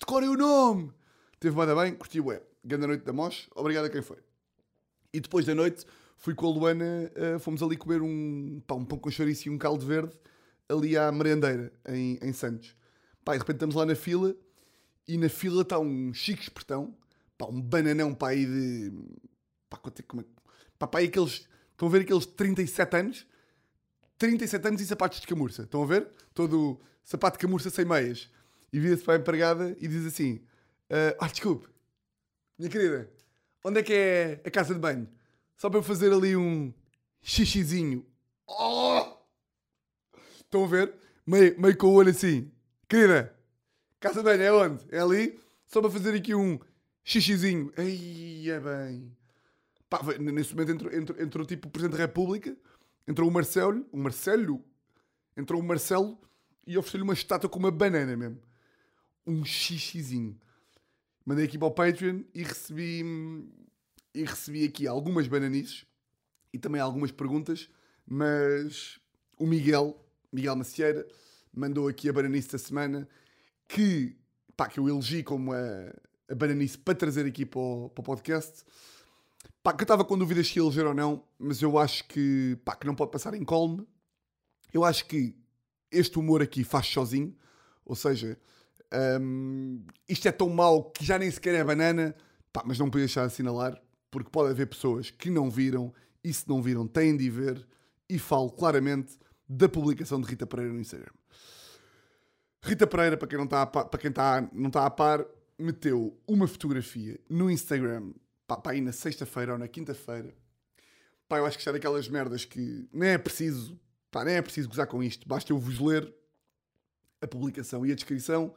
Decorem 0.00 0.28
o 0.28 0.36
nome! 0.36 0.92
Teve 1.38 1.54
bem, 1.54 1.74
bem, 1.74 1.94
curti 1.94 2.18
o 2.20 2.26
Grande 2.64 2.86
noite 2.86 3.04
da 3.04 3.12
Mosh, 3.12 3.48
obrigado 3.54 3.84
a 3.84 3.90
quem 3.90 4.02
foi. 4.02 4.18
E 5.12 5.20
depois 5.20 5.44
da 5.44 5.54
noite 5.54 5.84
fui 6.22 6.34
com 6.36 6.46
a 6.46 6.50
Luana, 6.50 7.10
uh, 7.34 7.38
fomos 7.40 7.62
ali 7.62 7.76
comer 7.76 8.00
um, 8.00 8.56
um 8.56 8.60
pão 8.60 8.84
com 8.84 9.10
chouriço 9.10 9.48
e 9.48 9.50
um 9.50 9.58
caldo 9.58 9.84
verde 9.84 10.16
ali 10.68 10.96
à 10.96 11.10
merendeira, 11.10 11.72
em, 11.88 12.16
em 12.22 12.32
Santos. 12.32 12.76
Pá, 13.24 13.32
de 13.32 13.40
repente 13.40 13.56
estamos 13.56 13.74
lá 13.74 13.84
na 13.84 13.96
fila 13.96 14.34
e 15.06 15.18
na 15.18 15.28
fila 15.28 15.62
está 15.62 15.80
um 15.80 16.14
chique 16.14 16.42
espertão, 16.42 16.96
pá, 17.36 17.46
um 17.46 17.60
bananão 17.60 18.14
pá, 18.14 18.30
aí 18.30 18.46
de. 18.46 18.92
Pá, 19.68 19.80
é, 19.84 20.02
como 20.02 20.22
é, 20.22 20.24
pá, 20.78 20.86
pá, 20.86 21.00
aí 21.00 21.06
aqueles. 21.06 21.46
Estão 21.72 21.88
a 21.88 21.90
ver 21.90 22.02
aqueles 22.02 22.24
37 22.24 22.96
anos? 22.96 23.26
37 24.16 24.68
anos 24.68 24.80
e 24.80 24.86
sapatos 24.86 25.20
de 25.20 25.26
camurça. 25.26 25.62
Estão 25.62 25.82
a 25.82 25.86
ver? 25.86 26.08
Todo 26.32 26.80
sapato 27.02 27.36
de 27.36 27.42
camurça 27.42 27.68
sem 27.68 27.84
meias. 27.84 28.30
E 28.72 28.78
vira-se 28.78 29.02
para 29.02 29.14
a 29.14 29.18
empregada 29.18 29.76
e 29.80 29.88
diz 29.88 30.06
assim: 30.06 30.40
ah, 30.88 31.16
ah, 31.18 31.26
desculpe, 31.26 31.66
minha 32.56 32.70
querida, 32.70 33.10
onde 33.64 33.80
é 33.80 33.82
que 33.82 33.92
é 33.92 34.40
a 34.44 34.50
casa 34.50 34.72
de 34.72 34.78
banho? 34.78 35.08
Só 35.62 35.70
para 35.70 35.80
fazer 35.80 36.12
ali 36.12 36.36
um 36.36 36.74
xixizinho. 37.20 38.04
Oh! 38.48 39.16
Estão 40.40 40.64
a 40.64 40.66
ver? 40.66 40.92
Meio, 41.24 41.60
meio 41.60 41.76
com 41.76 41.86
o 41.86 41.92
olho 41.92 42.10
assim. 42.10 42.50
Querida, 42.88 43.32
casa 44.00 44.24
banho 44.24 44.42
é 44.42 44.52
onde? 44.52 44.84
É 44.90 44.98
ali? 44.98 45.38
Só 45.64 45.80
para 45.80 45.88
fazer 45.88 46.16
aqui 46.16 46.34
um 46.34 46.58
xixizinho. 47.04 47.72
Ai, 47.76 48.50
é 48.50 48.58
bem. 48.58 49.16
Pá, 49.88 50.00
nesse 50.18 50.52
momento 50.52 50.72
entrou, 50.72 50.92
entrou, 50.92 51.22
entrou 51.22 51.46
tipo 51.46 51.68
o 51.68 51.70
Presidente 51.70 51.96
da 51.96 52.06
República, 52.06 52.56
entrou 53.06 53.28
o 53.28 53.32
Marcelo, 53.32 53.86
o 53.92 53.96
Marcelo, 53.96 54.64
entrou 55.36 55.60
o 55.60 55.64
Marcelo 55.64 56.20
e 56.66 56.76
ofereceu-lhe 56.76 57.04
uma 57.04 57.14
estátua 57.14 57.48
com 57.48 57.60
uma 57.60 57.70
banana 57.70 58.16
mesmo. 58.16 58.42
Um 59.24 59.44
xixizinho. 59.44 60.36
Mandei 61.24 61.44
aqui 61.44 61.56
para 61.56 61.68
o 61.68 61.70
Patreon 61.70 62.22
e 62.34 62.42
recebi, 62.42 63.04
e 64.14 64.24
recebi 64.24 64.64
aqui 64.64 64.86
algumas 64.86 65.26
bananices 65.26 65.86
e 66.52 66.58
também 66.58 66.80
algumas 66.80 67.10
perguntas 67.10 67.68
mas 68.06 68.98
o 69.38 69.46
Miguel, 69.46 69.96
Miguel 70.32 70.56
Macieira, 70.56 71.06
mandou 71.54 71.88
aqui 71.88 72.08
a 72.08 72.12
bananice 72.12 72.50
da 72.50 72.58
semana 72.58 73.08
que, 73.68 74.16
pá, 74.56 74.68
que 74.68 74.78
eu 74.78 74.88
elegi 74.88 75.22
como 75.22 75.52
a, 75.52 75.92
a 76.28 76.34
bananice 76.34 76.78
para 76.78 76.94
trazer 76.94 77.26
aqui 77.26 77.44
para 77.46 77.60
o, 77.60 77.90
para 77.90 78.02
o 78.02 78.04
podcast. 78.04 78.64
Pá, 79.62 79.72
que 79.72 79.82
eu 79.82 79.84
estava 79.84 80.04
com 80.04 80.18
dúvidas 80.18 80.48
se 80.48 80.58
eleger 80.58 80.86
ou 80.86 80.94
não, 80.94 81.24
mas 81.38 81.62
eu 81.62 81.78
acho 81.78 82.06
que, 82.08 82.58
pá, 82.64 82.74
que 82.74 82.86
não 82.86 82.94
pode 82.94 83.10
passar 83.10 83.34
em 83.34 83.44
colme. 83.44 83.86
Eu 84.72 84.84
acho 84.84 85.06
que 85.06 85.36
este 85.90 86.18
humor 86.18 86.42
aqui 86.42 86.64
faz 86.64 86.86
sozinho, 86.86 87.36
ou 87.84 87.94
seja, 87.94 88.38
hum, 89.20 89.84
isto 90.08 90.26
é 90.26 90.32
tão 90.32 90.48
mau 90.48 90.90
que 90.90 91.04
já 91.04 91.18
nem 91.18 91.30
sequer 91.30 91.54
é 91.54 91.62
banana, 91.62 92.14
pá, 92.52 92.62
mas 92.64 92.78
não 92.78 92.90
podia 92.90 93.06
deixar 93.06 93.22
de 93.22 93.26
assinalar, 93.28 93.80
porque 94.12 94.30
pode 94.30 94.50
haver 94.50 94.66
pessoas 94.66 95.10
que 95.10 95.30
não 95.30 95.50
viram 95.50 95.92
e 96.22 96.32
se 96.32 96.46
não 96.46 96.62
viram 96.62 96.86
têm 96.86 97.16
de 97.16 97.28
ver, 97.30 97.66
e 98.08 98.18
falo 98.18 98.50
claramente 98.50 99.18
da 99.48 99.68
publicação 99.68 100.20
de 100.20 100.28
Rita 100.28 100.46
Pereira 100.46 100.72
no 100.72 100.78
Instagram. 100.78 101.12
Rita 102.62 102.86
Pereira, 102.86 103.16
para 103.16 103.26
quem 103.26 103.38
não 103.38 103.46
está 103.46 103.62
a 103.62 103.66
par, 103.66 103.86
para 103.86 103.98
quem 103.98 104.10
está, 104.10 104.48
não 104.52 104.68
está 104.68 104.84
a 104.84 104.90
par, 104.90 105.24
meteu 105.58 106.16
uma 106.28 106.46
fotografia 106.46 107.18
no 107.28 107.50
Instagram, 107.50 108.12
pá, 108.46 108.60
aí 108.66 108.82
na 108.82 108.92
sexta-feira 108.92 109.54
ou 109.54 109.58
na 109.58 109.66
quinta-feira. 109.66 110.32
Pá, 111.26 111.38
eu 111.38 111.46
acho 111.46 111.56
que 111.56 111.64
já 111.64 111.70
é 111.70 111.74
daquelas 111.74 112.06
merdas 112.06 112.44
que 112.44 112.86
nem 112.92 113.10
é 113.10 113.18
preciso, 113.18 113.80
pá, 114.10 114.26
nem 114.26 114.34
é 114.34 114.42
preciso 114.42 114.68
gozar 114.68 114.86
com 114.86 115.02
isto, 115.02 115.26
basta 115.26 115.50
eu 115.52 115.58
vos 115.58 115.80
ler 115.80 116.14
a 117.22 117.26
publicação 117.26 117.86
e 117.86 117.90
a 117.90 117.94
descrição 117.94 118.54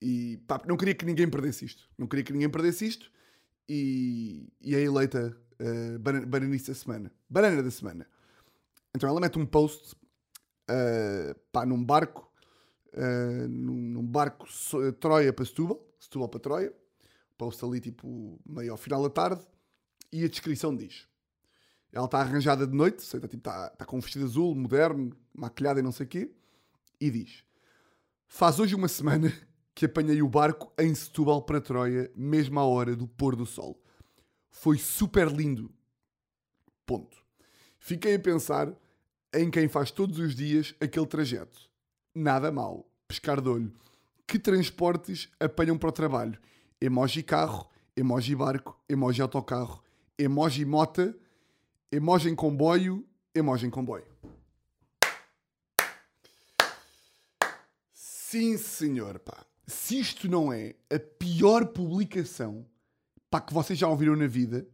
e 0.00 0.38
pá, 0.48 0.60
não 0.66 0.76
queria 0.76 0.94
que 0.94 1.04
ninguém 1.04 1.28
perdesse 1.28 1.66
isto. 1.66 1.86
Não 1.98 2.06
queria 2.06 2.24
que 2.24 2.32
ninguém 2.32 2.48
perdesse 2.48 2.86
isto 2.86 3.10
e, 3.68 4.52
e 4.60 4.74
é 4.74 4.80
eleita 4.80 5.36
uh, 5.60 5.98
bananista 5.98 6.72
da 6.72 6.78
semana. 6.78 7.12
Banana 7.28 7.62
da 7.62 7.70
semana. 7.70 8.06
Então 8.94 9.08
ela 9.08 9.20
mete 9.20 9.38
um 9.38 9.46
post 9.46 9.94
uh, 10.70 11.38
pá, 11.52 11.66
num 11.66 11.82
barco, 11.84 12.30
uh, 12.94 13.48
num, 13.48 13.74
num 13.74 14.06
barco 14.06 14.50
so, 14.50 14.92
Troia 14.94 15.32
para 15.32 15.44
Setúbal, 15.44 15.80
Setúbal 16.00 16.28
para 16.28 16.40
Troia, 16.40 16.74
post 17.36 17.64
ali 17.64 17.80
tipo 17.80 18.40
meio 18.46 18.72
ao 18.72 18.78
final 18.78 19.02
da 19.02 19.10
tarde, 19.10 19.46
e 20.12 20.24
a 20.24 20.28
descrição 20.28 20.74
diz: 20.74 21.06
ela 21.92 22.06
está 22.06 22.20
arranjada 22.20 22.66
de 22.66 22.74
noite, 22.74 22.98
está, 22.98 23.20
tipo, 23.20 23.36
está, 23.36 23.70
está 23.72 23.84
com 23.84 23.96
um 23.96 24.00
vestido 24.00 24.24
azul, 24.24 24.54
moderno, 24.54 25.16
maquilhada 25.34 25.80
e 25.80 25.82
não 25.82 25.92
sei 25.92 26.06
o 26.06 26.08
quê, 26.08 26.30
e 27.00 27.10
diz: 27.10 27.44
Faz 28.26 28.58
hoje 28.58 28.74
uma 28.74 28.88
semana 28.88 29.32
que 29.76 29.84
apanhei 29.84 30.22
o 30.22 30.28
barco 30.28 30.72
em 30.78 30.94
Setúbal 30.94 31.42
para 31.42 31.60
Troia, 31.60 32.10
mesmo 32.16 32.58
à 32.58 32.64
hora 32.64 32.96
do 32.96 33.06
pôr 33.06 33.36
do 33.36 33.44
sol. 33.44 33.78
Foi 34.48 34.78
super 34.78 35.30
lindo. 35.30 35.70
Ponto. 36.86 37.18
Fiquei 37.78 38.14
a 38.14 38.18
pensar 38.18 38.72
em 39.34 39.50
quem 39.50 39.68
faz 39.68 39.90
todos 39.90 40.18
os 40.18 40.34
dias 40.34 40.74
aquele 40.80 41.04
trajeto. 41.04 41.68
Nada 42.14 42.50
mal. 42.50 42.90
Pescar 43.06 43.38
de 43.38 43.50
olho. 43.50 43.70
Que 44.26 44.38
transportes 44.38 45.28
apanham 45.38 45.76
para 45.76 45.90
o 45.90 45.92
trabalho? 45.92 46.40
Emoji 46.80 47.22
carro, 47.22 47.68
emoji 47.94 48.34
barco, 48.34 48.80
emoji 48.88 49.20
autocarro, 49.20 49.84
emoji 50.18 50.64
mota, 50.64 51.14
emoji 51.92 52.30
em 52.30 52.34
comboio, 52.34 53.06
emoji 53.34 53.66
em 53.66 53.70
comboio. 53.70 54.06
Sim, 57.92 58.56
senhor, 58.56 59.18
pá. 59.18 59.44
Se 59.66 59.98
isto 59.98 60.28
não 60.28 60.52
é 60.52 60.74
a 60.90 60.98
pior 60.98 61.66
publicação 61.66 62.64
pá, 63.30 63.40
que 63.40 63.52
vocês 63.52 63.78
já 63.78 63.88
ouviram 63.88 64.16
na 64.16 64.26
vida, 64.26 64.66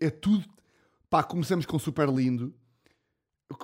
é 0.00 0.10
tudo. 0.10 0.44
Pá, 1.10 1.22
começamos 1.22 1.66
com 1.66 1.78
super 1.78 2.08
lindo. 2.08 2.54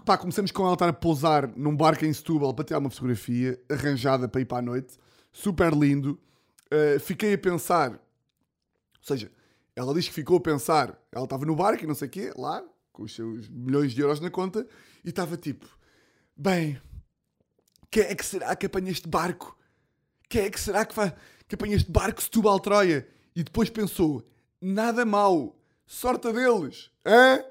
Pá, 0.04 0.16
começamos 0.16 0.50
com 0.50 0.64
ela 0.64 0.74
estar 0.74 0.88
a 0.88 0.92
pousar 0.92 1.48
num 1.56 1.76
barco 1.76 2.04
em 2.04 2.12
Setúbal 2.12 2.54
para 2.54 2.64
tirar 2.64 2.78
uma 2.78 2.90
fotografia 2.90 3.60
arranjada 3.70 4.28
para 4.28 4.40
ir 4.40 4.44
para 4.44 4.58
a 4.58 4.62
noite. 4.62 4.98
Super 5.32 5.72
lindo. 5.72 6.20
Uh, 6.72 7.00
fiquei 7.00 7.34
a 7.34 7.38
pensar. 7.38 7.92
Ou 7.92 7.98
seja, 9.02 9.30
ela 9.74 9.94
diz 9.94 10.08
que 10.08 10.14
ficou 10.14 10.36
a 10.36 10.40
pensar. 10.40 10.98
Ela 11.10 11.24
estava 11.24 11.44
no 11.44 11.56
barco 11.56 11.84
e 11.84 11.86
não 11.86 11.94
sei 11.94 12.08
o 12.08 12.10
quê, 12.10 12.32
lá, 12.36 12.62
com 12.92 13.02
os 13.04 13.14
seus 13.14 13.48
milhões 13.48 13.92
de 13.92 14.00
euros 14.00 14.20
na 14.20 14.30
conta, 14.30 14.66
e 15.04 15.08
estava 15.08 15.36
tipo: 15.36 15.66
Bem, 16.36 16.80
quem 17.90 18.04
é 18.04 18.14
que 18.14 18.24
será 18.24 18.54
que 18.54 18.66
apanha 18.66 18.90
este 18.90 19.08
barco? 19.08 19.56
Quem 20.32 20.44
é 20.46 20.50
que 20.50 20.58
será 20.58 20.86
que, 20.86 20.94
vai, 20.96 21.14
que 21.46 21.56
apanha 21.56 21.76
este 21.76 21.90
barco 21.92 22.22
Setúbal-Troia? 22.22 23.06
E 23.36 23.42
depois 23.44 23.68
pensou: 23.68 24.26
Nada 24.62 25.04
mal. 25.04 25.54
Sorte 25.86 26.32
deles. 26.32 26.90
Hã? 27.04 27.44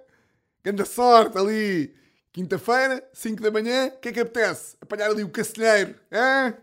Grande 0.63 0.83
sorte 0.87 1.37
ali. 1.37 1.93
Quinta-feira, 2.33 3.07
5 3.13 3.39
da 3.39 3.51
manhã, 3.51 3.89
o 3.89 3.99
que 3.99 4.09
é 4.09 4.11
que 4.13 4.19
apetece? 4.19 4.75
Apanhar 4.81 5.11
ali 5.11 5.23
o 5.23 5.29
Cacilheiro, 5.29 5.93
hã? 6.11 6.55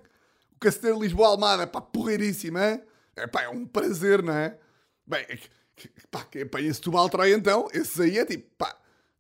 O 0.57 0.59
Cacilheiro 0.59 1.01
Lisboa-Almada, 1.01 1.69
pá, 1.69 1.81
porreiríssimo, 1.81 2.59
hã? 2.59 2.81
É, 3.15 3.27
pá, 3.29 3.43
é 3.43 3.49
um 3.49 3.65
prazer, 3.65 4.21
não 4.21 4.33
é? 4.33 4.59
Bem, 5.07 5.25
é 5.29 5.37
que- 5.37 5.89
pá, 6.11 6.25
quem 6.25 6.43
apanha 6.43 6.75
Setúbal 6.75 7.09
Troia 7.09 7.33
então, 7.35 7.69
esses 7.73 8.01
aí 8.01 8.19
é 8.19 8.25
tipo, 8.25 8.49
pá, 8.57 8.75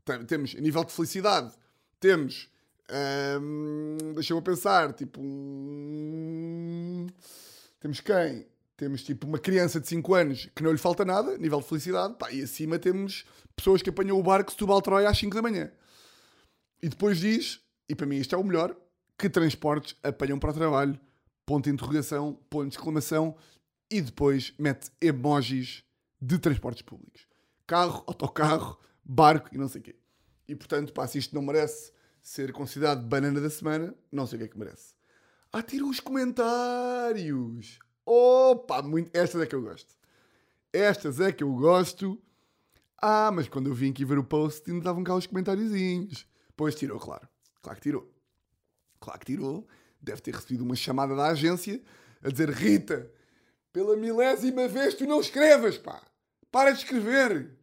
tem- 0.04 0.24
temos, 0.24 0.56
a 0.56 0.60
nível 0.60 0.82
de 0.84 0.92
felicidade, 0.92 1.52
temos, 2.00 2.48
hum, 3.40 3.96
deixa-me 4.14 4.42
pensar, 4.42 4.92
tipo, 4.92 5.20
hum, 5.20 7.06
temos 7.80 8.00
quem? 8.00 8.46
Temos 8.76 9.02
tipo 9.02 9.26
uma 9.26 9.38
criança 9.38 9.80
de 9.80 9.88
5 9.88 10.14
anos 10.14 10.48
que 10.54 10.62
não 10.62 10.70
lhe 10.70 10.78
falta 10.78 11.04
nada, 11.04 11.36
nível 11.36 11.60
de 11.60 11.66
felicidade, 11.66 12.14
pá, 12.16 12.30
e 12.30 12.42
acima 12.42 12.78
temos 12.78 13.24
pessoas 13.56 13.82
que 13.82 13.90
apanham 13.90 14.18
o 14.18 14.22
barco 14.22 14.52
Setúbal 14.52 14.80
Troia 14.80 15.08
às 15.08 15.18
5 15.18 15.34
da 15.34 15.42
manhã. 15.42 15.72
E 16.80 16.88
depois 16.88 17.18
diz, 17.18 17.60
e 17.88 17.94
para 17.94 18.06
mim 18.06 18.16
isto 18.16 18.34
é 18.34 18.38
o 18.38 18.44
melhor, 18.44 18.76
que 19.18 19.28
transportes 19.28 19.96
apanham 20.02 20.38
para 20.38 20.50
o 20.50 20.54
trabalho, 20.54 20.98
ponto 21.44 21.64
de 21.64 21.70
interrogação, 21.70 22.38
ponto 22.48 22.68
de 22.68 22.76
exclamação, 22.76 23.36
e 23.90 24.00
depois 24.00 24.52
mete 24.58 24.90
emojis 25.00 25.82
de 26.20 26.38
transportes 26.38 26.82
públicos. 26.82 27.26
Carro, 27.66 28.04
autocarro, 28.06 28.78
barco 29.04 29.48
e 29.52 29.58
não 29.58 29.68
sei 29.68 29.80
o 29.80 29.84
quê. 29.84 29.96
E 30.46 30.54
portanto, 30.54 30.92
pá, 30.92 31.06
se 31.06 31.18
isto 31.18 31.34
não 31.34 31.42
merece 31.42 31.92
ser 32.28 32.52
considerado 32.52 33.08
banana 33.08 33.40
da 33.40 33.48
semana, 33.48 33.94
não 34.12 34.26
sei 34.26 34.36
o 34.36 34.38
que 34.40 34.44
é 34.44 34.48
que 34.48 34.58
merece. 34.58 34.92
Ah, 35.50 35.62
tira 35.62 35.86
os 35.86 35.98
comentários! 35.98 37.78
Opa, 38.04 38.82
muito... 38.82 39.10
estas 39.16 39.40
é 39.40 39.46
que 39.46 39.54
eu 39.54 39.62
gosto. 39.62 39.96
Estas 40.70 41.20
é 41.20 41.32
que 41.32 41.42
eu 41.42 41.50
gosto. 41.54 42.20
Ah, 43.00 43.30
mas 43.32 43.48
quando 43.48 43.68
eu 43.68 43.74
vim 43.74 43.92
aqui 43.92 44.04
ver 44.04 44.18
o 44.18 44.24
post, 44.24 44.62
ainda 44.68 44.80
estavam 44.80 45.02
cá 45.02 45.14
os 45.14 45.26
comentáriozinhos. 45.26 46.26
Pois 46.54 46.74
tirou, 46.74 47.00
claro. 47.00 47.26
Claro 47.62 47.78
que 47.78 47.82
tirou. 47.82 48.12
Claro 49.00 49.20
que 49.20 49.26
tirou. 49.26 49.66
Deve 49.98 50.20
ter 50.20 50.34
recebido 50.34 50.64
uma 50.64 50.76
chamada 50.76 51.16
da 51.16 51.28
agência 51.28 51.82
a 52.22 52.28
dizer: 52.28 52.50
Rita, 52.50 53.10
pela 53.72 53.96
milésima 53.96 54.68
vez 54.68 54.94
tu 54.94 55.06
não 55.06 55.20
escrevas, 55.20 55.78
pá. 55.78 56.02
Para 56.52 56.72
de 56.72 56.80
escrever. 56.80 57.56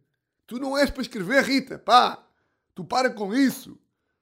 Tu 0.44 0.58
não 0.58 0.76
és 0.76 0.90
para 0.90 1.02
escrever, 1.02 1.44
Rita, 1.44 1.78
pá. 1.78 2.26
Tu 2.74 2.84
para 2.84 3.10
com 3.10 3.32
isso. 3.32 3.78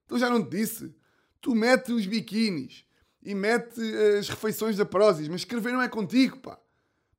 Tu 0.07 0.19
já 0.19 0.29
não 0.31 0.43
te 0.45 0.51
disse. 0.57 0.95
Tu 1.41 1.55
mete 1.55 1.93
os 1.93 2.07
biquínis 2.07 2.85
e 3.23 3.35
mete 3.35 3.81
as 4.19 4.29
refeições 4.29 4.77
da 4.77 4.85
Prozis, 4.85 5.29
mas 5.29 5.43
escrever 5.43 5.73
não 5.73 5.83
é 5.83 5.89
contigo, 5.89 6.39
pá. 6.41 6.59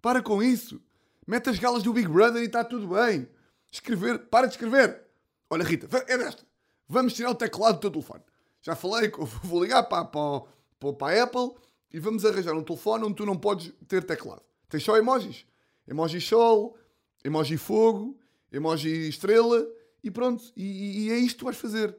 Para 0.02 0.22
com 0.22 0.42
isso. 0.42 0.82
Mete 1.28 1.50
as 1.50 1.58
galas 1.60 1.82
do 1.84 1.94
Big 1.94 2.08
Brother 2.08 2.42
e 2.42 2.46
está 2.46 2.64
tudo 2.64 2.88
bem. 2.88 3.28
Escrever, 3.72 4.20
para 4.30 4.48
de 4.48 4.54
escrever. 4.54 5.02
Olha, 5.50 5.64
Rita, 5.64 5.88
é 6.08 6.18
desta. 6.18 6.44
Vamos 6.88 7.14
tirar 7.14 7.32
o 7.32 7.36
teclado 7.36 7.76
do 7.76 7.82
teu 7.82 7.92
telefone. 7.92 8.24
Já 8.62 8.76
falei 8.76 9.12
vou 9.44 9.64
ligar 9.64 9.84
para, 9.84 10.06
para, 10.06 10.94
para, 10.94 11.20
a 11.20 11.24
Apple 11.24 11.52
e 11.92 12.00
vamos 12.00 12.24
arranjar 12.26 12.54
um 12.54 12.64
telefone 12.64 13.06
onde 13.06 13.16
tu 13.16 13.26
não 13.26 13.38
podes 13.38 13.72
ter 13.88 14.04
teclado. 14.04 14.44
Tens 14.70 14.84
só 14.84 14.98
emojis. 14.98 15.46
Emoji 15.88 16.20
sol, 16.22 16.78
emoji 17.24 17.58
fogo, 17.58 18.20
emoji 18.52 19.08
estrela 19.08 19.66
e 20.04 20.10
pronto. 20.10 20.44
E, 20.56 20.64
e- 20.64 21.00
e 21.08 21.12
é 21.12 21.18
isto 21.18 21.40
que 21.40 21.44
vais 21.46 21.58
fazer. 21.58 21.96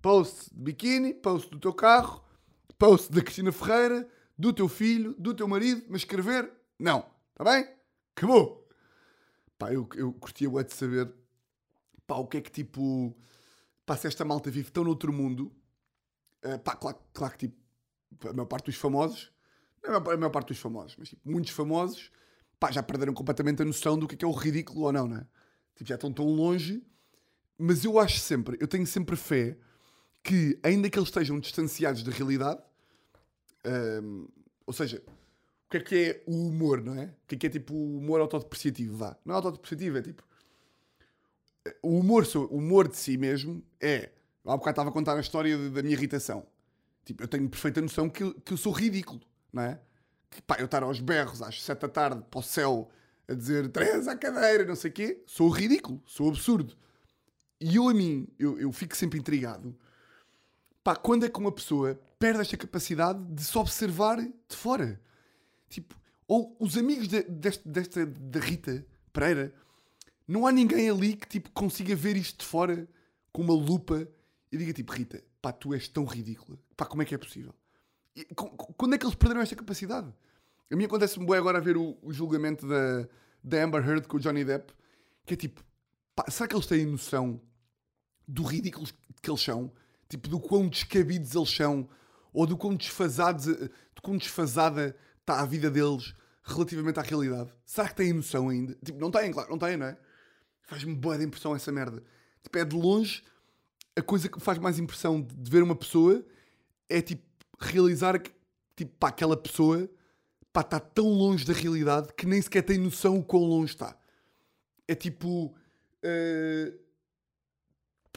Post 0.00 0.54
de 0.54 0.62
biquíni, 0.62 1.14
post 1.14 1.50
do 1.50 1.58
teu 1.58 1.72
carro, 1.74 2.24
post 2.78 3.10
da 3.12 3.20
Cristina 3.20 3.50
Ferreira, 3.52 4.08
do 4.38 4.52
teu 4.52 4.68
filho, 4.68 5.14
do 5.18 5.34
teu 5.34 5.48
marido, 5.48 5.84
mas 5.88 6.02
escrever, 6.02 6.52
não. 6.78 7.04
Está 7.32 7.44
bem? 7.44 7.68
Acabou. 8.16 8.68
Pá, 9.58 9.72
eu, 9.72 9.88
eu 9.96 10.12
curtia 10.12 10.48
bué 10.48 10.62
de 10.62 10.72
saber 10.72 11.12
pá, 12.06 12.16
o 12.16 12.26
que 12.26 12.38
é 12.38 12.40
que 12.40 12.50
tipo. 12.50 13.16
Pá, 13.84 13.96
se 13.96 14.06
esta 14.06 14.24
malta 14.24 14.50
vive 14.50 14.70
tão 14.70 14.84
noutro 14.84 15.12
mundo. 15.12 15.52
eh, 16.42 16.58
pá, 16.58 16.76
claro, 16.76 16.98
claro 17.12 17.32
que 17.36 17.48
tipo. 17.48 17.58
A 18.28 18.32
maior 18.32 18.46
parte 18.46 18.66
dos 18.66 18.76
famosos. 18.76 19.32
Não 19.82 19.94
é 19.94 19.96
a 19.96 20.00
maior, 20.00 20.30
parte 20.30 20.48
dos 20.48 20.58
famosos, 20.58 20.96
mas 20.98 21.08
tipo, 21.08 21.28
muitos 21.28 21.50
famosos. 21.52 22.10
Pá, 22.58 22.70
já 22.70 22.82
perderam 22.82 23.14
completamente 23.14 23.62
a 23.62 23.64
noção 23.64 23.98
do 23.98 24.08
que 24.08 24.14
é, 24.14 24.18
que 24.18 24.24
é 24.24 24.28
o 24.28 24.32
ridículo 24.32 24.82
ou 24.86 24.92
não, 24.92 25.06
não 25.06 25.16
é? 25.18 25.26
Tipo, 25.76 25.88
já 25.88 25.94
estão 25.94 26.12
tão 26.12 26.26
longe. 26.26 26.84
Mas 27.56 27.84
eu 27.84 27.98
acho 27.98 28.18
sempre, 28.20 28.56
eu 28.60 28.68
tenho 28.68 28.86
sempre 28.86 29.16
fé 29.16 29.58
que, 30.22 30.58
ainda 30.62 30.90
que 30.90 30.98
eles 30.98 31.08
estejam 31.08 31.38
distanciados 31.40 32.02
da 32.02 32.10
realidade, 32.12 32.60
ou 34.66 34.72
seja, 34.72 35.02
o 35.66 35.70
que 35.70 35.76
é 35.76 35.80
que 35.80 35.94
é 35.96 36.22
o 36.26 36.48
humor, 36.48 36.82
não 36.82 36.94
é? 36.94 37.04
O 37.06 37.26
que 37.26 37.34
é 37.34 37.38
que 37.38 37.46
é 37.46 37.50
tipo 37.50 37.74
o 37.74 37.98
humor 37.98 38.20
autodepreciativo, 38.20 38.96
vá. 38.96 39.16
Não 39.24 39.34
é 39.34 39.36
autodepreciativo, 39.36 39.98
é 39.98 40.02
tipo. 40.02 40.22
O 41.82 41.98
humor, 41.98 42.26
o 42.34 42.56
humor 42.56 42.88
de 42.88 42.96
si 42.96 43.16
mesmo 43.16 43.62
é. 43.80 44.10
Há 44.44 44.56
bocado 44.56 44.70
estava 44.70 44.88
a 44.88 44.92
contar 44.92 45.16
a 45.16 45.20
história 45.20 45.56
de- 45.56 45.68
da 45.70 45.82
minha 45.82 45.94
irritação. 45.94 46.46
Tipo, 47.04 47.22
eu 47.22 47.28
tenho 47.28 47.46
perfeita 47.48 47.82
noção 47.82 48.08
que, 48.08 48.22
eu- 48.22 48.34
que 48.34 48.52
eu 48.52 48.56
sou 48.56 48.72
ridículo, 48.72 49.20
não 49.52 49.62
é? 49.62 49.78
Que, 50.30 50.40
pá, 50.40 50.56
eu 50.58 50.64
estar 50.64 50.82
aos 50.82 51.00
berros 51.00 51.42
às 51.42 51.62
7 51.62 51.80
da 51.82 51.88
tarde 51.88 52.22
para 52.30 52.40
o 52.40 52.42
céu 52.42 52.90
a 53.28 53.34
dizer 53.34 53.68
três 53.68 54.08
à 54.08 54.16
cadeira, 54.16 54.64
não 54.64 54.74
sei 54.74 54.90
o 54.90 54.94
quê, 54.94 55.22
sou 55.26 55.50
ridículo, 55.50 56.02
sou 56.06 56.28
absurdo. 56.30 56.74
E 57.60 57.76
eu 57.76 57.88
a 57.88 57.92
mim, 57.94 58.26
eu, 58.38 58.58
eu 58.58 58.72
fico 58.72 58.96
sempre 58.96 59.18
intrigado. 59.18 59.76
Pá, 60.88 60.96
quando 60.96 61.26
é 61.26 61.28
que 61.28 61.38
uma 61.38 61.52
pessoa 61.52 62.00
perde 62.18 62.40
esta 62.40 62.56
capacidade 62.56 63.22
de 63.22 63.44
se 63.44 63.58
observar 63.58 64.16
de 64.22 64.56
fora? 64.56 64.98
Tipo, 65.68 65.94
ou 66.26 66.56
os 66.58 66.78
amigos 66.78 67.08
de- 67.08 67.24
deste, 67.24 67.68
desta, 67.68 68.06
da 68.06 68.40
Rita 68.40 68.86
Pereira, 69.12 69.52
não 70.26 70.46
há 70.46 70.50
ninguém 70.50 70.88
ali 70.88 71.14
que 71.14 71.28
tipo, 71.28 71.50
consiga 71.50 71.94
ver 71.94 72.16
isto 72.16 72.38
de 72.38 72.46
fora 72.46 72.88
com 73.30 73.42
uma 73.42 73.52
lupa 73.52 74.08
e 74.50 74.56
diga 74.56 74.72
tipo, 74.72 74.90
Rita, 74.90 75.22
pá, 75.42 75.52
tu 75.52 75.74
és 75.74 75.88
tão 75.88 76.06
ridícula. 76.06 76.58
Pá, 76.74 76.86
como 76.86 77.02
é 77.02 77.04
que 77.04 77.14
é 77.14 77.18
possível? 77.18 77.54
E 78.16 78.24
quando 78.34 78.94
é 78.94 78.96
que 78.96 79.04
eles 79.04 79.14
perderam 79.14 79.42
esta 79.42 79.56
capacidade? 79.56 80.10
A 80.70 80.74
mim 80.74 80.86
acontece-me 80.86 81.26
bem 81.26 81.36
agora 81.36 81.58
a 81.58 81.60
ver 81.60 81.76
o, 81.76 81.98
o 82.00 82.14
julgamento 82.14 82.66
da, 82.66 83.06
da 83.44 83.62
Amber 83.62 83.86
Heard 83.86 84.08
com 84.08 84.16
o 84.16 84.20
Johnny 84.20 84.42
Depp, 84.42 84.72
que 85.26 85.34
é 85.34 85.36
tipo, 85.36 85.62
pá, 86.16 86.24
será 86.30 86.48
que 86.48 86.56
eles 86.56 86.64
têm 86.66 86.86
noção 86.86 87.38
do 88.26 88.42
ridículos 88.42 88.94
que 89.20 89.30
eles 89.30 89.42
são? 89.42 89.70
Tipo, 90.08 90.28
do 90.28 90.40
quão 90.40 90.68
descabidos 90.68 91.34
eles 91.34 91.50
são? 91.50 91.88
Ou 92.32 92.46
do 92.46 92.56
quão 92.56 92.74
desfasados, 92.74 93.46
do 93.46 94.02
quão 94.02 94.16
desfasada 94.16 94.96
está 95.20 95.40
a 95.40 95.46
vida 95.46 95.70
deles 95.70 96.14
relativamente 96.42 96.98
à 96.98 97.02
realidade? 97.02 97.50
Será 97.64 97.88
que 97.88 97.96
têm 97.96 98.12
noção 98.12 98.48
ainda? 98.48 98.76
Tipo, 98.84 98.98
não 98.98 99.10
têm, 99.10 99.32
claro, 99.32 99.50
não 99.50 99.58
têm, 99.58 99.76
não 99.76 99.86
é? 99.86 99.98
Faz-me 100.62 100.94
boa 100.94 101.18
de 101.18 101.24
impressão 101.24 101.54
essa 101.54 101.72
merda. 101.72 102.02
Tipo, 102.42 102.58
é 102.58 102.64
de 102.64 102.76
longe 102.76 103.22
a 103.98 104.02
coisa 104.02 104.28
que 104.28 104.38
faz 104.38 104.58
mais 104.58 104.78
impressão 104.78 105.20
de, 105.20 105.50
ver 105.50 105.62
uma 105.62 105.74
pessoa 105.74 106.24
é 106.88 107.02
tipo 107.02 107.26
realizar 107.58 108.18
que 108.20 108.30
tipo, 108.76 108.92
pá, 108.96 109.08
aquela 109.08 109.36
pessoa 109.36 109.90
pá, 110.52 110.60
está 110.60 110.78
tão 110.78 111.08
longe 111.08 111.44
da 111.44 111.52
realidade 111.52 112.12
que 112.16 112.24
nem 112.24 112.40
sequer 112.40 112.62
tem 112.62 112.78
noção 112.78 113.18
o 113.18 113.24
quão 113.24 113.42
longe 113.42 113.72
está. 113.72 113.96
É 114.86 114.94
tipo. 114.94 115.54
eh, 116.02 116.72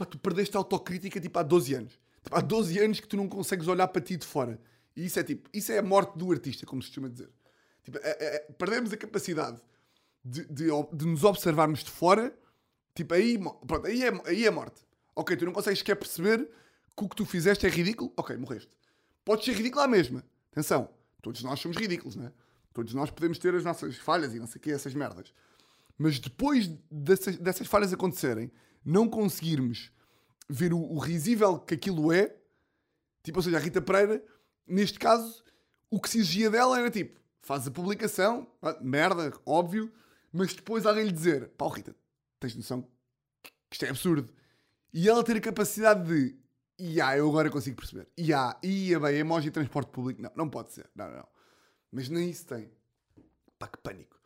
pá, 0.04 0.10
tu 0.10 0.18
perdeste 0.18 0.56
a 0.56 0.60
autocrítica 0.60 1.20
tipo, 1.20 1.38
há 1.38 1.42
12 1.42 1.74
anos. 1.74 1.98
Tipo, 2.22 2.36
há 2.36 2.40
12 2.40 2.78
anos 2.78 3.00
que 3.00 3.08
tu 3.08 3.16
não 3.16 3.28
consegues 3.28 3.66
olhar 3.68 3.88
para 3.88 4.00
ti 4.02 4.16
de 4.16 4.26
fora. 4.26 4.60
E 4.96 5.06
isso 5.06 5.18
é 5.18 5.22
tipo. 5.24 5.48
Isso 5.52 5.72
é 5.72 5.78
a 5.78 5.82
morte 5.82 6.16
do 6.18 6.30
artista, 6.30 6.66
como 6.66 6.82
se 6.82 6.88
costuma 6.88 7.08
dizer. 7.08 7.30
Tipo, 7.82 7.98
é- 7.98 8.10
é- 8.10 8.36
é- 8.36 8.38
perdemos 8.58 8.92
a 8.92 8.96
capacidade 8.96 9.60
de, 10.24 10.44
de, 10.46 10.66
de 10.92 11.06
nos 11.06 11.24
observarmos 11.24 11.82
de 11.82 11.90
fora. 11.90 12.32
Tipo, 12.94 13.14
aí, 13.14 13.38
pronto, 13.66 13.86
aí, 13.86 14.04
é, 14.04 14.12
aí 14.26 14.46
é 14.46 14.50
morte. 14.50 14.80
Ok, 15.16 15.36
tu 15.36 15.44
não 15.44 15.52
consegues 15.52 15.78
sequer 15.80 15.96
perceber 15.96 16.48
que 16.96 17.04
o 17.04 17.08
que 17.08 17.16
tu 17.16 17.24
fizeste 17.24 17.66
é 17.66 17.68
ridículo. 17.70 18.12
Ok, 18.16 18.36
morreste. 18.36 18.70
Podes 19.24 19.44
ser 19.44 19.52
ridículo 19.54 19.82
à 19.82 19.88
mesma. 19.88 20.24
Atenção, 20.52 20.88
todos 21.22 21.42
nós 21.42 21.58
somos 21.60 21.76
ridículos, 21.76 22.16
não 22.16 22.26
é? 22.26 22.32
Todos 22.72 22.92
nós 22.94 23.10
podemos 23.10 23.38
ter 23.38 23.54
as 23.54 23.64
nossas 23.64 23.96
falhas 23.96 24.34
e 24.34 24.38
não 24.38 24.46
sei 24.46 24.58
o 24.58 24.60
que, 24.60 24.70
essas 24.70 24.94
merdas. 24.94 25.32
Mas 25.98 26.18
depois 26.18 26.70
dessas, 26.90 27.36
dessas 27.36 27.66
falhas 27.66 27.92
acontecerem, 27.92 28.50
não 28.84 29.08
conseguirmos 29.08 29.90
ver 30.48 30.72
o, 30.72 30.78
o 30.78 30.98
risível 30.98 31.58
que 31.58 31.74
aquilo 31.74 32.12
é, 32.12 32.36
tipo, 33.22 33.38
ou 33.38 33.42
seja, 33.42 33.56
a 33.56 33.60
Rita 33.60 33.80
Pereira, 33.80 34.22
neste 34.66 34.98
caso, 34.98 35.42
o 35.90 36.00
que 36.00 36.08
se 36.10 36.18
exigia 36.18 36.50
dela 36.50 36.78
era 36.78 36.90
tipo, 36.90 37.20
faz 37.40 37.66
a 37.66 37.70
publicação, 37.70 38.46
ah, 38.60 38.78
merda, 38.80 39.32
óbvio, 39.46 39.92
mas 40.32 40.54
depois 40.54 40.86
alguém 40.86 41.04
lhe 41.04 41.12
dizer, 41.12 41.48
pá, 41.50 41.68
Rita, 41.68 41.94
tens 42.40 42.54
noção 42.56 42.86
que 43.42 43.52
isto 43.70 43.84
é 43.84 43.90
absurdo. 43.90 44.32
E 44.92 45.08
ela 45.08 45.24
ter 45.24 45.36
a 45.36 45.40
capacidade 45.40 46.06
de, 46.06 46.36
ia, 46.78 47.16
eu 47.16 47.28
agora 47.28 47.50
consigo 47.50 47.76
perceber, 47.76 48.08
ia, 48.16 48.56
ia 48.62 49.00
bem, 49.00 49.16
emoji 49.16 49.50
transporte 49.50 49.90
público, 49.90 50.20
não, 50.20 50.30
não 50.36 50.48
pode 50.48 50.72
ser, 50.72 50.88
não, 50.94 51.08
não, 51.08 51.16
não. 51.18 51.28
Mas 51.90 52.08
nem 52.08 52.30
isso 52.30 52.46
tem. 52.46 52.70
Pá, 53.58 53.68
que 53.68 53.78
pânico. 53.78 54.18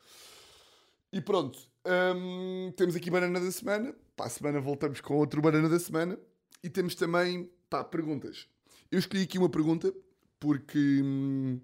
E 1.12 1.20
pronto, 1.20 1.58
hum, 2.14 2.72
temos 2.76 2.94
aqui 2.94 3.10
banana 3.10 3.40
da 3.40 3.50
semana. 3.50 3.94
Para 4.16 4.26
a 4.26 4.30
semana 4.30 4.60
voltamos 4.60 5.00
com 5.00 5.14
outro 5.14 5.42
banana 5.42 5.68
da 5.68 5.78
semana. 5.78 6.18
E 6.62 6.70
temos 6.70 6.94
também, 6.94 7.50
pá, 7.68 7.84
perguntas. 7.84 8.48
Eu 8.90 8.98
escolhi 8.98 9.22
aqui 9.22 9.38
uma 9.38 9.48
pergunta 9.48 9.92
porque, 10.40 11.02
hum, 11.02 11.60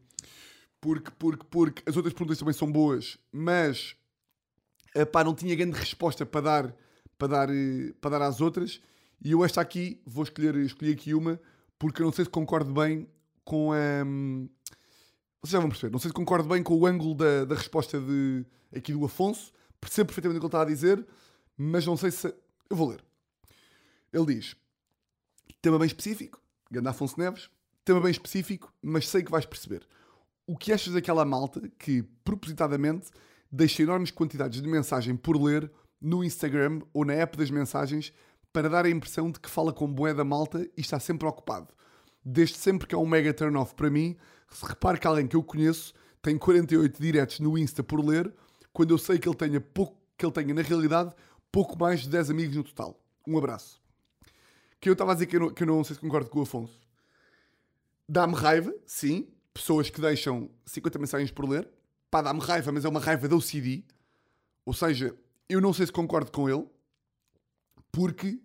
porque, 0.80 1.10
porque, 1.18 1.46
porque 1.50 1.82
as 1.86 1.96
outras 1.96 2.12
perguntas 2.12 2.38
também 2.38 2.54
são 2.54 2.70
boas, 2.70 3.18
mas 3.32 3.96
eh, 4.94 5.04
pá, 5.04 5.24
não 5.24 5.34
tinha 5.34 5.54
grande 5.54 5.78
resposta 5.78 6.26
para 6.26 6.40
dar, 6.40 6.76
para 7.16 7.28
dar, 7.28 7.50
eh, 7.50 7.92
para 8.00 8.18
dar 8.18 8.22
às 8.26 8.40
outras. 8.40 8.80
E 9.24 9.32
eu 9.32 9.44
esta 9.44 9.60
aqui, 9.60 10.02
vou 10.04 10.24
escolher, 10.24 10.56
escolhi 10.56 10.92
aqui 10.92 11.14
uma, 11.14 11.40
porque 11.78 12.02
eu 12.02 12.06
não 12.06 12.12
sei 12.12 12.24
se 12.24 12.30
concordo 12.30 12.72
bem 12.72 13.08
com 13.44 13.72
a... 13.72 14.04
hum, 14.04 14.48
vocês 15.40 15.52
já 15.52 15.58
vão 15.58 15.68
perceber. 15.68 15.92
Não 15.92 15.98
sei 15.98 16.08
se 16.10 16.14
concordo 16.14 16.48
bem 16.48 16.62
com 16.62 16.74
o 16.74 16.86
ângulo 16.86 17.14
da, 17.14 17.44
da 17.44 17.54
resposta 17.54 18.00
de, 18.00 18.44
aqui 18.74 18.92
do 18.92 19.04
Afonso. 19.04 19.52
Percebo 19.80 20.08
perfeitamente 20.08 20.38
o 20.38 20.40
que 20.40 20.46
ele 20.46 20.48
está 20.48 20.62
a 20.62 20.64
dizer, 20.64 21.04
mas 21.56 21.84
não 21.84 21.96
sei 21.96 22.12
se. 22.12 22.32
Eu 22.72 22.76
vou 22.76 22.88
ler. 22.88 23.04
Ele 24.10 24.34
diz: 24.34 24.56
tema 25.60 25.78
bem 25.78 25.86
específico, 25.86 26.40
Ganda 26.70 26.88
Afonso 26.88 27.20
Neves, 27.20 27.50
tema 27.84 28.00
bem 28.00 28.10
específico, 28.10 28.72
mas 28.80 29.06
sei 29.10 29.22
que 29.22 29.30
vais 29.30 29.44
perceber. 29.44 29.86
O 30.46 30.56
que 30.56 30.72
achas 30.72 30.94
daquela 30.94 31.22
malta 31.22 31.70
que, 31.78 32.02
propositadamente, 32.24 33.10
deixa 33.50 33.82
enormes 33.82 34.10
quantidades 34.10 34.62
de 34.62 34.66
mensagem 34.66 35.14
por 35.14 35.36
ler 35.36 35.70
no 36.00 36.24
Instagram 36.24 36.80
ou 36.94 37.04
na 37.04 37.12
app 37.12 37.36
das 37.36 37.50
mensagens 37.50 38.10
para 38.54 38.70
dar 38.70 38.86
a 38.86 38.90
impressão 38.90 39.30
de 39.30 39.38
que 39.38 39.50
fala 39.50 39.70
com 39.70 39.86
bué 39.92 40.14
da 40.14 40.24
malta 40.24 40.66
e 40.74 40.80
está 40.80 40.98
sempre 40.98 41.28
ocupado? 41.28 41.68
Desde 42.24 42.56
sempre 42.56 42.88
que 42.88 42.94
é 42.94 42.98
um 42.98 43.04
mega 43.04 43.34
turn-off 43.34 43.74
para 43.74 43.90
mim, 43.90 44.16
se 44.48 44.64
repare 44.64 44.98
que 44.98 45.06
alguém 45.06 45.26
que 45.26 45.36
eu 45.36 45.42
conheço 45.42 45.92
tem 46.22 46.38
48 46.38 47.02
diretos 47.02 47.38
no 47.38 47.58
Insta 47.58 47.82
por 47.82 48.02
ler, 48.02 48.32
quando 48.72 48.94
eu 48.94 48.98
sei 48.98 49.18
que 49.18 49.28
ele 49.28 49.36
tenha 49.36 49.60
pouco, 49.60 50.00
que 50.16 50.24
ele 50.24 50.32
tenha 50.32 50.54
na 50.54 50.62
realidade 50.62 51.14
pouco 51.52 51.78
mais 51.78 52.00
de 52.00 52.08
10 52.08 52.30
amigos 52.30 52.56
no 52.56 52.64
total. 52.64 53.00
Um 53.26 53.38
abraço. 53.38 53.80
Que 54.80 54.88
eu 54.88 54.94
estava 54.94 55.12
a 55.12 55.14
dizer 55.14 55.26
que 55.26 55.36
eu, 55.36 55.40
não, 55.40 55.50
que 55.50 55.62
eu 55.62 55.66
não 55.66 55.84
sei 55.84 55.94
se 55.94 56.00
concordo 56.00 56.28
com 56.28 56.40
o 56.40 56.42
Afonso. 56.42 56.80
Dá-me 58.08 58.34
raiva, 58.34 58.74
sim, 58.84 59.28
pessoas 59.54 59.88
que 59.88 60.00
deixam 60.00 60.50
50 60.66 60.98
mensagens 60.98 61.30
por 61.30 61.48
ler. 61.48 61.68
Pá, 62.10 62.20
dá-me 62.20 62.40
raiva, 62.40 62.72
mas 62.72 62.84
é 62.84 62.88
uma 62.88 62.98
raiva 62.98 63.28
da 63.28 63.36
OCD. 63.36 63.84
Ou 64.64 64.74
seja, 64.74 65.16
eu 65.48 65.60
não 65.60 65.72
sei 65.72 65.86
se 65.86 65.92
concordo 65.92 66.32
com 66.32 66.48
ele, 66.48 66.66
porque 67.92 68.40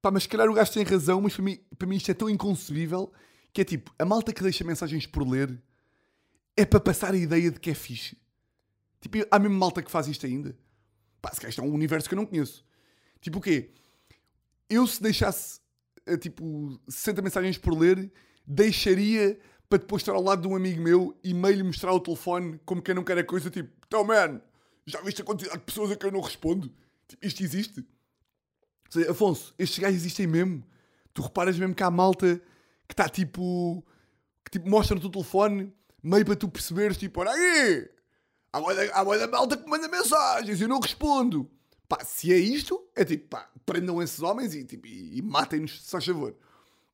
Pá, 0.00 0.10
mas 0.10 0.22
se 0.24 0.28
calhar 0.28 0.48
o 0.48 0.54
gajo 0.54 0.72
tem 0.72 0.84
razão, 0.84 1.20
mas 1.20 1.34
para 1.34 1.44
mim, 1.44 1.58
para 1.76 1.88
mim 1.88 1.96
isto 1.96 2.10
é 2.10 2.14
tão 2.14 2.30
inconcebível 2.30 3.12
que 3.52 3.62
é 3.62 3.64
tipo, 3.64 3.92
a 3.98 4.04
malta 4.04 4.32
que 4.32 4.42
deixa 4.42 4.62
mensagens 4.62 5.06
por 5.06 5.26
ler 5.28 5.60
é 6.56 6.64
para 6.64 6.80
passar 6.80 7.14
a 7.14 7.16
ideia 7.16 7.50
de 7.50 7.58
que 7.58 7.70
é 7.70 7.74
fixe. 7.74 8.16
Tipo, 9.00 9.18
há 9.30 9.38
mesmo 9.38 9.56
malta 9.56 9.82
que 9.82 9.90
faz 9.90 10.06
isto 10.06 10.26
ainda. 10.26 10.56
Pá, 11.20 11.30
se 11.32 11.40
calhar 11.40 11.50
isto 11.50 11.60
é 11.60 11.64
um 11.64 11.72
universo 11.72 12.08
que 12.08 12.14
eu 12.14 12.16
não 12.16 12.26
conheço. 12.26 12.64
Tipo 13.20 13.38
o 13.38 13.40
quê? 13.40 13.70
Eu 14.68 14.86
se 14.86 15.02
deixasse, 15.02 15.60
eh, 16.06 16.16
tipo, 16.16 16.80
60 16.88 17.22
mensagens 17.22 17.58
por 17.58 17.76
ler, 17.76 18.10
deixaria 18.46 19.38
para 19.68 19.78
depois 19.78 20.02
estar 20.02 20.12
ao 20.12 20.22
lado 20.22 20.42
de 20.42 20.48
um 20.48 20.56
amigo 20.56 20.82
meu 20.82 21.18
e 21.22 21.34
meio 21.34 21.56
lhe 21.56 21.62
mostrar 21.62 21.92
o 21.92 22.00
telefone 22.00 22.58
como 22.64 22.80
quem 22.80 22.94
não 22.94 23.04
quer 23.04 23.18
a 23.18 23.24
coisa, 23.24 23.50
tipo, 23.50 23.70
então 23.86 24.04
man, 24.04 24.40
já 24.86 25.00
viste 25.02 25.20
a 25.22 25.24
quantidade 25.24 25.58
de 25.58 25.64
pessoas 25.64 25.90
a 25.90 25.96
quem 25.96 26.08
eu 26.08 26.12
não 26.12 26.20
respondo? 26.20 26.72
Tipo, 27.06 27.26
isto 27.26 27.42
existe. 27.42 27.80
Ou 27.80 28.92
seja, 28.92 29.10
Afonso, 29.10 29.54
estes 29.58 29.78
gajos 29.78 29.96
existem 29.96 30.26
mesmo. 30.26 30.64
Tu 31.12 31.22
reparas 31.22 31.58
mesmo 31.58 31.74
que 31.74 31.82
há 31.82 31.90
malta 31.90 32.40
que 32.86 32.94
está 32.94 33.08
tipo. 33.08 33.84
que 34.44 34.52
tipo 34.52 34.68
mostra-te 34.68 35.06
o 35.06 35.10
telefone 35.10 35.72
meio 36.02 36.24
para 36.24 36.36
tu 36.36 36.48
perceberes, 36.48 36.96
tipo, 36.96 37.20
olha 37.20 37.30
aí! 37.30 37.88
Há 38.52 38.60
bué 39.04 39.18
da- 39.18 39.28
malta 39.28 39.56
que 39.56 39.68
manda 39.68 39.88
mensagens 39.88 40.58
e 40.58 40.62
eu 40.62 40.68
não 40.68 40.80
respondo. 40.80 41.50
Pá, 41.88 42.04
se 42.04 42.32
é 42.32 42.36
isto, 42.38 42.86
é 42.94 43.04
tipo, 43.04 43.28
pá, 43.28 43.50
prendam 43.64 44.02
esses 44.02 44.20
homens 44.20 44.54
e, 44.54 44.64
tipo, 44.64 44.86
e, 44.86 45.18
e 45.18 45.22
matem-nos, 45.22 45.82
se 45.84 45.90
faz 45.90 46.04
favor. 46.04 46.34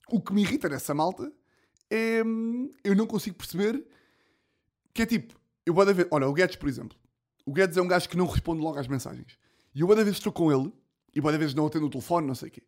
O 0.09 0.20
que 0.20 0.32
me 0.32 0.42
irrita 0.42 0.68
nessa 0.68 0.94
malta 0.94 1.32
é. 1.90 2.22
hum, 2.24 2.70
eu 2.82 2.94
não 2.94 3.07
consigo 3.07 3.36
perceber 3.36 3.84
que 4.92 5.02
é 5.02 5.07
tipo, 5.07 5.34
eu 5.66 5.74
vou 5.74 5.84
ver. 5.92 6.07
Olha, 6.11 6.28
o 6.28 6.32
Guedes, 6.32 6.57
por 6.57 6.68
exemplo. 6.68 6.96
O 7.46 7.52
Guedes 7.52 7.76
é 7.76 7.82
um 7.82 7.88
gajo 7.88 8.09
que 8.09 8.16
não 8.16 8.26
responde 8.26 8.62
logo 8.62 8.78
às 8.78 8.86
mensagens. 8.88 9.36
E 9.74 9.80
eu 9.80 9.86
vou 9.86 9.96
vezes 9.96 10.14
estou 10.14 10.32
com 10.32 10.50
ele 10.52 10.72
e 11.14 11.20
boa 11.20 11.36
vezes 11.36 11.55
não 11.55 11.66
atendo 11.66 11.86
o 11.86 11.90
telefone, 11.90 12.26
não 12.26 12.34
sei 12.34 12.48
o 12.48 12.52
quê. 12.52 12.62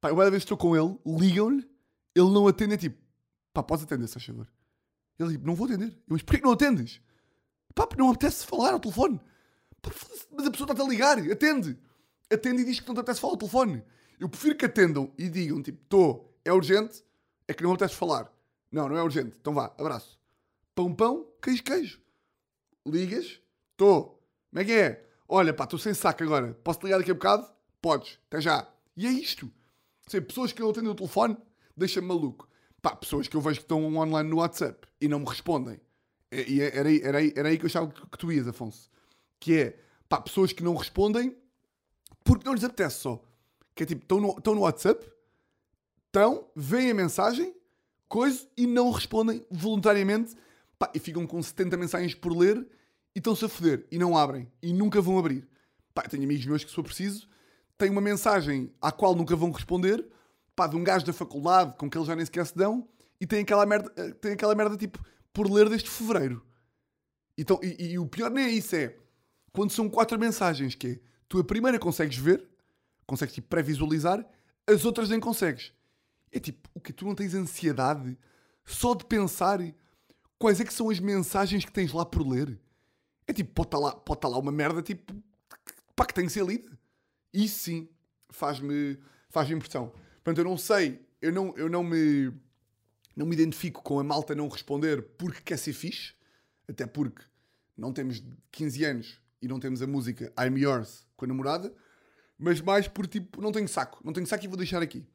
Pá, 0.00 0.10
eu 0.10 0.14
boa 0.14 0.30
vezes 0.30 0.44
estou 0.44 0.56
com 0.56 0.76
ele, 0.76 0.96
ligam-lhe, 1.06 1.66
ele 2.14 2.30
não 2.30 2.46
atende, 2.46 2.74
é 2.74 2.76
tipo, 2.76 2.98
pá, 3.52 3.62
podes 3.62 3.84
atender, 3.84 4.06
se 4.06 4.14
faz 4.14 4.24
favor. 4.26 4.46
Ele 5.18 5.32
tipo, 5.32 5.46
não 5.46 5.54
vou 5.54 5.66
atender. 5.66 5.88
Eu, 5.88 5.98
mas 6.08 6.22
porquê 6.22 6.38
que 6.38 6.44
não 6.44 6.52
atendes? 6.52 7.00
Pá, 7.74 7.88
não 7.96 8.10
apetece 8.10 8.46
falar 8.46 8.72
ao 8.72 8.80
telefone. 8.80 9.20
Pá, 9.80 9.90
mas 10.30 10.46
a 10.46 10.50
pessoa 10.50 10.70
está-te 10.70 10.82
a 10.82 10.88
ligar, 10.88 11.18
atende. 11.18 11.78
Atende 12.32 12.62
e 12.62 12.64
diz 12.64 12.80
que 12.80 12.88
não 12.88 12.94
te 12.94 13.00
apetece 13.00 13.20
falar 13.20 13.34
ao 13.34 13.38
telefone. 13.38 13.82
Eu 14.18 14.28
prefiro 14.28 14.56
que 14.56 14.64
atendam 14.64 15.12
e 15.18 15.28
digam, 15.28 15.62
tipo, 15.62 15.82
estou, 15.82 16.36
é 16.44 16.52
urgente, 16.52 17.04
é 17.48 17.54
que 17.54 17.62
não 17.62 17.72
apetece 17.72 17.94
falar. 17.94 18.32
Não, 18.70 18.88
não 18.88 18.96
é 18.96 19.02
urgente. 19.02 19.36
Então 19.40 19.52
vá, 19.52 19.74
abraço. 19.78 20.18
Pão, 20.74 20.94
pão, 20.94 21.26
queijo, 21.42 21.62
queijo. 21.62 22.00
Ligas, 22.86 23.40
estou. 23.72 24.22
Como 24.50 24.62
é 24.62 24.64
que 24.64 24.72
é? 24.72 25.06
Olha, 25.28 25.52
pá, 25.52 25.64
estou 25.64 25.78
sem 25.78 25.94
saco 25.94 26.22
agora. 26.22 26.54
Posso 26.64 26.80
ligar 26.84 26.98
daqui 26.98 27.10
a 27.10 27.14
bocado? 27.14 27.46
Podes, 27.80 28.18
até 28.28 28.40
já. 28.40 28.68
E 28.96 29.06
é 29.06 29.10
isto. 29.10 29.50
Sei, 30.06 30.20
pessoas 30.20 30.52
que 30.52 30.60
não 30.60 30.70
atendem 30.70 30.90
o 30.90 30.94
telefone, 30.94 31.36
deixa-me 31.76 32.06
maluco. 32.06 32.48
Pá, 32.80 32.96
pessoas 32.96 33.28
que 33.28 33.36
eu 33.36 33.40
vejo 33.40 33.60
que 33.60 33.64
estão 33.64 33.84
online 33.96 34.28
no 34.28 34.36
WhatsApp 34.36 34.86
e 35.00 35.08
não 35.08 35.20
me 35.20 35.26
respondem. 35.26 35.80
E 36.32 36.60
era, 36.60 36.88
aí- 36.88 37.00
era, 37.02 37.26
era 37.38 37.48
aí 37.48 37.58
que 37.58 37.64
eu 37.64 37.68
achava 37.68 37.88
que 37.88 38.18
tu 38.18 38.32
ias, 38.32 38.48
Afonso. 38.48 38.90
Que 39.38 39.58
é, 39.58 39.78
pá, 40.08 40.20
pessoas 40.20 40.52
que 40.52 40.62
não 40.62 40.74
respondem 40.74 41.36
porque 42.24 42.44
não 42.46 42.54
lhes 42.54 42.64
apetece 42.64 43.00
só. 43.00 43.22
Que 43.74 43.82
é 43.82 43.86
tipo, 43.86 44.02
estão 44.02 44.20
no, 44.20 44.36
no 44.54 44.60
WhatsApp, 44.62 45.04
estão, 46.06 46.46
veem 46.54 46.90
a 46.90 46.94
mensagem, 46.94 47.54
coisa, 48.08 48.46
e 48.56 48.66
não 48.66 48.90
respondem 48.90 49.44
voluntariamente, 49.50 50.36
pá, 50.78 50.90
e 50.94 50.98
ficam 50.98 51.26
com 51.26 51.42
70 51.42 51.76
mensagens 51.76 52.14
por 52.14 52.36
ler 52.36 52.66
e 53.14 53.18
estão-se 53.18 53.44
a 53.44 53.48
foder, 53.48 53.86
e 53.90 53.98
não 53.98 54.16
abrem, 54.16 54.50
e 54.62 54.72
nunca 54.72 55.00
vão 55.00 55.18
abrir. 55.18 55.46
Pá, 55.94 56.02
tenho 56.02 56.22
amigos 56.24 56.46
meus 56.46 56.64
que, 56.64 56.70
se 56.70 56.74
for 56.76 56.82
preciso, 56.84 57.28
têm 57.76 57.90
uma 57.90 58.00
mensagem 58.00 58.70
à 58.80 58.90
qual 58.92 59.14
nunca 59.14 59.34
vão 59.36 59.50
responder, 59.50 60.06
pá, 60.54 60.66
de 60.66 60.76
um 60.76 60.84
gajo 60.84 61.04
da 61.04 61.12
faculdade 61.12 61.74
com 61.76 61.88
que 61.90 61.96
eles 61.96 62.06
já 62.06 62.14
nem 62.16 62.24
sequer 62.24 62.46
se 62.46 62.56
dão, 62.56 62.86
e 63.20 63.26
têm 63.26 63.40
aquela 63.40 63.64
merda, 63.66 63.90
eh, 63.96 64.10
têm 64.12 64.32
aquela 64.32 64.54
merda 64.54 64.76
tipo, 64.76 65.02
por 65.32 65.50
ler 65.50 65.68
desde 65.68 65.88
fevereiro. 65.88 66.44
Então, 67.36 67.58
e, 67.62 67.92
e 67.92 67.98
o 67.98 68.06
pior 68.06 68.30
nem 68.30 68.44
é 68.44 68.50
isso, 68.50 68.76
é 68.76 68.96
quando 69.52 69.70
são 69.70 69.88
quatro 69.88 70.18
mensagens, 70.18 70.74
que 70.74 70.86
é 70.86 71.00
tu 71.28 71.38
a 71.38 71.44
primeira 71.44 71.78
consegues 71.78 72.16
ver, 72.16 72.46
consegues 73.06 73.34
tipo 73.34 73.48
pré-visualizar, 73.48 74.24
as 74.66 74.84
outras 74.84 75.08
nem 75.08 75.20
consegues. 75.20 75.72
É 76.30 76.40
tipo, 76.40 76.68
o 76.74 76.80
que 76.80 76.92
tu 76.92 77.04
não 77.04 77.14
tens 77.14 77.34
ansiedade 77.34 78.16
só 78.64 78.94
de 78.94 79.04
pensar 79.04 79.60
quais 80.38 80.60
é 80.60 80.64
que 80.64 80.72
são 80.72 80.88
as 80.88 80.98
mensagens 80.98 81.64
que 81.64 81.72
tens 81.72 81.92
lá 81.92 82.04
por 82.04 82.26
ler. 82.26 82.58
É 83.26 83.32
tipo, 83.32 83.52
pode 83.52 83.68
estar 83.68 83.78
lá, 83.78 83.92
pode 83.94 84.18
estar 84.18 84.28
lá 84.28 84.38
uma 84.38 84.52
merda 84.52 84.82
tipo, 84.82 85.14
pá, 85.94 86.06
que 86.06 86.14
tem 86.14 86.26
que 86.26 86.32
ser 86.32 86.44
lida. 86.44 86.70
Isso 87.32 87.60
sim 87.60 87.88
faz-me 88.30 88.98
faz 89.28 89.50
impressão. 89.50 89.92
Portanto, 90.16 90.38
eu 90.38 90.44
não 90.44 90.56
sei, 90.56 91.00
eu 91.20 91.32
não, 91.32 91.54
eu 91.56 91.68
não 91.68 91.82
me 91.82 92.32
não 93.14 93.26
me 93.26 93.34
identifico 93.34 93.82
com 93.82 93.98
a 93.98 94.04
malta 94.04 94.34
não 94.34 94.48
responder 94.48 95.02
porque 95.18 95.40
quer 95.42 95.58
ser 95.58 95.72
fixe, 95.72 96.14
até 96.68 96.86
porque 96.86 97.22
não 97.76 97.92
temos 97.92 98.22
15 98.50 98.84
anos 98.84 99.20
e 99.40 99.48
não 99.48 99.58
temos 99.58 99.82
a 99.82 99.86
música 99.86 100.32
I'm 100.38 100.58
Yours 100.58 101.06
com 101.16 101.24
a 101.24 101.28
namorada, 101.28 101.74
mas 102.38 102.60
mais 102.60 102.88
por 102.88 103.06
tipo, 103.06 103.40
não 103.40 103.52
tenho 103.52 103.68
saco, 103.68 104.00
não 104.04 104.12
tenho 104.12 104.26
saco 104.26 104.44
e 104.44 104.48
vou 104.48 104.56
deixar 104.56 104.82
aqui. 104.82 105.06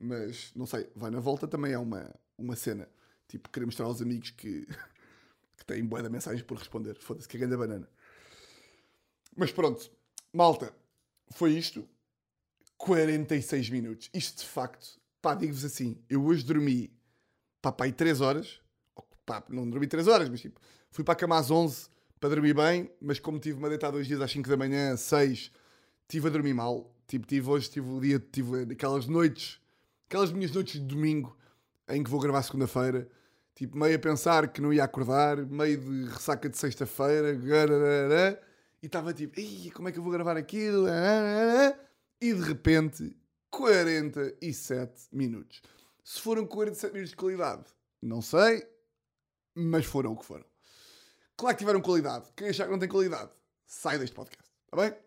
Mas 0.00 0.52
não 0.54 0.66
sei, 0.66 0.88
vai 0.94 1.10
na 1.10 1.20
volta 1.20 1.48
também 1.48 1.72
é 1.72 1.78
uma, 1.78 2.14
uma 2.36 2.54
cena. 2.54 2.88
Tipo, 3.26 3.48
querer 3.50 3.66
mostrar 3.66 3.86
aos 3.86 4.00
amigos 4.00 4.30
que, 4.30 4.66
que 5.56 5.64
têm 5.66 5.84
boa 5.84 6.02
de 6.02 6.08
mensagens 6.08 6.42
por 6.42 6.56
responder. 6.56 6.96
Foda-se, 7.00 7.28
que 7.28 7.46
da 7.46 7.56
banana. 7.56 7.88
Mas 9.36 9.50
pronto, 9.50 9.90
malta, 10.32 10.72
foi 11.32 11.52
isto. 11.52 11.88
46 12.76 13.70
minutos. 13.70 14.08
Isto 14.14 14.38
de 14.38 14.48
facto, 14.48 15.00
pá, 15.20 15.34
digo-vos 15.34 15.64
assim, 15.64 16.00
eu 16.08 16.24
hoje 16.24 16.44
dormi, 16.44 16.96
pá, 17.62 17.72
pá, 17.72 17.84
aí 17.84 17.92
3 17.92 18.20
horas. 18.20 18.60
Pá, 19.26 19.44
não 19.48 19.68
dormi 19.68 19.86
3 19.86 20.08
horas, 20.08 20.28
mas 20.28 20.40
tipo, 20.40 20.60
fui 20.90 21.04
para 21.04 21.12
a 21.12 21.16
cama 21.16 21.38
às 21.38 21.50
11 21.50 21.88
para 22.18 22.30
dormir 22.30 22.54
bem, 22.54 22.90
mas 23.00 23.18
como 23.20 23.38
tive-me 23.38 23.66
a 23.66 23.68
deitar 23.68 23.90
dois 23.90 24.06
dias 24.06 24.20
às 24.20 24.30
5 24.30 24.48
da 24.48 24.56
manhã, 24.56 24.96
6, 24.96 25.52
tive 26.08 26.28
a 26.28 26.30
dormir 26.30 26.54
mal. 26.54 26.94
Tipo, 27.06 27.26
tive 27.26 27.48
hoje, 27.48 27.70
tive 27.70 27.88
o 27.88 28.00
dia, 28.00 28.18
tive 28.18 28.72
aquelas 28.72 29.06
noites, 29.06 29.60
aquelas 30.06 30.32
minhas 30.32 30.50
noites 30.50 30.80
de 30.80 30.86
domingo 30.86 31.36
em 31.88 32.02
que 32.02 32.10
vou 32.10 32.20
gravar 32.20 32.42
segunda-feira. 32.42 33.08
Tipo, 33.54 33.78
meio 33.78 33.96
a 33.96 33.98
pensar 33.98 34.48
que 34.48 34.60
não 34.60 34.72
ia 34.72 34.84
acordar, 34.84 35.36
meio 35.46 35.78
de 35.78 36.04
ressaca 36.10 36.48
de 36.48 36.56
sexta-feira, 36.56 37.32
e 38.82 38.86
estava 38.86 39.12
tipo, 39.12 39.40
Ih, 39.40 39.70
como 39.72 39.88
é 39.88 39.92
que 39.92 39.98
eu 39.98 40.02
vou 40.02 40.12
gravar 40.12 40.36
aquilo? 40.36 40.86
E 42.20 42.32
de 42.32 42.42
repente, 42.42 43.16
47 43.50 45.08
minutos. 45.12 45.60
Se 46.08 46.22
foram 46.22 46.46
47 46.46 46.90
minutos 46.94 47.10
de 47.10 47.16
qualidade, 47.16 47.64
não 48.00 48.22
sei, 48.22 48.66
mas 49.54 49.84
foram 49.84 50.14
o 50.14 50.16
que 50.16 50.24
foram. 50.24 50.46
Claro 51.36 51.54
que 51.54 51.58
tiveram 51.58 51.82
qualidade. 51.82 52.32
Quem 52.34 52.48
achar 52.48 52.64
que 52.64 52.70
não 52.70 52.78
tem 52.78 52.88
qualidade, 52.88 53.30
sai 53.66 53.98
deste 53.98 54.16
podcast. 54.16 54.50
Está 54.64 54.76
bem? 54.78 54.98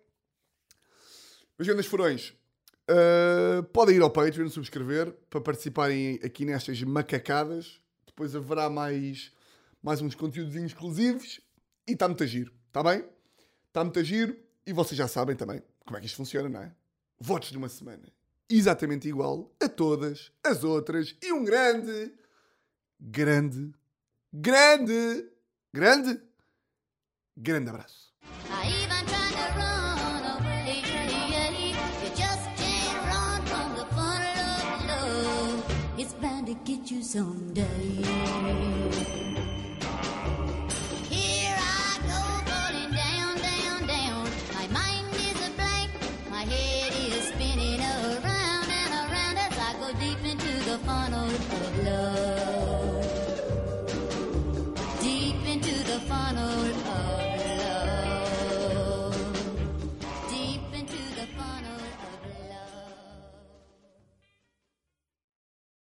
Meus 1.57 1.67
grandes 1.67 1.87
furões, 1.87 2.35
uh, 2.87 3.63
podem 3.73 3.95
ir 3.95 4.01
ao 4.03 4.11
Patreon 4.11 4.47
subscrever 4.47 5.11
para 5.27 5.41
participarem 5.41 6.19
aqui 6.23 6.45
nestas 6.45 6.79
macacadas. 6.83 7.81
Depois 8.05 8.35
haverá 8.35 8.69
mais, 8.69 9.31
mais 9.81 10.01
uns 10.01 10.13
conteúdos 10.13 10.53
exclusivos. 10.53 11.41
E 11.87 11.93
está 11.93 12.07
muito 12.07 12.21
a 12.21 12.27
giro. 12.27 12.53
Está 12.67 12.83
bem? 12.83 13.03
Está 13.69 13.83
muito 13.83 13.97
a 13.97 14.03
giro. 14.03 14.37
E 14.67 14.71
vocês 14.71 14.95
já 14.95 15.07
sabem 15.07 15.35
também 15.35 15.63
como 15.83 15.97
é 15.97 15.99
que 15.99 16.05
isto 16.05 16.17
funciona, 16.17 16.47
não 16.47 16.61
é? 16.61 16.71
Votos 17.19 17.49
de 17.49 17.57
uma 17.57 17.69
semana. 17.69 18.20
Exatamente 18.53 19.07
igual 19.07 19.49
a 19.61 19.69
todas 19.69 20.29
as 20.43 20.65
outras. 20.65 21.15
E 21.23 21.31
um 21.31 21.45
grande, 21.45 22.11
grande, 22.99 23.71
grande, 24.33 25.25
grande, 25.73 26.21
grande 27.37 27.69
abraço. 27.69 28.11
It's 35.97 36.13
bound 36.13 36.47
to 36.47 36.55
get 36.65 36.91
you 36.91 37.03
someday. 37.03 38.70